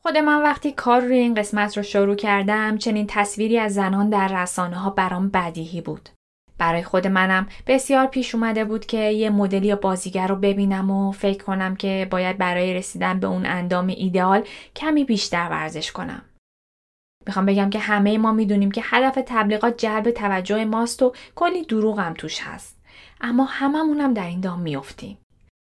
خود 0.07 0.17
من 0.17 0.41
وقتی 0.41 0.71
کار 0.71 1.01
روی 1.01 1.17
این 1.17 1.33
قسمت 1.33 1.77
رو 1.77 1.83
شروع 1.83 2.15
کردم 2.15 2.77
چنین 2.77 3.07
تصویری 3.09 3.59
از 3.59 3.73
زنان 3.73 4.09
در 4.09 4.41
رسانه 4.41 4.75
ها 4.75 4.89
برام 4.89 5.29
بدیهی 5.29 5.81
بود. 5.81 6.09
برای 6.57 6.83
خود 6.83 7.07
منم 7.07 7.47
بسیار 7.67 8.05
پیش 8.07 8.35
اومده 8.35 8.65
بود 8.65 8.85
که 8.85 8.97
یه 8.97 9.29
مدل 9.29 9.63
یا 9.63 9.75
بازیگر 9.75 10.27
رو 10.27 10.35
ببینم 10.35 10.91
و 10.91 11.11
فکر 11.11 11.43
کنم 11.43 11.75
که 11.75 12.07
باید 12.11 12.37
برای 12.37 12.73
رسیدن 12.73 13.19
به 13.19 13.27
اون 13.27 13.45
اندام 13.45 13.87
ایدئال 13.87 14.43
کمی 14.75 15.03
بیشتر 15.03 15.47
ورزش 15.49 15.91
کنم. 15.91 16.21
می‌خوام 17.25 17.45
بگم 17.45 17.69
که 17.69 17.79
همه 17.79 18.17
ما 18.17 18.31
می‌دونیم 18.31 18.71
که 18.71 18.81
هدف 18.83 19.19
تبلیغات 19.25 19.77
جلب 19.77 20.11
توجه 20.11 20.65
ماست 20.65 21.03
و 21.03 21.13
کلی 21.35 21.63
دروغ 21.63 21.99
هم 21.99 22.13
توش 22.13 22.39
هست. 22.41 22.81
اما 23.21 23.43
هممونم 23.43 24.13
در 24.13 24.27
این 24.27 24.39
دام 24.39 24.59
میافتیم. 24.59 25.17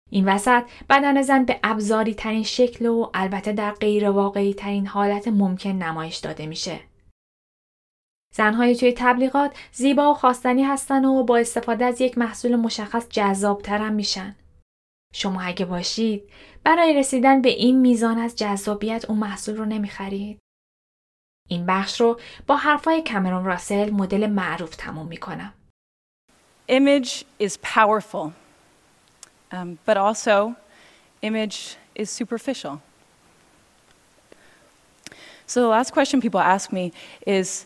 این 0.09 0.27
وسط 0.29 0.63
بدن 0.89 1.21
زن 1.21 1.45
به 1.45 1.59
ابزاری 1.63 2.13
ترین 2.13 2.43
شکل 2.43 2.85
و 2.85 3.09
البته 3.13 3.51
در 3.53 3.71
غیر 3.71 4.09
واقعی 4.09 4.53
ترین 4.53 4.87
حالت 4.87 5.27
ممکن 5.27 5.69
نمایش 5.69 6.17
داده 6.17 6.45
میشه. 6.45 6.79
زنهای 8.33 8.75
توی 8.75 8.93
تبلیغات 8.97 9.57
زیبا 9.71 10.11
و 10.11 10.13
خواستنی 10.13 10.63
هستن 10.63 11.05
و 11.05 11.23
با 11.23 11.37
استفاده 11.37 11.85
از 11.85 12.01
یک 12.01 12.17
محصول 12.17 12.55
مشخص 12.55 13.07
جذابترم 13.09 13.93
میشن. 13.93 14.35
شما 15.13 15.41
اگه 15.41 15.65
باشید 15.65 16.29
برای 16.63 16.93
رسیدن 16.93 17.41
به 17.41 17.49
این 17.49 17.79
میزان 17.79 18.17
از 18.17 18.35
جذابیت 18.35 19.05
اون 19.09 19.17
محصول 19.17 19.57
رو 19.57 19.65
نمی‌خرید؟ 19.65 20.39
این 21.49 21.65
بخش 21.65 22.01
رو 22.01 22.19
با 22.47 22.55
حرفای 22.55 23.03
کامرون 23.03 23.45
راسل 23.45 23.89
مدل 23.89 24.27
معروف 24.27 24.75
تموم 24.75 25.07
می‌کنم. 25.07 25.53
Image 26.69 27.23
is 27.41 27.57
powerful, 27.75 28.31
um, 29.55 29.79
but 29.85 29.97
also 29.97 30.55
image 31.21 31.77
is 31.95 32.09
superficial. 32.09 32.81
So 35.47 35.61
the 35.61 35.67
last 35.67 35.93
question 35.93 36.21
people 36.21 36.39
ask 36.39 36.73
me 36.73 36.91
is, 37.25 37.65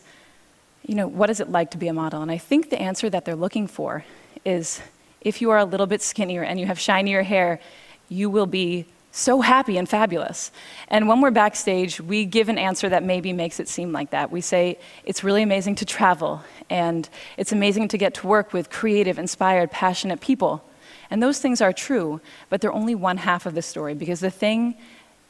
you 0.86 0.94
know, 0.94 1.08
what 1.08 1.30
is 1.30 1.40
it 1.40 1.50
like 1.50 1.70
to 1.72 1.78
be 1.78 1.88
a 1.88 1.92
model? 1.92 2.22
And 2.22 2.30
I 2.30 2.38
think 2.38 2.70
the 2.70 2.80
answer 2.80 3.10
that 3.10 3.24
they're 3.24 3.34
looking 3.34 3.66
for 3.66 4.04
is 4.44 4.80
if 5.20 5.40
you 5.40 5.50
are 5.50 5.58
a 5.58 5.64
little 5.64 5.86
bit 5.86 6.02
skinnier 6.02 6.42
and 6.42 6.60
you 6.60 6.66
have 6.66 6.78
shinier 6.78 7.22
hair, 7.22 7.60
you 8.08 8.30
will 8.30 8.46
be 8.46 8.86
so 9.12 9.40
happy 9.40 9.76
and 9.76 9.88
fabulous. 9.88 10.52
And 10.88 11.08
when 11.08 11.20
we're 11.20 11.32
backstage, 11.32 12.00
we 12.00 12.24
give 12.24 12.48
an 12.48 12.58
answer 12.58 12.88
that 12.88 13.02
maybe 13.02 13.32
makes 13.32 13.58
it 13.58 13.68
seem 13.68 13.92
like 13.92 14.10
that. 14.10 14.30
We 14.30 14.40
say, 14.40 14.78
it's 15.04 15.24
really 15.24 15.42
amazing 15.42 15.74
to 15.76 15.84
travel, 15.84 16.42
and 16.68 17.08
it's 17.36 17.50
amazing 17.50 17.88
to 17.88 17.98
get 17.98 18.14
to 18.14 18.26
work 18.28 18.52
with 18.52 18.70
creative, 18.70 19.18
inspired, 19.18 19.72
passionate 19.72 20.20
people. 20.20 20.62
And 21.10 21.22
those 21.22 21.40
things 21.40 21.60
are 21.60 21.72
true, 21.72 22.20
but 22.48 22.60
they're 22.60 22.72
only 22.72 22.94
one 22.94 23.18
half 23.18 23.46
of 23.46 23.54
the 23.54 23.62
story 23.62 23.94
because 23.94 24.20
the 24.20 24.30
thing 24.30 24.76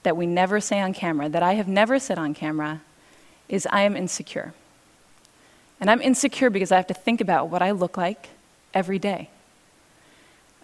that 0.02 0.16
we 0.16 0.26
never 0.26 0.60
say 0.60 0.80
on 0.80 0.92
camera, 0.92 1.28
that 1.28 1.42
I 1.42 1.54
have 1.54 1.68
never 1.68 1.98
said 1.98 2.18
on 2.18 2.34
camera, 2.34 2.80
is 3.48 3.66
I 3.70 3.82
am 3.82 3.96
insecure. 3.96 4.52
And 5.80 5.90
I'm 5.90 6.02
insecure 6.02 6.50
because 6.50 6.70
I 6.70 6.76
have 6.76 6.86
to 6.88 6.94
think 6.94 7.20
about 7.20 7.48
what 7.48 7.62
I 7.62 7.70
look 7.70 7.96
like 7.96 8.28
every 8.74 8.98
day. 8.98 9.30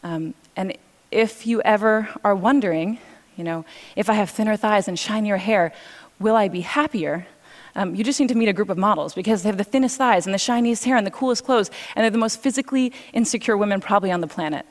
Um, 0.02 0.34
and 0.54 0.76
if 1.10 1.46
you 1.46 1.62
ever 1.62 2.08
are 2.22 2.34
wondering, 2.34 2.98
you 3.36 3.44
know, 3.44 3.64
if 3.96 4.10
I 4.10 4.14
have 4.14 4.30
thinner 4.30 4.56
thighs 4.56 4.88
and 4.88 4.98
shinier 4.98 5.38
hair, 5.38 5.72
will 6.20 6.36
I 6.36 6.48
be 6.48 6.60
happier? 6.60 7.26
Um, 7.74 7.94
you 7.94 8.04
just 8.04 8.20
need 8.20 8.28
to 8.28 8.34
meet 8.34 8.48
a 8.48 8.52
group 8.52 8.70
of 8.70 8.78
models 8.78 9.14
because 9.14 9.42
they 9.42 9.48
have 9.48 9.58
the 9.58 9.64
thinnest 9.64 9.98
thighs 9.98 10.26
and 10.26 10.34
the 10.34 10.38
shiniest 10.38 10.84
hair 10.84 10.96
and 10.96 11.06
the 11.06 11.10
coolest 11.10 11.44
clothes, 11.44 11.70
and 11.94 12.04
they're 12.04 12.10
the 12.10 12.18
most 12.18 12.40
physically 12.40 12.92
insecure 13.12 13.56
women 13.56 13.80
probably 13.80 14.10
on 14.10 14.20
the 14.20 14.26
planet. 14.26 14.64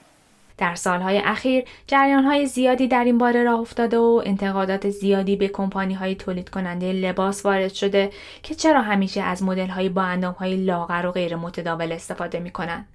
در 0.58 0.76
سالهای 0.76 1.18
اخیر 1.18 1.64
جریانهای 1.88 2.45
زیادی 2.45 2.88
در 2.88 3.03
این 3.03 3.18
باره 3.18 3.43
راه 3.43 3.60
افتاده 3.60 3.97
و 3.97 4.22
انتقادات 4.26 4.89
زیادی 4.89 5.36
به 5.36 5.47
کمپانی 5.47 5.93
های 5.93 6.16
تولید 6.16 6.49
کننده 6.49 6.93
لباس 6.93 7.45
وارد 7.45 7.74
شده 7.74 8.10
که 8.43 8.56
چرا 8.56 8.82
همیشه 8.82 9.22
از 9.22 9.43
مدل 9.43 9.68
های 9.68 9.89
با 9.89 10.01
اندام 10.01 10.34
های 10.34 10.56
لاغر 10.56 11.06
و 11.06 11.12
غیر 11.12 11.36
متداول 11.36 11.91
استفاده 11.91 12.39
می 12.39 12.51
کنند. 12.51 12.88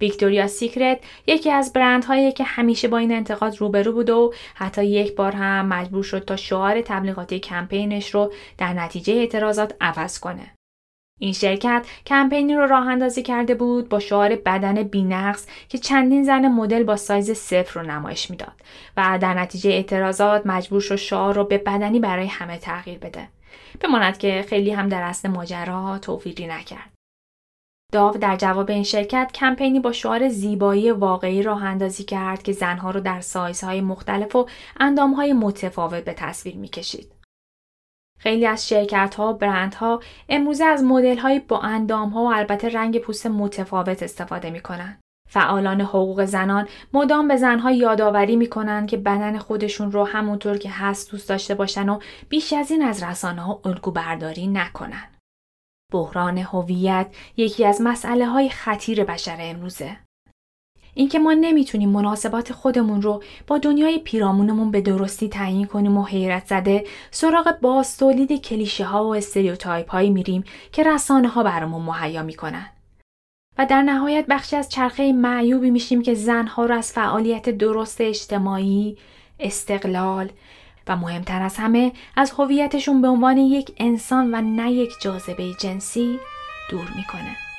ویکتوریا 0.00 0.46
سیکرت 0.46 1.00
یکی 1.26 1.50
از 1.50 1.72
برندهایی 1.72 2.32
که 2.32 2.44
همیشه 2.44 2.88
با 2.88 2.98
این 2.98 3.12
انتقاد 3.12 3.56
روبرو 3.56 3.92
بود 3.92 4.10
و 4.10 4.32
حتی 4.54 4.84
یک 4.84 5.16
بار 5.16 5.32
هم 5.32 5.66
مجبور 5.66 6.02
شد 6.02 6.24
تا 6.24 6.36
شعار 6.36 6.82
تبلیغاتی 6.82 7.40
کمپینش 7.40 8.14
رو 8.14 8.32
در 8.58 8.72
نتیجه 8.72 9.14
اعتراضات 9.14 9.74
عوض 9.80 10.18
کنه. 10.18 10.54
این 11.22 11.32
شرکت 11.32 11.86
کمپینی 12.06 12.54
رو 12.54 12.66
راه 12.66 12.88
اندازی 12.88 13.22
کرده 13.22 13.54
بود 13.54 13.88
با 13.88 14.00
شعار 14.00 14.36
بدن 14.36 14.82
بینقص 14.82 15.46
که 15.68 15.78
چندین 15.78 16.24
زن 16.24 16.48
مدل 16.48 16.82
با 16.84 16.96
سایز 16.96 17.30
صفر 17.30 17.80
رو 17.80 17.86
نمایش 17.86 18.30
می‌داد 18.30 18.52
و 18.96 19.18
در 19.20 19.34
نتیجه 19.34 19.70
اعتراضات 19.70 20.46
مجبور 20.46 20.80
شد 20.80 20.96
شعار 20.96 21.34
رو 21.34 21.44
به 21.44 21.58
بدنی 21.58 22.00
برای 22.00 22.26
همه 22.26 22.58
تغییر 22.58 22.98
بده. 22.98 23.28
بماند 23.80 24.18
که 24.18 24.44
خیلی 24.48 24.70
هم 24.70 24.88
در 24.88 25.02
اصل 25.02 25.28
ماجرا 25.28 25.98
توفیقی 25.98 26.46
نکرد. 26.46 26.90
داو 27.92 28.16
در 28.16 28.36
جواب 28.36 28.70
این 28.70 28.84
شرکت 28.84 29.30
کمپینی 29.34 29.80
با 29.80 29.92
شعار 29.92 30.28
زیبایی 30.28 30.90
واقعی 30.90 31.42
راه 31.42 31.64
اندازی 31.64 32.04
کرد 32.04 32.42
که 32.42 32.52
زنها 32.52 32.90
رو 32.90 33.00
در 33.00 33.20
سایزهای 33.20 33.80
مختلف 33.80 34.36
و 34.36 34.48
اندامهای 34.80 35.32
متفاوت 35.32 36.04
به 36.04 36.12
تصویر 36.12 36.56
می‌کشید. 36.56 37.21
خیلی 38.22 38.46
از 38.46 38.68
شرکت 38.68 39.14
ها 39.14 39.32
برند 39.32 39.74
ها 39.74 40.00
امروزه 40.28 40.64
از 40.64 40.84
مدل 40.84 41.18
های 41.18 41.38
با 41.38 41.60
اندام 41.60 42.08
ها 42.08 42.22
و 42.22 42.32
البته 42.32 42.68
رنگ 42.68 42.98
پوست 42.98 43.26
متفاوت 43.26 44.02
استفاده 44.02 44.50
می 44.50 44.60
کنن. 44.60 44.98
فعالان 45.28 45.80
حقوق 45.80 46.24
زنان 46.24 46.68
مدام 46.92 47.28
به 47.28 47.36
زنها 47.36 47.70
یادآوری 47.70 48.36
می‌کنن 48.36 48.86
که 48.86 48.96
بدن 48.96 49.38
خودشون 49.38 49.92
رو 49.92 50.04
همونطور 50.04 50.58
که 50.58 50.70
هست 50.70 51.10
دوست 51.10 51.28
داشته 51.28 51.54
باشن 51.54 51.88
و 51.88 51.98
بیش 52.28 52.52
از 52.52 52.70
این 52.70 52.82
از 52.82 53.02
رسانه 53.02 53.42
ها 53.42 53.60
الگو 53.64 53.90
برداری 53.90 54.46
نکنن. 54.46 55.08
بحران 55.92 56.38
هویت 56.38 57.14
یکی 57.36 57.64
از 57.64 57.80
مسئله 57.80 58.26
های 58.26 58.48
خطیر 58.48 59.04
بشر 59.04 59.36
امروزه. 59.40 59.96
اینکه 60.94 61.18
ما 61.18 61.32
نمی‌تونیم 61.32 61.88
مناسبات 61.88 62.52
خودمون 62.52 63.02
رو 63.02 63.22
با 63.46 63.58
دنیای 63.58 63.98
پیرامونمون 63.98 64.70
به 64.70 64.80
درستی 64.80 65.28
تعیین 65.28 65.66
کنیم 65.66 65.96
و 65.96 66.04
حیرت 66.04 66.46
زده 66.46 66.84
سراغ 67.10 67.60
باز 67.60 67.96
تولید 67.96 68.42
کلیشه 68.42 68.84
ها 68.84 69.04
و 69.04 69.14
استریوتایپ 69.14 69.90
هایی 69.90 70.10
میریم 70.10 70.44
که 70.72 70.82
رسانه 70.82 71.28
ها 71.28 71.42
برامون 71.42 71.82
مهیا 71.82 72.22
می‌کنن. 72.22 72.66
و 73.58 73.66
در 73.66 73.82
نهایت 73.82 74.26
بخشی 74.28 74.56
از 74.56 74.68
چرخه 74.68 75.12
معیوبی 75.12 75.70
میشیم 75.70 76.02
که 76.02 76.14
زنها 76.14 76.66
رو 76.66 76.74
از 76.74 76.92
فعالیت 76.92 77.48
درست 77.50 78.00
اجتماعی، 78.00 78.98
استقلال 79.40 80.30
و 80.88 80.96
مهمتر 80.96 81.42
از 81.42 81.56
همه 81.56 81.92
از 82.16 82.30
هویتشون 82.30 83.02
به 83.02 83.08
عنوان 83.08 83.36
یک 83.36 83.72
انسان 83.76 84.34
و 84.34 84.40
نه 84.40 84.72
یک 84.72 84.92
جاذبه 85.00 85.54
جنسی 85.60 86.18
دور 86.70 86.92
می‌کنه. 86.96 87.51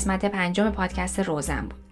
قسمت 0.00 0.24
پنجم 0.24 0.70
پادکست 0.70 1.20
روزن 1.20 1.60
بود. 1.60 1.84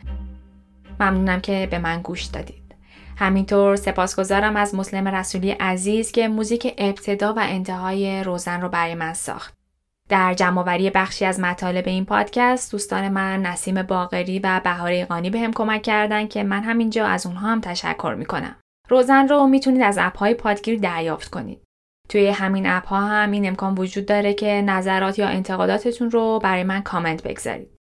ممنونم 1.01 1.41
که 1.41 1.69
به 1.71 1.79
من 1.79 2.03
گوش 2.03 2.25
دادید. 2.25 2.75
همینطور 3.17 3.77
سپاسگزارم 3.77 4.57
از 4.57 4.75
مسلم 4.75 5.09
رسولی 5.09 5.51
عزیز 5.51 6.13
که 6.13 6.29
موزیک 6.29 6.75
ابتدا 6.79 7.33
و 7.33 7.39
انتهای 7.39 8.25
روزن 8.25 8.61
رو 8.61 8.69
برای 8.69 8.95
من 8.95 9.15
ساخت. 9.15 9.55
در 10.09 10.35
جمعوری 10.35 10.91
بخشی 10.91 11.25
از 11.25 11.41
مطالب 11.41 11.89
این 11.89 12.05
پادکست 12.05 12.73
دوستان 12.73 13.09
من 13.09 13.43
نسیم 13.43 13.83
باقری 13.83 14.39
و 14.39 14.61
بهار 14.65 14.91
ایقانی 14.91 15.31
به 15.31 15.41
هم 15.41 15.53
کمک 15.53 15.83
کردن 15.83 16.29
که 16.29 16.43
من 16.43 16.63
همینجا 16.63 17.07
از 17.07 17.27
اونها 17.27 17.49
هم 17.49 17.61
تشکر 17.61 18.15
می‌کنم. 18.19 18.57
روزن 18.89 19.29
رو 19.29 19.47
می‌تونید 19.47 19.83
از 19.83 19.99
اپ 20.01 20.19
های 20.19 20.35
پادگیر 20.35 20.81
دریافت 20.81 21.31
کنید. 21.31 21.63
توی 22.09 22.29
همین 22.29 22.67
اپ 22.67 22.87
ها 22.87 23.01
هم 23.01 23.31
این 23.31 23.49
امکان 23.49 23.75
وجود 23.75 24.07
داره 24.07 24.35
که 24.35 24.47
نظرات 24.47 25.19
یا 25.19 25.29
انتقاداتتون 25.29 26.11
رو 26.11 26.39
برای 26.43 26.65
من 26.65 26.83
کامنت 26.83 27.23
بگذارید. 27.23 27.78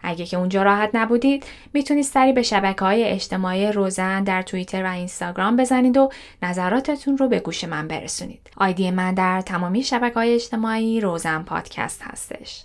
اگه 0.00 0.26
که 0.26 0.36
اونجا 0.36 0.62
راحت 0.62 0.90
نبودید 0.94 1.44
می‌تونید 1.72 2.04
سری 2.04 2.32
به 2.32 2.42
شبکه 2.42 2.84
های 2.84 3.04
اجتماعی 3.04 3.72
روزن 3.72 4.24
در 4.24 4.42
توییتر 4.42 4.84
و 4.84 4.92
اینستاگرام 4.92 5.56
بزنید 5.56 5.96
و 5.96 6.10
نظراتتون 6.42 7.18
رو 7.18 7.28
به 7.28 7.40
گوش 7.40 7.64
من 7.64 7.88
برسونید. 7.88 8.50
آیدی 8.56 8.90
من 8.90 9.14
در 9.14 9.40
تمامی 9.40 9.82
شبکه 9.82 10.14
های 10.14 10.34
اجتماعی 10.34 11.00
روزن 11.00 11.42
پادکست 11.42 12.02
هستش. 12.02 12.64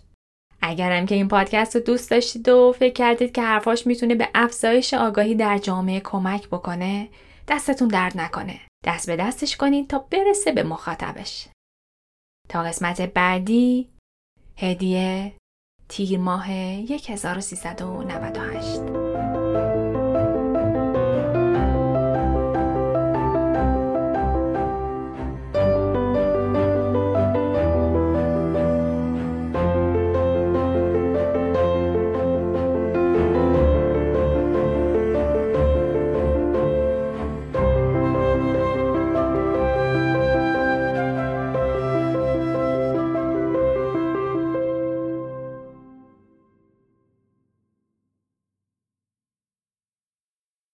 اگرم 0.61 1.05
که 1.05 1.15
این 1.15 1.27
پادکست 1.27 1.75
رو 1.75 1.81
دوست 1.81 2.11
داشتید 2.11 2.49
و 2.49 2.71
فکر 2.79 2.93
کردید 2.93 3.31
که 3.31 3.41
حرفاش 3.41 3.87
می‌تونه 3.87 4.15
به 4.15 4.29
افزایش 4.35 4.93
آگاهی 4.93 5.35
در 5.35 5.57
جامعه 5.57 5.99
کمک 5.99 6.47
بکنه 6.47 7.09
دستتون 7.47 7.87
درد 7.87 8.17
نکنه. 8.17 8.59
دست 8.85 9.07
به 9.07 9.15
دستش 9.15 9.57
کنید 9.57 9.89
تا 9.89 9.99
برسه 9.99 10.51
به 10.51 10.63
مخاطبش. 10.63 11.47
تا 12.49 12.63
قسمت 12.63 13.01
بعدی 13.01 13.89
هدیه 14.57 15.33
تیر 15.89 16.17
ماه 16.17 16.49
1398 16.49 19.02